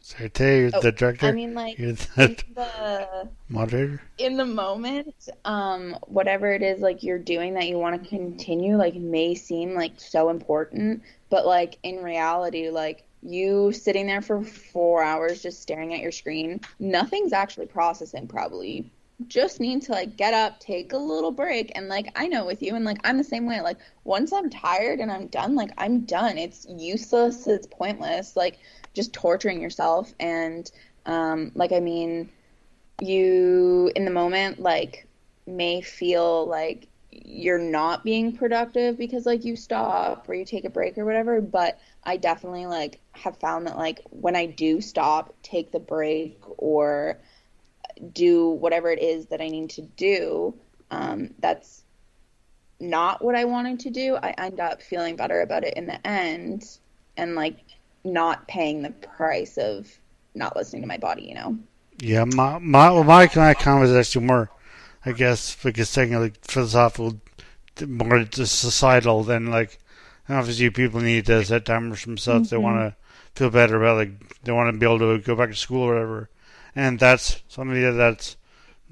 sorry, 0.00 0.30
Tay, 0.30 0.60
you're 0.60 0.70
oh, 0.72 0.80
the 0.80 0.92
director. 0.92 1.26
I 1.26 1.32
mean, 1.32 1.54
like 1.54 1.76
you're 1.78 1.92
the, 1.92 2.44
the 2.54 3.28
moderator. 3.48 4.00
In 4.18 4.36
the 4.36 4.46
moment, 4.46 5.28
um, 5.44 5.96
whatever 6.06 6.52
it 6.52 6.62
is, 6.62 6.80
like 6.80 7.02
you're 7.02 7.18
doing 7.18 7.54
that 7.54 7.66
you 7.66 7.78
want 7.78 8.00
to 8.00 8.08
continue, 8.08 8.76
like 8.76 8.94
may 8.94 9.34
seem 9.34 9.74
like 9.74 9.94
so 9.96 10.28
important, 10.28 11.02
but 11.30 11.44
like 11.44 11.78
in 11.82 12.02
reality, 12.02 12.70
like 12.70 13.04
you 13.28 13.72
sitting 13.72 14.06
there 14.06 14.22
for 14.22 14.42
four 14.42 15.02
hours 15.02 15.42
just 15.42 15.62
staring 15.62 15.94
at 15.94 16.00
your 16.00 16.12
screen, 16.12 16.60
nothing's 16.78 17.32
actually 17.32 17.66
processing 17.66 18.26
probably 18.26 18.90
just 19.26 19.58
need 19.58 19.82
to 19.82 19.92
like 19.92 20.16
get 20.16 20.32
up, 20.32 20.60
take 20.60 20.92
a 20.92 20.98
little 20.98 21.32
break, 21.32 21.72
and 21.74 21.88
like 21.88 22.12
I 22.14 22.28
know 22.28 22.46
with 22.46 22.62
you, 22.62 22.76
and 22.76 22.84
like 22.84 22.98
I'm 23.04 23.18
the 23.18 23.24
same 23.24 23.46
way. 23.46 23.60
Like 23.60 23.78
once 24.04 24.32
I'm 24.32 24.48
tired 24.48 25.00
and 25.00 25.10
I'm 25.10 25.26
done, 25.26 25.56
like 25.56 25.70
I'm 25.76 26.02
done. 26.02 26.38
It's 26.38 26.66
useless. 26.68 27.46
It's 27.46 27.66
pointless. 27.66 28.36
Like 28.36 28.58
just 28.94 29.12
torturing 29.12 29.60
yourself, 29.60 30.14
and 30.20 30.70
um, 31.06 31.50
like 31.54 31.72
I 31.72 31.80
mean, 31.80 32.30
you 33.00 33.90
in 33.96 34.04
the 34.04 34.10
moment 34.10 34.60
like 34.60 35.06
may 35.46 35.80
feel 35.80 36.46
like 36.46 36.86
you're 37.24 37.58
not 37.58 38.04
being 38.04 38.36
productive 38.36 38.96
because 38.96 39.26
like 39.26 39.44
you 39.44 39.56
stop 39.56 40.28
or 40.28 40.34
you 40.34 40.44
take 40.44 40.64
a 40.64 40.70
break 40.70 40.96
or 40.98 41.04
whatever 41.04 41.40
but 41.40 41.78
i 42.04 42.16
definitely 42.16 42.66
like 42.66 43.00
have 43.12 43.36
found 43.38 43.66
that 43.66 43.76
like 43.76 44.00
when 44.10 44.36
i 44.36 44.46
do 44.46 44.80
stop 44.80 45.34
take 45.42 45.72
the 45.72 45.80
break 45.80 46.38
or 46.58 47.18
do 48.12 48.48
whatever 48.50 48.90
it 48.90 49.02
is 49.02 49.26
that 49.26 49.40
I 49.40 49.48
need 49.48 49.70
to 49.70 49.82
do, 49.82 50.54
um, 50.90 51.30
that's 51.38 51.82
not 52.80 53.24
what 53.24 53.34
I 53.34 53.44
wanted 53.44 53.80
to 53.80 53.90
do, 53.90 54.16
I 54.16 54.34
end 54.38 54.60
up 54.60 54.82
feeling 54.82 55.16
better 55.16 55.40
about 55.40 55.64
it 55.64 55.74
in 55.74 55.86
the 55.86 56.06
end 56.06 56.78
and 57.16 57.34
like 57.34 57.56
not 58.04 58.46
paying 58.46 58.82
the 58.82 58.90
price 58.90 59.58
of 59.58 59.88
not 60.34 60.56
listening 60.56 60.82
to 60.82 60.88
my 60.88 60.98
body, 60.98 61.22
you 61.22 61.34
know? 61.34 61.58
Yeah, 62.00 62.24
my 62.24 62.58
my 62.58 62.90
my 63.02 63.54
comment 63.54 63.90
is 63.90 63.96
actually 63.96 64.26
more, 64.26 64.48
I 65.08 65.12
guess, 65.12 65.56
because 65.62 65.92
taking 65.92 66.18
like 66.18 66.44
philosophical, 66.44 67.20
more 67.86 68.26
societal 68.32 69.24
than 69.24 69.50
like 69.50 69.78
obviously 70.28 70.70
people 70.70 71.00
need 71.00 71.26
to 71.26 71.44
set 71.44 71.64
timers 71.64 72.00
for 72.00 72.08
themselves. 72.08 72.48
Mm-hmm. 72.48 72.56
They 72.56 72.62
want 72.62 72.78
to 72.78 72.96
feel 73.34 73.50
better 73.50 73.76
about 73.76 73.96
like 73.96 74.42
they 74.42 74.52
want 74.52 74.72
to 74.72 74.78
be 74.78 74.86
able 74.86 74.98
to 74.98 75.18
go 75.18 75.36
back 75.36 75.50
to 75.50 75.56
school 75.56 75.82
or 75.82 75.94
whatever 75.94 76.28
and 76.78 76.98
that's 77.00 77.42
something 77.48 77.96
that's 77.96 78.36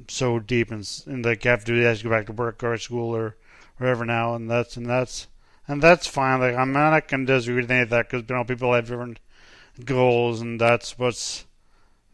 so 0.09 0.39
deep 0.41 0.71
and, 0.71 1.03
and 1.07 1.25
like 1.25 1.45
you 1.45 1.51
have 1.51 1.65
to 1.65 1.75
do 1.75 1.83
that 1.83 1.99
to 1.99 2.05
go 2.05 2.11
back 2.11 2.27
to 2.27 2.33
work 2.33 2.63
or 2.65 2.77
school 2.77 3.15
or 3.15 3.37
wherever 3.79 4.05
now, 4.05 4.35
and 4.35 4.51
that's 4.51 4.77
and 4.77 4.87
that's 4.87 5.29
and 5.69 5.81
that's 5.81 6.07
fine. 6.07 6.41
Like 6.41 6.57
I'm 6.57 6.73
not 6.73 7.09
gonna 7.09 7.27
disagree 7.27 7.63
with 7.63 7.71
any 7.71 7.83
of 7.83 7.91
that 7.91 8.11
because 8.11 8.25
you 8.29 8.35
know 8.35 8.45
people 8.45 8.75
have 8.75 8.89
different 8.89 9.21
goals, 9.85 10.41
and 10.41 10.61
that's 10.61 10.99
what's 10.99 11.47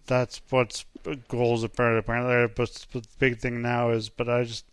that's 0.06 0.42
what's 0.50 0.84
goals 1.28 1.64
apparently. 1.64 1.98
Apparently, 2.00 2.52
but, 2.54 2.86
but 2.92 3.02
the 3.02 3.08
big 3.18 3.38
thing 3.38 3.62
now 3.62 3.90
is, 3.90 4.08
but 4.08 4.28
I 4.28 4.44
just 4.44 4.64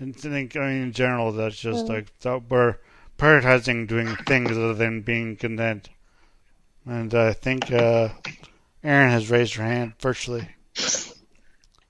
I 0.00 0.10
think 0.10 0.56
I 0.56 0.60
mean 0.60 0.82
in 0.82 0.92
general 0.92 1.32
that's 1.32 1.58
just 1.58 1.86
like 1.88 2.18
that 2.20 2.48
we're 2.48 2.76
prioritizing 3.18 3.86
doing 3.86 4.16
things 4.26 4.50
other 4.52 4.74
than 4.74 5.02
being 5.02 5.36
content, 5.36 5.88
and 6.86 7.14
I 7.14 7.32
think. 7.32 7.70
uh 7.72 8.08
Erin 8.84 9.10
has 9.10 9.30
raised 9.30 9.54
her 9.54 9.64
hand 9.64 9.94
virtually. 9.98 10.46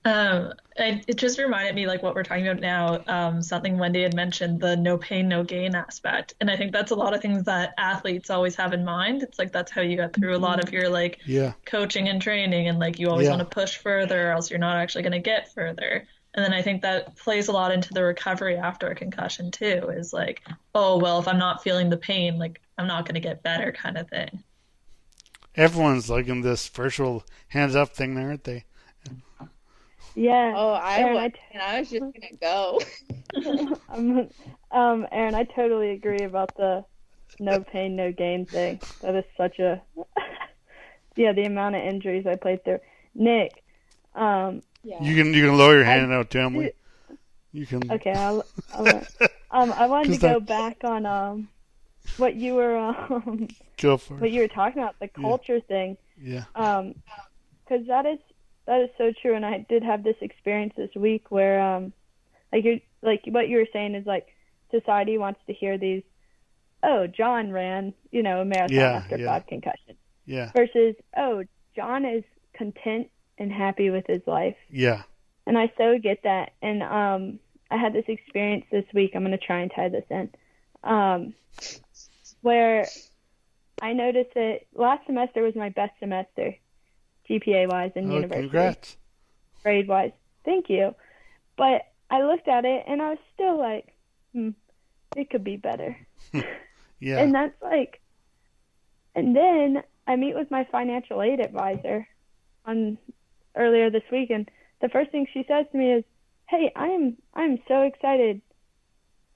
Um, 0.05 0.53
it, 0.75 1.03
it 1.07 1.15
just 1.15 1.39
reminded 1.39 1.73
me 1.73 1.87
like 1.87 2.03
what 2.03 2.13
we're 2.13 2.23
talking 2.23 2.47
about 2.47 2.61
now. 2.61 3.03
Um, 3.07 3.41
something 3.41 3.79
Wendy 3.79 4.03
had 4.03 4.13
mentioned 4.13 4.59
the 4.59 4.77
no 4.77 4.97
pain, 4.97 5.27
no 5.27 5.43
gain 5.43 5.73
aspect, 5.73 6.35
and 6.39 6.51
I 6.51 6.55
think 6.55 6.71
that's 6.71 6.91
a 6.91 6.95
lot 6.95 7.15
of 7.15 7.21
things 7.21 7.43
that 7.45 7.73
athletes 7.77 8.29
always 8.29 8.55
have 8.55 8.71
in 8.73 8.85
mind. 8.85 9.23
It's 9.23 9.39
like 9.39 9.51
that's 9.51 9.71
how 9.71 9.81
you 9.81 9.95
get 9.95 10.13
through 10.13 10.35
a 10.35 10.37
lot 10.37 10.63
of 10.63 10.71
your 10.71 10.89
like 10.89 11.19
yeah. 11.25 11.53
coaching 11.65 12.07
and 12.07 12.21
training, 12.21 12.67
and 12.67 12.77
like 12.77 12.99
you 12.99 13.09
always 13.09 13.25
yeah. 13.25 13.31
want 13.31 13.39
to 13.49 13.53
push 13.53 13.77
further, 13.77 14.29
or 14.29 14.31
else 14.31 14.49
you're 14.49 14.59
not 14.59 14.77
actually 14.77 15.01
going 15.01 15.13
to 15.13 15.19
get 15.19 15.51
further. 15.53 16.07
And 16.35 16.45
then 16.45 16.53
I 16.53 16.61
think 16.61 16.83
that 16.83 17.15
plays 17.15 17.47
a 17.47 17.51
lot 17.51 17.71
into 17.71 17.93
the 17.93 18.03
recovery 18.03 18.57
after 18.57 18.87
a 18.87 18.95
concussion 18.95 19.49
too. 19.49 19.89
Is 19.89 20.13
like, 20.13 20.43
oh 20.75 20.99
well, 20.99 21.19
if 21.19 21.27
I'm 21.27 21.39
not 21.39 21.63
feeling 21.63 21.89
the 21.89 21.97
pain, 21.97 22.37
like 22.37 22.61
I'm 22.77 22.87
not 22.87 23.05
going 23.05 23.15
to 23.15 23.21
get 23.21 23.41
better, 23.41 23.71
kind 23.71 23.97
of 23.97 24.07
thing 24.09 24.43
everyone's 25.57 26.09
liking 26.09 26.41
this 26.41 26.67
virtual 26.67 27.23
hands 27.47 27.75
up 27.75 27.95
thing 27.95 28.15
there, 28.15 28.27
aren't 28.27 28.43
they? 28.43 28.65
Yeah. 30.15 30.53
Oh, 30.55 30.71
I 30.71 30.99
Aaron, 30.99 31.13
was, 31.13 31.23
I, 31.23 31.27
t- 31.29 31.59
I 31.59 31.79
was 31.79 31.89
just 31.89 32.01
gonna 32.13 32.37
go. 32.41 32.81
um, 33.89 34.29
um, 34.71 35.07
Aaron, 35.11 35.35
I 35.35 35.43
totally 35.43 35.91
agree 35.91 36.23
about 36.23 36.55
the 36.55 36.85
no 37.39 37.59
pain, 37.59 37.95
no 37.95 38.11
gain 38.11 38.45
thing. 38.45 38.79
That 39.01 39.15
is 39.15 39.25
such 39.37 39.59
a 39.59 39.81
yeah. 41.15 41.33
The 41.33 41.43
amount 41.43 41.75
of 41.75 41.83
injuries 41.83 42.25
I 42.25 42.35
played 42.35 42.63
through. 42.63 42.79
Nick, 43.13 43.63
um, 44.15 44.61
yeah. 44.83 45.01
you 45.01 45.15
can 45.15 45.33
you 45.33 45.45
can 45.45 45.57
lower 45.57 45.75
your 45.75 45.83
hand 45.83 46.11
I, 46.13 46.15
out 46.15 46.29
to 46.31 46.39
Emily. 46.39 46.71
You 47.51 47.65
can. 47.65 47.89
Okay, 47.91 48.13
I'll, 48.13 48.45
I'll 48.73 49.05
um, 49.51 49.71
I 49.73 49.87
wanted 49.87 50.13
to 50.13 50.19
go 50.19 50.39
back 50.39 50.83
on 50.83 51.05
um 51.05 51.49
what 52.17 52.35
you 52.35 52.55
were 52.55 52.77
um, 52.77 53.47
go 53.77 53.97
for 53.97 54.15
what 54.15 54.31
you 54.31 54.41
were 54.41 54.47
talking 54.47 54.81
about 54.81 54.99
the 54.99 55.07
culture 55.07 55.55
yeah. 55.55 55.61
thing. 55.67 55.97
Yeah. 56.21 56.43
Um, 56.55 56.95
because 57.63 57.87
that 57.87 58.05
is 58.05 58.19
that 58.67 58.81
is 58.81 58.89
so 58.97 59.11
true, 59.21 59.35
and 59.35 59.45
I 59.45 59.65
did 59.69 59.83
have 59.83 60.03
this 60.03 60.15
experience 60.21 60.73
this 60.75 60.93
week 60.95 61.29
where 61.29 61.61
um, 61.61 61.93
like 62.51 62.63
you 62.63 62.81
like 63.01 63.21
what 63.27 63.47
you 63.47 63.57
were 63.57 63.67
saying 63.71 63.95
is 63.95 64.05
like 64.05 64.27
society 64.71 65.17
wants 65.17 65.39
to 65.47 65.53
hear 65.53 65.77
these. 65.77 66.03
Oh, 66.83 67.07
John 67.07 67.51
ran, 67.51 67.93
you 68.11 68.21
know, 68.21 68.41
a 68.41 68.45
marathon 68.45 68.75
yeah, 68.75 68.91
after 68.91 69.17
yeah. 69.17 69.25
five 69.25 69.47
concussions. 69.47 69.97
Yeah. 70.25 70.51
Versus, 70.55 70.95
oh, 71.17 71.43
John 71.75 72.05
is 72.05 72.23
content 72.53 73.09
and 73.37 73.51
happy 73.51 73.89
with 73.89 74.05
his 74.07 74.21
life. 74.27 74.55
Yeah. 74.69 75.03
And 75.47 75.57
I 75.57 75.71
so 75.77 75.97
get 75.97 76.23
that. 76.23 76.53
And 76.61 76.83
um, 76.83 77.39
I 77.71 77.77
had 77.77 77.93
this 77.93 78.05
experience 78.07 78.65
this 78.71 78.85
week. 78.93 79.11
I'm 79.15 79.23
going 79.23 79.31
to 79.31 79.37
try 79.37 79.61
and 79.61 79.71
tie 79.75 79.89
this 79.89 80.05
in. 80.09 80.29
Um, 80.83 81.33
where 82.41 82.87
I 83.81 83.93
noticed 83.93 84.33
that 84.35 84.61
last 84.73 85.05
semester 85.05 85.41
was 85.41 85.55
my 85.55 85.69
best 85.69 85.93
semester, 85.99 86.55
GPA 87.29 87.69
wise 87.69 87.91
in 87.95 88.09
oh, 88.11 88.15
university. 88.15 88.41
Congrats. 88.41 88.97
Grade 89.63 89.87
wise. 89.87 90.11
Thank 90.43 90.69
you. 90.69 90.95
But 91.57 91.81
I 92.09 92.21
looked 92.21 92.47
at 92.47 92.65
it 92.65 92.83
and 92.87 93.01
I 93.01 93.09
was 93.09 93.17
still 93.33 93.57
like, 93.57 93.95
hmm, 94.33 94.49
it 95.15 95.29
could 95.29 95.43
be 95.43 95.57
better. 95.57 95.97
yeah. 96.99 97.19
And 97.19 97.33
that's 97.33 97.59
like, 97.61 98.01
and 99.15 99.35
then 99.35 99.83
I 100.07 100.15
meet 100.15 100.35
with 100.35 100.51
my 100.51 100.67
financial 100.71 101.21
aid 101.21 101.39
advisor 101.39 102.07
on 102.65 102.97
earlier 103.55 103.89
this 103.89 104.03
week, 104.11 104.29
and 104.29 104.49
the 104.81 104.89
first 104.89 105.11
thing 105.11 105.25
she 105.33 105.45
says 105.47 105.65
to 105.71 105.77
me 105.77 105.93
is, 105.93 106.03
"Hey, 106.47 106.71
I'm 106.75 107.15
I'm 107.33 107.59
so 107.67 107.83
excited 107.83 108.41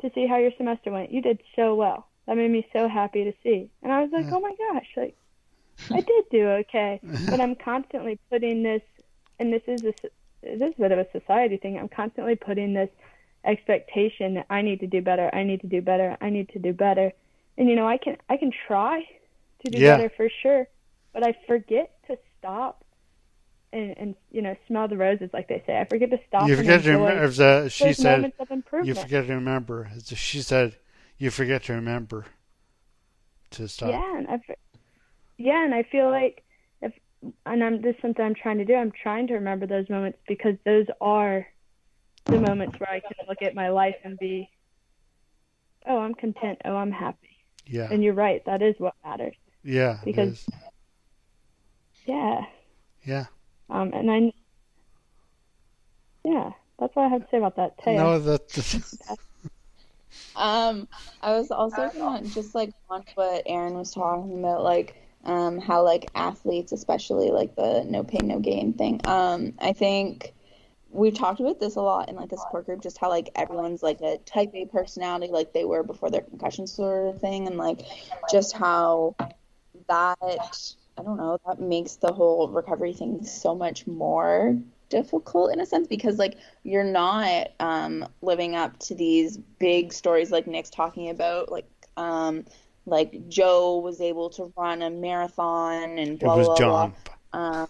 to 0.01 0.11
see 0.13 0.27
how 0.27 0.37
your 0.37 0.51
semester 0.57 0.91
went. 0.91 1.13
You 1.13 1.21
did 1.21 1.41
so 1.55 1.75
well." 1.75 2.09
that 2.29 2.37
made 2.37 2.51
me 2.51 2.67
so 2.71 2.87
happy 2.87 3.23
to 3.23 3.33
see. 3.41 3.71
And 3.81 3.91
I 3.91 4.03
was 4.03 4.11
like, 4.13 4.25
yeah. 4.25 4.35
oh 4.35 4.39
my 4.39 4.53
gosh, 4.71 4.85
like 4.95 5.17
I 5.91 6.01
did 6.01 6.25
do 6.31 6.47
okay, 6.49 7.01
but 7.29 7.41
I'm 7.41 7.55
constantly 7.55 8.19
putting 8.31 8.63
this, 8.63 8.81
and 9.39 9.51
this 9.53 9.63
is 9.67 9.83
a 9.83 9.93
this 10.41 10.69
is 10.69 10.73
a 10.77 10.81
bit 10.81 10.91
of 10.91 10.99
a 10.99 11.07
society 11.11 11.57
thing. 11.57 11.77
I'm 11.77 11.89
constantly 11.89 12.35
putting 12.35 12.73
this 12.73 12.89
expectation 13.45 14.35
that 14.35 14.45
I 14.49 14.61
need 14.61 14.79
to 14.81 14.87
do 14.87 15.01
better. 15.01 15.29
I 15.33 15.43
need 15.43 15.61
to 15.61 15.67
do 15.67 15.81
better. 15.81 16.17
I 16.21 16.29
need 16.29 16.49
to 16.49 16.59
do 16.59 16.73
better. 16.73 17.11
And 17.57 17.69
you 17.69 17.75
know, 17.75 17.87
I 17.87 17.97
can 17.97 18.17
I 18.29 18.37
can 18.37 18.51
try 18.67 19.03
to 19.63 19.69
do 19.69 19.77
Yeah. 19.77 19.97
better 19.97 20.11
for 20.15 20.29
sure, 20.41 20.67
but 21.13 21.23
I 21.23 21.35
forget 21.47 21.91
to 22.07 22.17
stop 22.37 22.83
and 23.71 23.95
and 23.97 24.15
you 24.31 24.41
know 24.41 24.55
smell 24.67 24.87
the 24.87 24.97
roses 24.97 25.29
like 25.33 25.47
they 25.47 25.63
say. 25.65 25.79
I 25.79 25.85
forget 25.85 26.09
to 26.11 26.19
stop 26.27 26.47
You 26.47 26.55
forget 26.55 26.83
to 26.83 26.91
remember. 26.91 27.23
As, 27.23 27.39
uh, 27.39 27.69
she 27.69 27.93
said, 27.93 28.15
moments 28.17 28.37
of 28.39 28.51
improvement. 28.51 28.97
you 28.97 29.01
forget 29.03 29.27
to 29.27 29.33
remember. 29.33 29.89
As 29.95 30.07
she 30.17 30.41
said, 30.41 30.77
you 31.17 31.31
forget 31.31 31.63
to 31.63 31.73
remember 31.73 32.25
to 33.51 33.67
stop. 33.67 33.89
Yeah, 33.89 34.17
and 34.17 34.27
I, 34.27 34.39
yeah, 35.39 35.63
and 35.63 35.73
I 35.73 35.83
feel 35.83 36.11
like 36.11 36.43
if 36.81 36.93
and 37.45 37.63
I'm 37.63 37.81
this 37.81 37.95
is 37.95 38.01
something 38.01 38.23
I'm 38.23 38.35
trying 38.35 38.57
to 38.59 38.65
do. 38.65 38.75
I'm 38.75 38.91
trying 38.91 39.27
to 39.27 39.35
remember 39.35 39.65
those 39.65 39.89
moments 39.89 40.19
because 40.27 40.55
those 40.65 40.85
are 40.99 41.47
the 42.25 42.39
moments 42.39 42.77
where 42.79 42.91
I 42.91 42.99
can 42.99 43.25
look 43.27 43.41
at 43.41 43.55
my 43.55 43.69
life 43.69 43.95
and 44.03 44.19
be, 44.19 44.49
oh, 45.87 45.97
I'm 45.97 46.13
content. 46.13 46.59
Oh, 46.65 46.75
I'm 46.75 46.91
happy. 46.91 47.37
Yeah. 47.65 47.87
And 47.89 48.03
you're 48.03 48.13
right. 48.13 48.43
That 48.45 48.61
is 48.61 48.75
what 48.77 48.93
matters. 49.03 49.35
Yeah. 49.63 49.99
because- 50.03 50.39
is. 50.39 50.49
Yeah. 52.05 52.41
Yeah. 53.03 53.25
Um, 53.69 53.91
and 53.93 54.11
I. 54.11 54.33
Yeah, 56.25 56.51
that's 56.79 56.95
what 56.95 57.05
I 57.05 57.07
had 57.07 57.21
to 57.21 57.27
say 57.31 57.37
about 57.37 57.55
that. 57.55 57.79
Taya. 57.79 57.95
No, 57.95 58.19
that. 58.19 59.17
Um, 60.35 60.87
I 61.21 61.33
was 61.33 61.51
also 61.51 61.89
gonna 61.89 62.25
just 62.27 62.55
like 62.55 62.71
on 62.89 63.03
what 63.15 63.43
Aaron 63.45 63.73
was 63.73 63.91
talking 63.91 64.39
about, 64.39 64.63
like 64.63 64.95
um, 65.25 65.59
how 65.59 65.83
like 65.83 66.09
athletes, 66.15 66.71
especially 66.71 67.31
like 67.31 67.55
the 67.55 67.83
no 67.87 68.03
pain 68.03 68.27
no 68.27 68.39
gain 68.39 68.73
thing. 68.73 69.01
Um, 69.05 69.53
I 69.59 69.73
think 69.73 70.33
we've 70.91 71.13
talked 71.13 71.39
about 71.39 71.59
this 71.59 71.75
a 71.75 71.81
lot 71.81 72.09
in 72.09 72.15
like 72.15 72.29
the 72.29 72.37
support 72.37 72.65
group, 72.65 72.81
just 72.81 72.97
how 72.97 73.09
like 73.09 73.29
everyone's 73.35 73.83
like 73.83 74.01
a 74.01 74.17
type 74.25 74.51
A 74.53 74.65
personality, 74.65 75.31
like 75.31 75.53
they 75.53 75.65
were 75.65 75.83
before 75.83 76.09
their 76.09 76.21
concussion 76.21 76.67
sort 76.67 77.13
of 77.13 77.21
thing, 77.21 77.47
and 77.47 77.57
like 77.57 77.81
just 78.31 78.55
how 78.55 79.15
that 79.87 80.17
I 80.97 81.03
don't 81.03 81.17
know 81.17 81.39
that 81.47 81.59
makes 81.59 81.95
the 81.95 82.11
whole 82.11 82.49
recovery 82.49 82.93
thing 82.93 83.23
so 83.25 83.55
much 83.55 83.87
more 83.87 84.57
difficult 84.89 85.53
in 85.53 85.59
a 85.59 85.65
sense 85.65 85.87
because 85.87 86.17
like 86.17 86.35
you're 86.63 86.83
not 86.83 87.49
um 87.59 88.07
living 88.21 88.55
up 88.55 88.77
to 88.79 88.95
these 88.95 89.37
big 89.59 89.93
stories 89.93 90.31
like 90.31 90.47
Nick's 90.47 90.71
talking 90.71 91.09
about 91.09 91.51
like 91.51 91.69
um 91.95 92.45
like 92.89 93.27
Joe 93.29 93.77
was 93.79 94.01
able 94.01 94.29
to 94.31 94.51
run 94.57 94.81
a 94.81 94.89
marathon 94.89 95.97
and 95.97 96.11
It 96.11 96.19
blah 96.19 96.35
was 96.37 96.47
blah 96.47 96.55
John. 96.55 96.93
blah. 97.31 97.41
Um, 97.61 97.67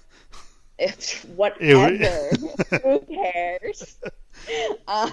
if 0.77 1.25
It 1.25 1.29
whatever, 1.31 2.29
was- 2.31 2.81
who 2.83 2.99
cares? 3.13 3.97
um, 4.87 5.11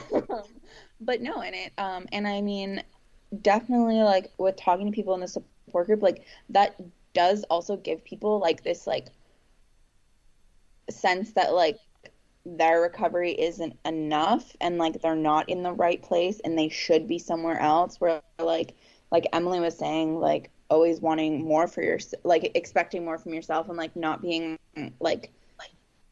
but 1.00 1.20
no, 1.20 1.40
and 1.42 1.54
it 1.54 1.72
um 1.78 2.06
and 2.12 2.26
I 2.26 2.40
mean 2.40 2.82
definitely 3.42 3.96
like 4.02 4.30
with 4.38 4.56
talking 4.56 4.86
to 4.86 4.92
people 4.92 5.14
in 5.14 5.20
the 5.20 5.28
support 5.28 5.86
group, 5.86 6.02
like 6.02 6.24
that 6.50 6.76
does 7.12 7.42
also 7.44 7.76
give 7.76 8.04
people 8.04 8.38
like 8.38 8.62
this 8.62 8.86
like 8.86 9.06
sense 10.90 11.32
that 11.32 11.52
like 11.52 11.78
their 12.44 12.80
recovery 12.80 13.32
isn't 13.32 13.76
enough 13.84 14.54
and 14.60 14.78
like 14.78 15.00
they're 15.02 15.16
not 15.16 15.48
in 15.48 15.62
the 15.64 15.72
right 15.72 16.00
place 16.00 16.40
and 16.44 16.56
they 16.56 16.68
should 16.68 17.08
be 17.08 17.18
somewhere 17.18 17.58
else 17.58 18.00
where 18.00 18.22
like 18.38 18.74
like 19.10 19.26
Emily 19.32 19.60
was 19.60 19.76
saying 19.76 20.18
like 20.18 20.50
always 20.68 21.00
wanting 21.00 21.44
more 21.44 21.68
for 21.68 21.82
your 21.82 21.98
like 22.24 22.50
expecting 22.54 23.04
more 23.04 23.18
from 23.18 23.34
yourself 23.34 23.68
and 23.68 23.76
like 23.76 23.94
not 23.96 24.22
being 24.22 24.58
like 25.00 25.32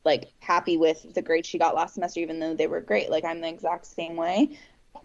like 0.04 0.32
happy 0.40 0.76
with 0.76 1.14
the 1.14 1.22
grades 1.22 1.48
she 1.48 1.58
got 1.58 1.74
last 1.74 1.94
semester 1.94 2.20
even 2.20 2.38
though 2.38 2.54
they 2.54 2.66
were 2.66 2.80
great. 2.80 3.10
Like 3.10 3.24
I'm 3.24 3.40
the 3.40 3.48
exact 3.48 3.86
same 3.86 4.16
way. 4.16 4.58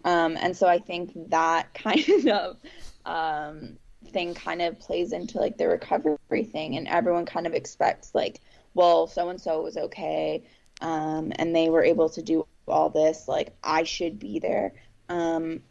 Um 0.04 0.36
and 0.40 0.56
so 0.56 0.66
I 0.66 0.78
think 0.78 1.12
that 1.30 1.72
kind 1.74 2.28
of 2.28 2.56
um 3.04 3.76
thing 4.08 4.34
kind 4.34 4.62
of 4.62 4.78
plays 4.78 5.12
into 5.12 5.38
like 5.38 5.56
the 5.56 5.68
recovery 5.68 6.44
thing. 6.44 6.76
And 6.76 6.86
everyone 6.86 7.26
kind 7.26 7.46
of 7.46 7.54
expects 7.54 8.14
like 8.14 8.40
well 8.74 9.06
so 9.06 9.30
and 9.30 9.40
so 9.40 9.62
was 9.62 9.76
okay 9.76 10.44
um, 10.80 11.32
and 11.36 11.54
they 11.54 11.68
were 11.68 11.84
able 11.84 12.08
to 12.10 12.22
do 12.22 12.46
all 12.66 12.90
this. 12.90 13.28
Like 13.28 13.54
i 13.62 13.82
should 13.82 14.18
be 14.18 14.38
there. 14.38 14.72
Um, 15.08 15.62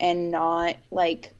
and 0.00 0.30
not 0.30 0.76
like 0.90 1.32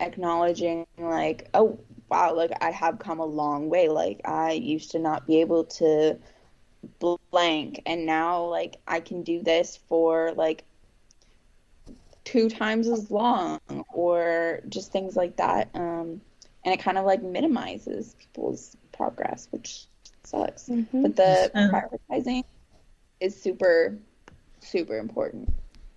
acknowledging 0.00 0.86
like 0.98 1.48
oh 1.54 1.78
wow 2.08 2.34
like 2.34 2.50
i 2.60 2.70
have 2.70 2.98
come 2.98 3.20
a 3.20 3.24
long 3.24 3.68
way 3.70 3.88
like 3.88 4.20
i 4.24 4.52
used 4.52 4.90
to 4.90 4.98
not 4.98 5.26
be 5.26 5.40
able 5.40 5.64
to 5.64 6.18
blank 7.30 7.80
and 7.86 8.04
now 8.04 8.44
like 8.44 8.76
i 8.86 9.00
can 9.00 9.22
do 9.22 9.42
this 9.42 9.76
for 9.88 10.32
like 10.36 10.64
two 12.24 12.48
times 12.48 12.88
as 12.88 13.10
long 13.10 13.60
or 13.92 14.60
just 14.68 14.92
things 14.92 15.16
like 15.16 15.36
that 15.36 15.68
um, 15.74 16.20
and 16.64 16.74
it 16.74 16.80
kind 16.80 16.98
of 16.98 17.04
like 17.04 17.22
minimizes 17.22 18.14
people's 18.18 18.76
progress 18.92 19.48
which 19.50 19.86
sucks 20.24 20.68
Mhm. 20.68 21.02
but 21.02 21.16
the 21.16 21.50
Yeah. 21.54 21.68
prioritizing 22.10 22.44
is 23.20 23.40
super 23.40 23.98
super 24.60 24.98
important 24.98 25.50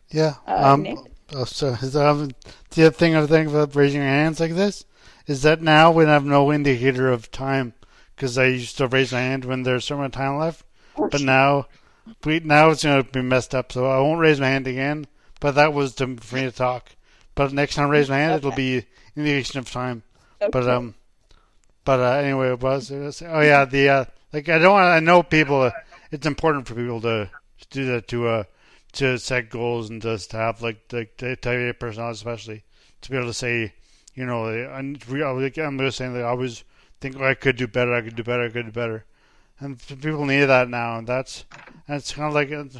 Yeah. 0.09 0.35
Uh, 0.45 0.73
um, 0.73 0.83
Nick? 0.83 0.97
Oh, 1.33 1.45
so 1.45 1.69
is, 1.81 1.95
um, 1.95 2.31
the 2.71 2.87
other 2.87 2.91
thing 2.91 3.15
I 3.15 3.25
think 3.25 3.49
about 3.49 3.75
raising 3.75 4.01
your 4.01 4.09
hands 4.09 4.39
like 4.39 4.53
this 4.53 4.85
is 5.25 5.41
that 5.43 5.61
now 5.61 5.91
we 5.91 6.05
have 6.05 6.25
no 6.25 6.51
indicator 6.51 7.11
of 7.11 7.31
time 7.31 7.73
because 8.15 8.37
I 8.37 8.45
used 8.45 8.77
to 8.77 8.87
raise 8.87 9.11
my 9.11 9.19
hand 9.19 9.45
when 9.45 9.63
there's 9.63 9.85
so 9.85 9.97
much 9.97 10.13
time 10.13 10.37
left, 10.37 10.63
but 10.95 11.21
now 11.21 11.67
we 12.23 12.39
now 12.39 12.69
it's 12.69 12.83
going 12.83 13.03
to 13.03 13.11
be 13.11 13.21
messed 13.21 13.53
up. 13.53 13.71
So 13.71 13.85
I 13.85 13.99
won't 13.99 14.19
raise 14.19 14.39
my 14.39 14.47
hand 14.47 14.67
again. 14.67 15.07
But 15.39 15.55
that 15.55 15.73
was 15.73 15.93
to, 15.95 16.15
for 16.17 16.35
me 16.35 16.43
to 16.43 16.51
talk. 16.51 16.95
But 17.35 17.53
next 17.53 17.75
time 17.75 17.87
I 17.87 17.91
raise 17.91 18.09
my 18.09 18.17
hand, 18.17 18.37
it'll 18.37 18.51
be 18.51 18.85
indication 19.15 19.59
of 19.59 19.69
time. 19.69 20.03
But 20.39 20.67
um, 20.67 20.95
but 21.85 21.99
uh, 21.99 22.17
anyway, 22.17 22.51
what 22.51 22.61
was 22.63 22.91
I 22.91 22.95
gonna 22.95 23.11
say? 23.11 23.27
Oh 23.27 23.41
yeah, 23.41 23.65
the 23.65 23.89
uh, 23.89 24.05
like 24.33 24.49
I 24.49 24.57
don't 24.57 24.73
want. 24.73 24.85
I 24.85 24.99
know 24.99 25.23
people. 25.23 25.61
Uh, 25.61 25.71
it's 26.11 26.25
important 26.25 26.67
for 26.67 26.73
people 26.73 27.01
to 27.01 27.29
do 27.69 27.85
that 27.85 28.07
to 28.07 28.27
uh 28.27 28.43
to 28.93 29.17
set 29.17 29.49
goals 29.49 29.89
and 29.89 30.01
just 30.01 30.31
to 30.31 30.37
have 30.37 30.61
like 30.61 30.87
the 30.87 31.05
type 31.17 31.45
A 31.45 31.73
personality, 31.73 32.15
especially 32.15 32.63
to 33.01 33.11
be 33.11 33.17
able 33.17 33.27
to 33.27 33.33
say, 33.33 33.73
you 34.15 34.25
know, 34.25 34.47
and 34.47 35.07
like 35.09 35.57
I'm 35.57 35.77
just 35.77 35.97
saying 35.97 36.13
that 36.13 36.23
I 36.23 36.29
always 36.29 36.63
think 36.99 37.17
oh, 37.19 37.25
I 37.25 37.33
could 37.33 37.57
do 37.57 37.67
better, 37.67 37.93
I 37.93 38.01
could 38.01 38.15
do 38.15 38.23
better, 38.23 38.43
I 38.43 38.49
could 38.49 38.65
do 38.65 38.71
better, 38.71 39.05
and 39.59 39.79
people 39.79 40.25
need 40.25 40.45
that 40.45 40.69
now, 40.69 40.97
and 40.97 41.07
that's 41.07 41.45
and 41.87 41.97
it's 41.97 42.13
kind 42.13 42.27
of 42.27 42.33
like 42.33 42.49
it's 42.49 42.77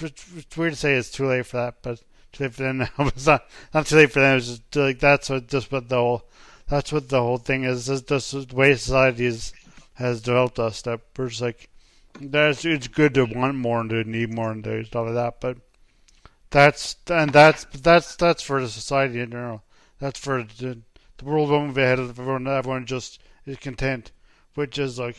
it's, 0.00 0.56
weird 0.56 0.72
to 0.72 0.78
say 0.78 0.94
it's 0.94 1.10
too 1.10 1.26
late 1.26 1.46
for 1.46 1.56
that, 1.58 1.76
but 1.82 2.02
too 2.32 2.44
late 2.44 2.54
for 2.54 2.62
them 2.62 2.78
now. 2.78 2.88
It's 2.98 3.26
not 3.26 3.44
not 3.72 3.86
too 3.86 3.96
late 3.96 4.12
for 4.12 4.20
them. 4.20 4.36
It's 4.36 4.46
just 4.48 4.76
like 4.76 4.98
that's 4.98 5.30
what 5.30 5.48
just 5.48 5.70
what 5.72 5.88
the 5.88 5.96
whole 5.96 6.24
that's 6.68 6.92
what 6.92 7.08
the 7.08 7.20
whole 7.20 7.38
thing 7.38 7.64
is. 7.64 7.86
Just 7.86 8.08
the 8.08 8.46
way 8.52 8.74
society 8.74 9.26
is, 9.26 9.52
has 9.94 10.20
developed 10.20 10.58
us 10.58 10.82
that 10.82 11.00
we're 11.16 11.28
just 11.28 11.42
like 11.42 11.68
that's 12.20 12.64
it's 12.64 12.88
good 12.88 13.14
to 13.14 13.24
want 13.24 13.56
more 13.56 13.80
and 13.80 13.90
to 13.90 14.04
need 14.04 14.32
more 14.32 14.52
and 14.52 14.64
to 14.64 14.84
stuff 14.84 15.06
like 15.06 15.14
that, 15.14 15.40
but 15.40 15.58
that's 16.50 16.96
and 17.08 17.32
that's 17.32 17.64
that's 17.64 18.16
that's 18.16 18.42
for 18.42 18.60
the 18.60 18.68
society 18.68 19.20
in 19.20 19.30
general. 19.30 19.62
That's 19.98 20.18
for 20.18 20.42
the, 20.42 20.80
the 21.16 21.24
world 21.24 21.50
won't 21.50 21.68
move 21.68 21.78
ahead. 21.78 21.98
If 21.98 22.18
everyone 22.18 22.46
everyone 22.46 22.86
just 22.86 23.20
is 23.46 23.56
content, 23.58 24.12
which 24.54 24.78
is 24.78 24.98
like 24.98 25.16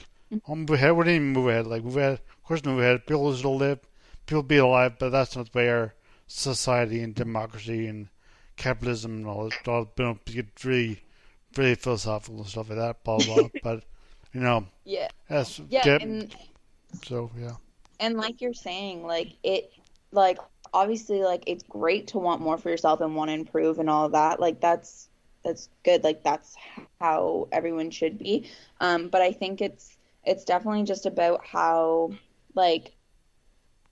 oh, 0.47 0.55
move 0.55 0.71
ahead. 0.71 0.93
We 0.93 1.05
didn't 1.05 1.15
even 1.15 1.33
move 1.33 1.47
ahead. 1.47 1.67
Like 1.67 1.83
move 1.83 1.97
ahead. 1.97 2.13
Of 2.13 2.43
course, 2.43 2.63
move 2.65 2.79
ahead. 2.79 3.05
People 3.05 3.35
still 3.35 3.57
live. 3.57 3.79
People 4.25 4.43
be 4.43 4.57
alive, 4.57 4.93
but 4.99 5.09
that's 5.09 5.35
not 5.35 5.51
the 5.51 5.57
way 5.57 5.69
our 5.69 5.93
society 6.27 7.01
and 7.01 7.13
democracy 7.13 7.87
and 7.87 8.09
capitalism 8.55 9.17
and 9.17 9.27
all 9.27 9.47
it 9.47 9.67
all 9.67 9.91
you 9.97 10.05
know, 10.05 10.19
get 10.25 10.47
really, 10.63 11.01
really 11.55 11.75
philosophical 11.75 12.39
and 12.39 12.47
stuff 12.47 12.69
like 12.69 12.79
that. 12.79 13.03
Blah 13.03 13.17
blah. 13.17 13.35
blah. 13.35 13.49
but 13.63 13.83
you 14.33 14.41
know, 14.41 14.67
yeah 14.83 15.09
that's 15.29 15.59
yeah 15.69 15.83
get, 15.83 16.01
and 16.01 16.35
so 17.03 17.31
yeah. 17.37 17.55
and 17.99 18.17
like 18.17 18.41
you're 18.41 18.53
saying 18.53 19.03
like 19.03 19.35
it 19.43 19.71
like 20.11 20.37
obviously 20.73 21.21
like 21.21 21.43
it's 21.47 21.63
great 21.63 22.07
to 22.07 22.19
want 22.19 22.41
more 22.41 22.57
for 22.57 22.69
yourself 22.69 23.01
and 23.01 23.15
want 23.15 23.29
to 23.29 23.33
improve 23.33 23.79
and 23.79 23.89
all 23.89 24.09
that. 24.09 24.39
Like 24.39 24.59
that's 24.61 25.09
that's 25.43 25.69
good. 25.83 26.03
Like 26.03 26.23
that's 26.23 26.55
how 26.99 27.47
everyone 27.51 27.91
should 27.91 28.17
be. 28.17 28.49
Um 28.79 29.09
but 29.09 29.21
i 29.21 29.31
think 29.31 29.61
it's 29.61 29.97
it's 30.25 30.43
definitely 30.43 30.83
just 30.83 31.05
about 31.05 31.45
how 31.45 32.11
like 32.55 32.93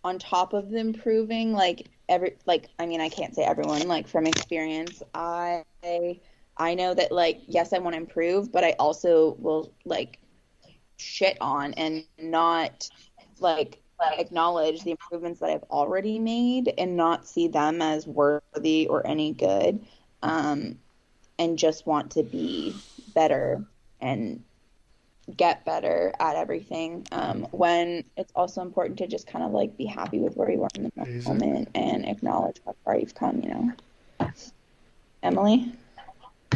on 0.04 0.20
top 0.20 0.54
of 0.54 0.74
improving 0.74 1.54
like 1.54 1.90
every 2.10 2.36
like 2.46 2.70
i 2.80 2.86
mean 2.86 3.00
i 3.00 3.10
can't 3.10 3.36
say 3.36 3.44
everyone 3.44 3.88
like 3.88 4.08
from 4.08 4.26
experience 4.26 5.02
i 5.14 5.64
i 6.58 6.74
know 6.76 6.94
that 6.94 7.12
like 7.12 7.42
yes 7.48 7.72
i 7.72 7.80
want 7.80 7.94
to 7.94 8.02
improve 8.02 8.52
but 8.52 8.64
i 8.64 8.72
also 8.80 9.36
will 9.40 9.72
like 9.86 10.20
shit 11.04 11.38
on 11.42 11.74
and 11.74 12.06
not 12.18 12.90
like 13.40 13.82
acknowledge 14.18 14.84
the 14.84 14.92
improvements 14.92 15.40
that 15.40 15.50
I've 15.50 15.64
already 15.64 16.20
made 16.20 16.74
and 16.78 16.98
not 16.98 17.28
see 17.28 17.48
them 17.48 17.82
as 17.82 18.08
worthy 18.08 18.88
or 18.88 19.06
any 19.06 19.34
good, 19.34 19.86
um, 20.22 20.80
and 21.40 21.58
just 21.58 21.86
want 21.86 22.12
to 22.12 22.24
be 22.24 22.76
better 23.14 23.64
and 24.02 24.44
get 25.38 25.64
better 25.66 26.14
at 26.20 26.36
everything. 26.36 27.08
Um, 27.12 27.48
when 27.52 28.04
it's 28.18 28.32
also 28.36 28.62
important 28.62 28.98
to 29.00 29.08
just 29.08 29.28
kind 29.28 29.46
of 29.46 29.52
like 29.52 29.78
be 29.78 29.86
happy 29.86 30.20
with 30.20 30.36
where 30.36 30.52
you 30.52 30.64
are 30.64 30.70
in 30.76 30.92
the 30.96 31.10
Easy. 31.10 31.30
moment 31.30 31.70
and 31.76 32.06
acknowledge 32.06 32.60
how 32.66 32.76
far 32.84 32.98
you've 32.98 33.16
come. 33.16 33.42
You 33.42 33.50
know, 33.50 34.32
Emily. 35.22 35.72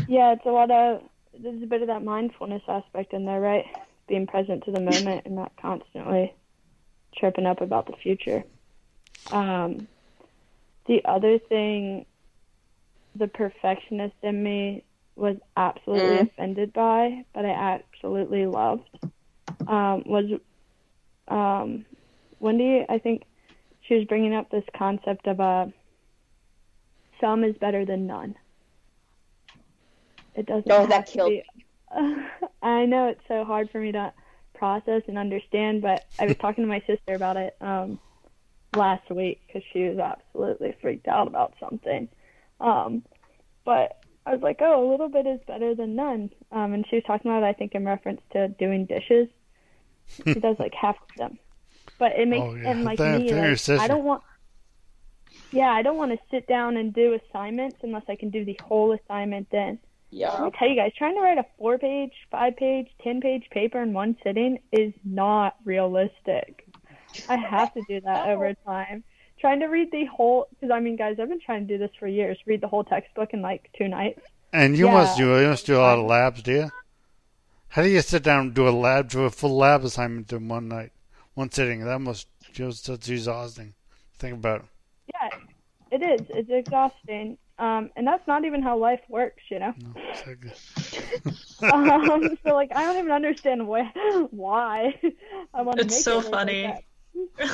Yeah, 0.07 0.33
it's 0.33 0.45
a 0.45 0.49
lot 0.49 0.71
of 0.71 1.01
there's 1.39 1.61
a 1.61 1.65
bit 1.65 1.81
of 1.81 1.87
that 1.87 2.03
mindfulness 2.03 2.63
aspect 2.67 3.13
in 3.13 3.25
there, 3.25 3.39
right? 3.39 3.65
Being 4.07 4.27
present 4.27 4.63
to 4.65 4.71
the 4.71 4.79
moment 4.79 5.23
and 5.25 5.35
not 5.35 5.51
constantly 5.61 6.33
tripping 7.15 7.45
up 7.45 7.61
about 7.61 7.87
the 7.87 7.95
future. 7.97 8.43
Um, 9.31 9.87
the 10.85 11.03
other 11.05 11.39
thing, 11.39 12.05
the 13.15 13.27
perfectionist 13.27 14.15
in 14.21 14.41
me 14.41 14.83
was 15.15 15.35
absolutely 15.57 16.17
mm. 16.17 16.21
offended 16.21 16.71
by, 16.73 17.25
but 17.33 17.45
I 17.45 17.81
absolutely 17.93 18.45
loved, 18.45 18.87
um, 19.67 20.03
was 20.05 20.39
um, 21.27 21.85
Wendy. 22.39 22.85
I 22.87 22.99
think 22.99 23.23
she 23.81 23.95
was 23.95 24.05
bringing 24.05 24.35
up 24.35 24.49
this 24.51 24.63
concept 24.77 25.27
of 25.27 25.39
a 25.39 25.43
uh, 25.43 25.67
some 27.19 27.43
is 27.43 27.57
better 27.57 27.83
than 27.83 28.05
none. 28.05 28.35
It 30.35 30.45
doesn't. 30.45 30.71
Oh, 30.71 30.85
that 30.85 31.07
killed. 31.07 31.31
Be, 31.31 31.43
I 32.67 32.85
know 32.85 33.07
it's 33.07 33.21
so 33.27 33.43
hard 33.43 33.69
for 33.71 33.79
me 33.79 33.91
to 33.93 34.13
process 34.53 35.03
and 35.07 35.17
understand, 35.17 35.81
but 35.81 36.05
I 36.19 36.25
was 36.25 36.37
talking 36.37 36.63
to 36.63 36.67
my 36.67 36.81
sister 36.87 37.13
about 37.13 37.37
it 37.37 37.55
um, 37.61 37.99
last 38.75 39.09
week 39.09 39.41
because 39.47 39.63
she 39.71 39.83
was 39.83 39.97
absolutely 39.99 40.75
freaked 40.81 41.07
out 41.07 41.27
about 41.27 41.53
something. 41.59 42.09
Um, 42.59 43.03
but 43.63 44.01
I 44.25 44.33
was 44.33 44.41
like, 44.41 44.57
oh, 44.61 44.87
a 44.87 44.91
little 44.91 45.09
bit 45.09 45.25
is 45.25 45.39
better 45.47 45.75
than 45.75 45.95
none. 45.95 46.31
Um, 46.51 46.73
and 46.73 46.85
she 46.89 46.97
was 46.97 47.03
talking 47.05 47.31
about 47.31 47.43
it, 47.43 47.47
I 47.47 47.53
think, 47.53 47.75
in 47.75 47.85
reference 47.85 48.21
to 48.33 48.49
doing 48.49 48.85
dishes. 48.85 49.27
She 50.23 50.33
does 50.35 50.57
like 50.57 50.73
half 50.73 50.95
of 50.95 51.15
them, 51.17 51.37
but 51.99 52.13
it 52.13 52.27
makes 52.27 52.45
oh, 52.45 52.55
yeah. 52.55 52.71
and 52.71 52.83
like 52.85 52.97
that, 52.97 53.19
me, 53.19 53.31
like, 53.33 53.69
I 53.69 53.87
don't 53.87 54.05
want. 54.05 54.23
Yeah, 55.51 55.69
I 55.69 55.81
don't 55.81 55.97
want 55.97 56.13
to 56.13 56.17
sit 56.31 56.47
down 56.47 56.77
and 56.77 56.93
do 56.93 57.13
assignments 57.13 57.77
unless 57.83 58.03
I 58.07 58.15
can 58.15 58.29
do 58.29 58.45
the 58.45 58.57
whole 58.63 58.93
assignment 58.93 59.49
then. 59.51 59.79
Yeah. 60.09 60.31
I 60.31 60.49
tell 60.57 60.69
you 60.69 60.75
guys, 60.75 60.93
trying 60.97 61.15
to 61.15 61.21
write 61.21 61.37
a 61.37 61.45
four 61.57 61.77
page, 61.77 62.13
five 62.31 62.55
page, 62.55 62.87
ten 63.03 63.19
page 63.21 63.45
paper 63.51 63.81
in 63.81 63.93
one 63.93 64.15
sitting 64.23 64.59
is 64.71 64.93
not 65.03 65.55
realistic. 65.65 66.67
I 67.29 67.35
have 67.35 67.73
to 67.73 67.81
do 67.87 68.01
that 68.05 68.29
over 68.29 68.53
time. 68.65 69.03
Trying 69.39 69.59
to 69.59 69.67
read 69.67 69.91
the 69.91 70.05
whole, 70.05 70.47
because 70.49 70.71
I 70.71 70.79
mean, 70.79 70.95
guys, 70.95 71.17
I've 71.19 71.29
been 71.29 71.39
trying 71.39 71.67
to 71.67 71.73
do 71.73 71.77
this 71.77 71.91
for 71.99 72.07
years. 72.07 72.37
Read 72.45 72.61
the 72.61 72.67
whole 72.67 72.83
textbook 72.83 73.33
in 73.33 73.41
like 73.41 73.69
two 73.77 73.87
nights. 73.87 74.21
And 74.53 74.77
you 74.77 74.85
yeah. 74.85 74.93
must 74.93 75.17
do 75.17 75.39
you 75.39 75.47
must 75.47 75.65
do 75.65 75.77
a 75.77 75.79
lot 75.79 75.99
of 75.99 76.05
labs, 76.05 76.41
do 76.41 76.51
you? 76.53 76.71
How 77.69 77.83
do 77.83 77.89
you 77.89 78.01
sit 78.01 78.23
down 78.23 78.39
and 78.47 78.53
do 78.53 78.67
a 78.67 78.71
lab, 78.71 79.09
do 79.09 79.25
a 79.25 79.29
full 79.29 79.57
lab 79.57 79.83
assignment 79.83 80.31
in 80.31 80.47
one 80.47 80.69
night, 80.69 80.91
one 81.33 81.51
sitting? 81.51 81.83
That 81.83 81.99
must 81.99 82.27
just 82.53 82.87
that's 82.87 83.09
exhausting. 83.09 83.73
Think 84.17 84.35
about. 84.35 84.61
It. 84.61 84.65
Yeah, 85.13 85.29
it 85.91 86.21
is. 86.21 86.27
It's 86.29 86.49
exhausting. 86.49 87.37
Um, 87.59 87.89
and 87.95 88.05
that's 88.05 88.27
not 88.27 88.45
even 88.45 88.61
how 88.61 88.77
life 88.77 89.01
works, 89.09 89.41
you 89.49 89.57
know. 89.59 89.73
No, 89.79 90.01
um, 91.73 92.37
so 92.43 92.53
like, 92.53 92.75
I 92.75 92.83
don't 92.83 92.97
even 92.97 93.11
understand 93.11 93.67
why. 93.67 93.91
Why 94.31 94.99
I 95.53 95.61
want 95.61 95.79
to. 95.79 95.85
It's 95.85 96.03
so 96.03 96.19
it 96.19 96.25
funny. 96.25 96.73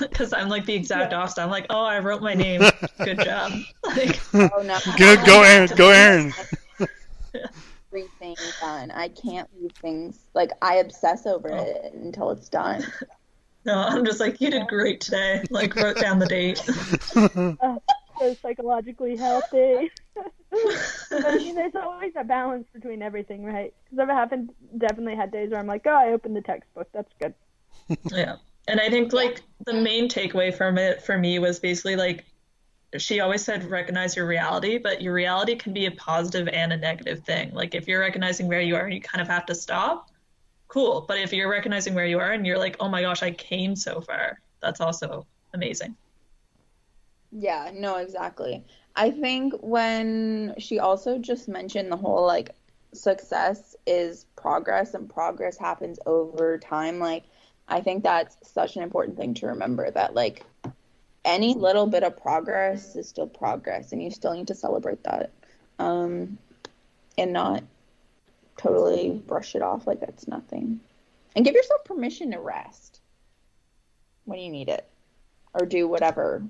Because 0.01 0.33
I'm 0.33 0.49
like 0.49 0.65
the 0.65 0.73
exact 0.73 1.13
yeah. 1.13 1.19
opposite. 1.19 1.41
I'm 1.41 1.49
like, 1.49 1.67
oh, 1.69 1.85
I 1.85 1.99
wrote 1.99 2.21
my 2.21 2.33
name. 2.33 2.61
Good 3.03 3.19
job. 3.19 3.53
Like, 3.83 4.19
oh 4.33 4.61
no. 4.63 4.77
Good, 4.97 5.25
go 5.25 5.41
Aaron. 5.43 5.69
Go 5.75 5.89
Aaron. 5.89 6.33
Everything 7.87 8.35
done. 8.59 8.91
I 8.91 9.07
can't 9.07 9.47
leave 9.59 9.71
things 9.73 10.19
like 10.33 10.51
I 10.61 10.75
obsess 10.75 11.25
over 11.25 11.53
oh. 11.53 11.63
it 11.63 11.93
until 11.93 12.31
it's 12.31 12.49
done. 12.49 12.83
No, 13.65 13.75
I'm 13.75 14.03
just 14.03 14.19
like, 14.19 14.41
you 14.41 14.49
did 14.49 14.67
great 14.67 14.99
today. 14.99 15.43
Like, 15.49 15.75
wrote 15.75 15.97
down 15.97 16.19
the 16.19 16.25
date. 16.25 16.61
So 18.19 18.33
psychologically 18.35 19.15
healthy. 19.15 19.91
but 20.15 21.25
I 21.25 21.37
mean, 21.37 21.55
there's 21.55 21.75
always 21.75 22.13
a 22.15 22.23
balance 22.23 22.67
between 22.73 23.01
everything, 23.01 23.43
right? 23.43 23.73
Because 23.83 23.99
I've 23.99 24.09
happened, 24.09 24.51
definitely 24.77 25.15
had 25.15 25.31
days 25.31 25.49
where 25.49 25.59
I'm 25.59 25.67
like, 25.67 25.83
oh, 25.85 25.91
I 25.91 26.11
opened 26.11 26.35
the 26.35 26.41
textbook. 26.41 26.87
That's 26.93 27.11
good. 27.19 27.33
yeah. 28.11 28.35
And 28.67 28.79
I 28.79 28.89
think 28.89 29.11
like 29.13 29.41
the 29.65 29.73
main 29.73 30.07
takeaway 30.07 30.55
from 30.55 30.77
it 30.77 31.01
for 31.01 31.17
me 31.17 31.39
was 31.39 31.59
basically 31.59 31.95
like 31.95 32.25
she 32.97 33.19
always 33.19 33.43
said 33.43 33.69
recognize 33.69 34.15
your 34.15 34.27
reality, 34.27 34.77
but 34.77 35.01
your 35.01 35.13
reality 35.13 35.55
can 35.55 35.73
be 35.73 35.87
a 35.87 35.91
positive 35.91 36.47
and 36.47 36.71
a 36.71 36.77
negative 36.77 37.23
thing. 37.23 37.53
Like 37.53 37.75
if 37.75 37.87
you're 37.87 37.99
recognizing 37.99 38.47
where 38.47 38.61
you 38.61 38.75
are 38.75 38.85
and 38.85 38.93
you 38.93 39.01
kind 39.01 39.21
of 39.21 39.27
have 39.27 39.45
to 39.47 39.55
stop, 39.55 40.11
cool. 40.67 41.05
But 41.07 41.19
if 41.19 41.33
you're 41.33 41.49
recognizing 41.49 41.93
where 41.93 42.05
you 42.05 42.19
are 42.19 42.31
and 42.31 42.45
you're 42.45 42.57
like, 42.57 42.77
oh 42.79 42.87
my 42.87 43.01
gosh, 43.01 43.23
I 43.23 43.31
came 43.31 43.75
so 43.75 44.01
far, 44.01 44.39
that's 44.61 44.79
also 44.79 45.25
amazing. 45.53 45.95
Yeah, 47.35 47.71
no, 47.73 47.95
exactly. 47.95 48.63
I 48.95 49.09
think 49.09 49.55
when 49.61 50.53
she 50.59 50.77
also 50.77 51.17
just 51.17 51.47
mentioned 51.47 51.91
the 51.91 51.97
whole 51.97 52.27
like 52.27 52.51
success 52.93 53.75
is 53.87 54.27
progress 54.35 54.93
and 54.93 55.09
progress 55.09 55.57
happens 55.57 55.97
over 56.05 56.59
time, 56.59 56.99
like 56.99 57.23
I 57.67 57.81
think 57.81 58.03
that's 58.03 58.37
such 58.43 58.75
an 58.75 58.83
important 58.83 59.17
thing 59.17 59.33
to 59.35 59.47
remember 59.47 59.89
that 59.89 60.13
like 60.13 60.45
any 61.25 61.55
little 61.55 61.87
bit 61.87 62.03
of 62.03 62.21
progress 62.21 62.95
is 62.95 63.09
still 63.09 63.27
progress 63.27 63.93
and 63.93 64.03
you 64.03 64.11
still 64.11 64.33
need 64.33 64.47
to 64.47 64.55
celebrate 64.55 65.03
that. 65.03 65.31
Um 65.79 66.37
and 67.17 67.33
not 67.33 67.63
totally 68.57 69.23
brush 69.25 69.55
it 69.55 69.63
off 69.63 69.87
like 69.87 70.01
that's 70.01 70.27
nothing. 70.27 70.79
And 71.35 71.43
give 71.43 71.55
yourself 71.55 71.83
permission 71.83 72.31
to 72.31 72.39
rest 72.39 73.01
when 74.25 74.37
you 74.37 74.51
need 74.51 74.69
it 74.69 74.87
or 75.55 75.65
do 75.65 75.87
whatever 75.87 76.43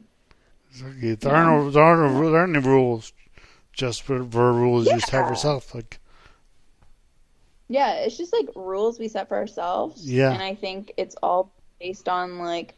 there, 0.76 0.94
yeah. 1.00 1.16
are 1.30 1.46
no, 1.46 1.70
there, 1.70 1.84
are 1.84 2.10
no, 2.10 2.32
there 2.32 2.42
aren't 2.42 2.56
any 2.56 2.66
rules, 2.66 3.14
just 3.72 4.04
for, 4.04 4.24
for 4.24 4.54
rules 4.54 4.88
yeah. 4.88 4.96
you 4.96 5.00
set 5.02 5.30
yourself. 5.30 5.74
Like, 5.74 6.00
yeah, 7.68 7.96
it's 7.96 8.18
just 8.18 8.34
like 8.34 8.50
rules 8.56 9.00
we 9.00 9.08
set 9.08 9.28
for 9.28 9.38
ourselves. 9.38 10.06
Yeah, 10.06 10.32
and 10.32 10.42
I 10.42 10.56
think 10.56 10.94
it's 10.98 11.16
all 11.24 11.52
based 11.80 12.10
on 12.10 12.40
like 12.40 12.76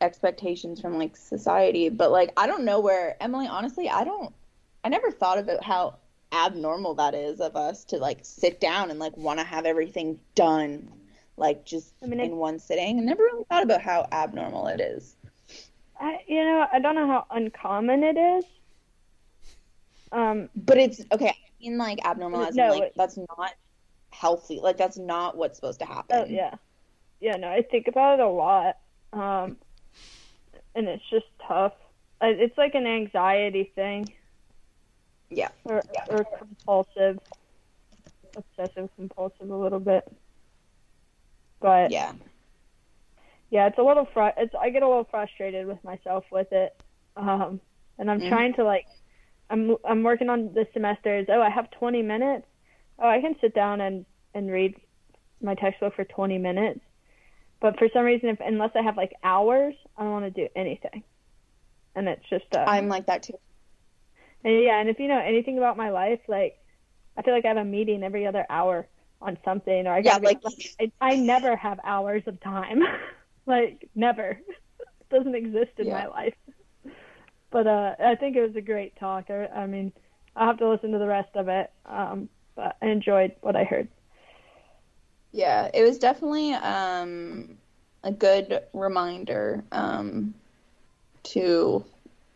expectations 0.00 0.80
from 0.80 0.98
like 0.98 1.16
society. 1.16 1.88
But 1.88 2.10
like, 2.10 2.32
I 2.36 2.46
don't 2.46 2.64
know 2.64 2.80
where 2.80 3.16
Emily. 3.22 3.46
Honestly, 3.46 3.88
I 3.88 4.04
don't. 4.04 4.34
I 4.82 4.88
never 4.88 5.10
thought 5.10 5.38
about 5.38 5.64
how 5.64 5.96
abnormal 6.32 6.94
that 6.94 7.14
is 7.14 7.40
of 7.40 7.56
us 7.56 7.84
to 7.84 7.96
like 7.96 8.18
sit 8.22 8.60
down 8.60 8.90
and 8.90 8.98
like 8.98 9.16
want 9.16 9.38
to 9.38 9.44
have 9.44 9.66
everything 9.66 10.18
done 10.34 10.90
like 11.36 11.64
just 11.64 11.92
I 12.02 12.06
mean, 12.06 12.20
in 12.20 12.36
one 12.36 12.58
sitting. 12.58 12.98
I 12.98 13.02
never 13.02 13.22
really 13.22 13.44
thought 13.44 13.62
about 13.62 13.80
how 13.80 14.06
abnormal 14.12 14.68
it 14.68 14.80
is. 14.80 15.13
I, 16.00 16.18
you 16.26 16.42
know, 16.44 16.66
I 16.72 16.78
don't 16.78 16.94
know 16.94 17.06
how 17.06 17.26
uncommon 17.30 18.02
it 18.02 18.16
is. 18.16 18.44
Um, 20.12 20.48
but 20.54 20.78
it's 20.78 21.00
okay. 21.12 21.28
I 21.28 21.34
mean, 21.60 21.78
like 21.78 22.04
abnormal 22.04 22.44
as 22.44 22.54
no, 22.54 22.68
like 22.68 22.92
that's 22.96 23.16
not 23.16 23.54
healthy. 24.10 24.60
Like 24.60 24.76
that's 24.76 24.96
not 24.96 25.36
what's 25.36 25.56
supposed 25.56 25.80
to 25.80 25.86
happen. 25.86 26.16
Oh 26.16 26.24
yeah, 26.26 26.54
yeah. 27.20 27.36
No, 27.36 27.48
I 27.48 27.62
think 27.62 27.88
about 27.88 28.20
it 28.20 28.22
a 28.22 28.28
lot, 28.28 28.78
um, 29.12 29.56
and 30.74 30.86
it's 30.88 31.02
just 31.10 31.26
tough. 31.46 31.72
It's 32.22 32.56
like 32.56 32.74
an 32.74 32.86
anxiety 32.86 33.72
thing. 33.74 34.12
Yeah. 35.30 35.48
Or, 35.64 35.82
yeah. 35.92 36.04
or 36.08 36.24
compulsive, 36.38 37.18
obsessive 38.36 38.88
compulsive 38.96 39.50
a 39.50 39.56
little 39.56 39.80
bit. 39.80 40.04
But 41.60 41.90
yeah 41.90 42.12
yeah, 43.54 43.68
it's 43.68 43.78
a 43.78 43.82
little 43.82 44.08
fr- 44.12 44.36
it's 44.36 44.52
I 44.60 44.70
get 44.70 44.82
a 44.82 44.88
little 44.88 45.06
frustrated 45.08 45.68
with 45.68 45.82
myself 45.84 46.24
with 46.32 46.48
it. 46.50 46.76
Um 47.16 47.60
and 47.96 48.10
I'm 48.10 48.18
mm. 48.18 48.28
trying 48.28 48.54
to 48.54 48.64
like 48.64 48.86
I'm 49.48 49.76
I'm 49.88 50.02
working 50.02 50.28
on 50.28 50.52
the 50.52 50.66
semesters. 50.74 51.26
Oh, 51.30 51.40
I 51.40 51.50
have 51.50 51.70
20 51.70 52.02
minutes. 52.02 52.46
Oh, 52.98 53.08
I 53.08 53.20
can 53.20 53.36
sit 53.40 53.54
down 53.54 53.80
and 53.80 54.06
and 54.34 54.50
read 54.50 54.74
my 55.40 55.54
textbook 55.54 55.94
for 55.94 56.04
20 56.04 56.36
minutes. 56.38 56.80
But 57.60 57.78
for 57.78 57.86
some 57.94 58.04
reason 58.04 58.30
if 58.30 58.38
unless 58.40 58.72
I 58.74 58.82
have 58.82 58.96
like 58.96 59.12
hours, 59.22 59.76
I 59.96 60.02
don't 60.02 60.10
want 60.10 60.34
to 60.34 60.42
do 60.42 60.48
anything. 60.56 61.04
And 61.94 62.08
it's 62.08 62.28
just 62.28 62.52
uh, 62.56 62.64
I'm 62.66 62.88
like 62.88 63.06
that 63.06 63.22
too. 63.22 63.38
And 64.42 64.64
yeah, 64.64 64.80
and 64.80 64.88
if 64.88 64.98
you 64.98 65.06
know 65.06 65.20
anything 65.20 65.58
about 65.58 65.76
my 65.76 65.90
life, 65.90 66.18
like 66.26 66.58
I 67.16 67.22
feel 67.22 67.32
like 67.32 67.44
I 67.44 67.48
have 67.48 67.56
a 67.56 67.64
meeting 67.64 68.02
every 68.02 68.26
other 68.26 68.44
hour 68.50 68.88
on 69.22 69.38
something 69.44 69.86
or 69.86 69.92
I 69.92 69.98
yeah, 70.00 70.16
like, 70.16 70.40
I, 70.80 70.90
I 71.00 71.14
never 71.14 71.54
have 71.54 71.78
hours 71.84 72.24
of 72.26 72.40
time. 72.40 72.82
Like 73.46 73.88
never. 73.94 74.38
Doesn't 75.10 75.34
exist 75.34 75.72
in 75.78 75.86
yeah. 75.86 76.04
my 76.04 76.06
life. 76.06 76.34
But 77.50 77.66
uh, 77.66 77.94
I 78.00 78.16
think 78.16 78.36
it 78.36 78.42
was 78.42 78.56
a 78.56 78.60
great 78.60 78.96
talk. 78.96 79.30
I, 79.30 79.46
I 79.46 79.66
mean, 79.66 79.92
I'll 80.34 80.48
have 80.48 80.58
to 80.58 80.68
listen 80.68 80.90
to 80.92 80.98
the 80.98 81.06
rest 81.06 81.36
of 81.36 81.48
it. 81.48 81.70
Um, 81.86 82.28
but 82.56 82.76
I 82.82 82.86
enjoyed 82.86 83.32
what 83.40 83.56
I 83.56 83.64
heard. 83.64 83.88
Yeah, 85.32 85.70
it 85.74 85.82
was 85.82 85.98
definitely 85.98 86.52
um, 86.54 87.56
a 88.02 88.12
good 88.12 88.62
reminder 88.72 89.64
um, 89.72 90.34
to 91.24 91.84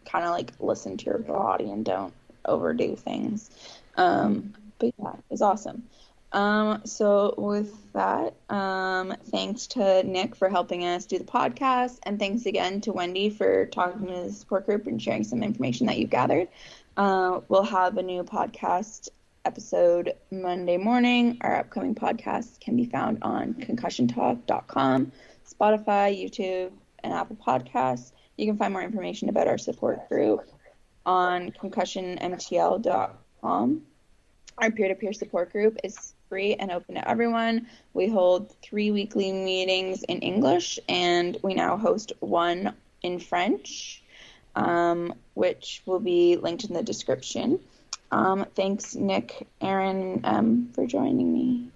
kind 0.05 0.25
of 0.25 0.33
like 0.33 0.53
listen 0.59 0.97
to 0.97 1.05
your 1.07 1.19
body 1.19 1.71
and 1.71 1.85
don't 1.85 2.13
overdo 2.45 2.97
things. 2.97 3.51
Um, 3.97 4.55
but 4.79 4.93
yeah, 4.99 5.13
it 5.13 5.25
was 5.31 5.43
awesome. 5.43 5.85
Um, 6.33 6.83
so 6.85 7.35
with 7.39 7.75
that, 7.95 8.35
um, 8.51 9.15
thanks 9.31 9.67
to 9.69 10.03
Nick 10.03 10.37
for 10.37 10.51
helping 10.51 10.85
us 10.85 11.07
do 11.07 11.17
the 11.19 11.25
podcast, 11.25 12.01
and 12.03 12.19
thanks 12.19 12.45
again 12.45 12.83
to 12.83 12.93
Wendy 12.93 13.31
for 13.31 13.65
talking 13.67 14.09
to 14.09 14.25
the 14.25 14.33
support 14.33 14.67
group 14.67 14.87
and 14.87 15.01
sharing 15.01 15.25
some 15.25 15.43
information 15.43 15.87
that 15.87 15.97
you've 15.99 16.11
gathered. 16.11 16.49
Uh, 16.97 17.41
we'll 17.49 17.63
have 17.63 17.97
a 17.97 18.03
new 18.03 18.23
podcast 18.25 19.09
episode 19.45 20.15
Monday 20.31 20.77
morning. 20.77 21.39
Our 21.41 21.57
upcoming 21.57 21.95
podcasts 21.95 22.61
can 22.61 22.77
be 22.77 22.85
found 22.85 23.19
on 23.23 23.55
concussiontalk.com, 23.55 25.13
Spotify, 25.51 26.23
YouTube, 26.23 26.73
and 27.03 27.15
Apple 27.15 27.37
Podcasts. 27.37 28.13
You 28.37 28.45
can 28.47 28.59
find 28.59 28.75
more 28.75 28.83
information 28.83 29.31
about 29.31 29.49
our 29.49 29.57
support 29.57 30.11
group 30.11 30.47
on 31.07 31.53
concussionmtl.com. 31.53 33.83
Our 34.59 34.71
peer 34.73 34.89
to 34.89 34.95
peer 34.95 35.13
support 35.13 35.53
group 35.53 35.79
is 35.83 36.15
free 36.29 36.55
and 36.55 36.71
open 36.71 36.95
to 36.97 37.09
everyone. 37.09 37.67
We 37.95 38.09
hold 38.09 38.55
three 38.63 38.91
weekly 38.91 39.33
meetings 39.33 40.03
in 40.03 40.21
English, 40.21 40.79
and 40.89 41.37
we 41.43 41.55
now 41.55 41.77
host 41.77 42.13
one 42.21 42.75
in 43.03 43.19
French, 43.19 44.03
um, 44.55 45.15
which 45.35 45.83
will 45.87 46.01
be 46.01 46.37
linked 46.37 46.65
in 46.65 46.75
the 46.75 46.83
description. 46.83 47.61
Um, 48.11 48.47
thanks, 48.55 48.95
Nick, 48.95 49.47
Aaron, 49.61 50.21
um, 50.25 50.71
for 50.75 50.87
joining 50.87 51.33
me. 51.33 51.71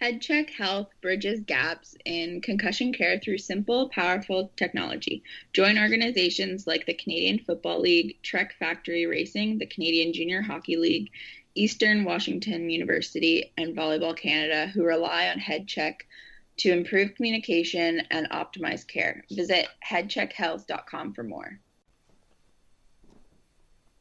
HeadCheck 0.00 0.48
Health 0.48 0.88
bridges 1.02 1.40
gaps 1.40 1.94
in 2.06 2.40
concussion 2.40 2.90
care 2.94 3.18
through 3.18 3.36
simple, 3.36 3.90
powerful 3.90 4.50
technology. 4.56 5.22
Join 5.52 5.78
organizations 5.78 6.66
like 6.66 6.86
the 6.86 6.94
Canadian 6.94 7.38
Football 7.38 7.80
League, 7.80 8.16
Trek 8.22 8.54
Factory 8.58 9.04
Racing, 9.04 9.58
the 9.58 9.66
Canadian 9.66 10.14
Junior 10.14 10.40
Hockey 10.40 10.76
League, 10.76 11.10
Eastern 11.54 12.04
Washington 12.04 12.68
University, 12.70 13.52
and 13.58 13.76
Volleyball 13.76 14.16
Canada, 14.16 14.68
who 14.68 14.84
rely 14.84 15.28
on 15.28 15.38
HeadCheck 15.38 15.96
to 16.58 16.72
improve 16.72 17.14
communication 17.14 18.02
and 18.10 18.28
optimize 18.30 18.86
care. 18.86 19.24
Visit 19.30 19.66
headcheckhealth.com 19.88 21.14
for 21.14 21.22
more. 21.22 21.58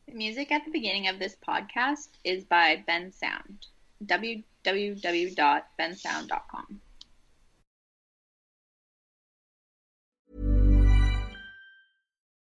The 0.08 0.14
music 0.14 0.52
at 0.52 0.66
the 0.66 0.72
beginning 0.72 1.08
of 1.08 1.20
this 1.20 1.38
podcast 1.47 2.10
is 2.24 2.43
by 2.43 2.84
Bensound. 2.88 3.68
www.bensound.com. 4.06 6.82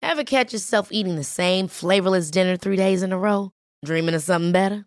Ever 0.03 0.25
catch 0.25 0.53
yourself 0.53 0.93
eating 0.93 1.17
the 1.17 1.25
same 1.25 1.67
flavorless 1.67 2.31
dinner 2.31 2.57
three 2.57 2.77
days 2.77 3.03
in 3.03 3.13
a 3.13 3.19
row? 3.19 3.51
Dreaming 3.85 4.15
of 4.15 4.23
something 4.23 4.53
better? 4.53 4.87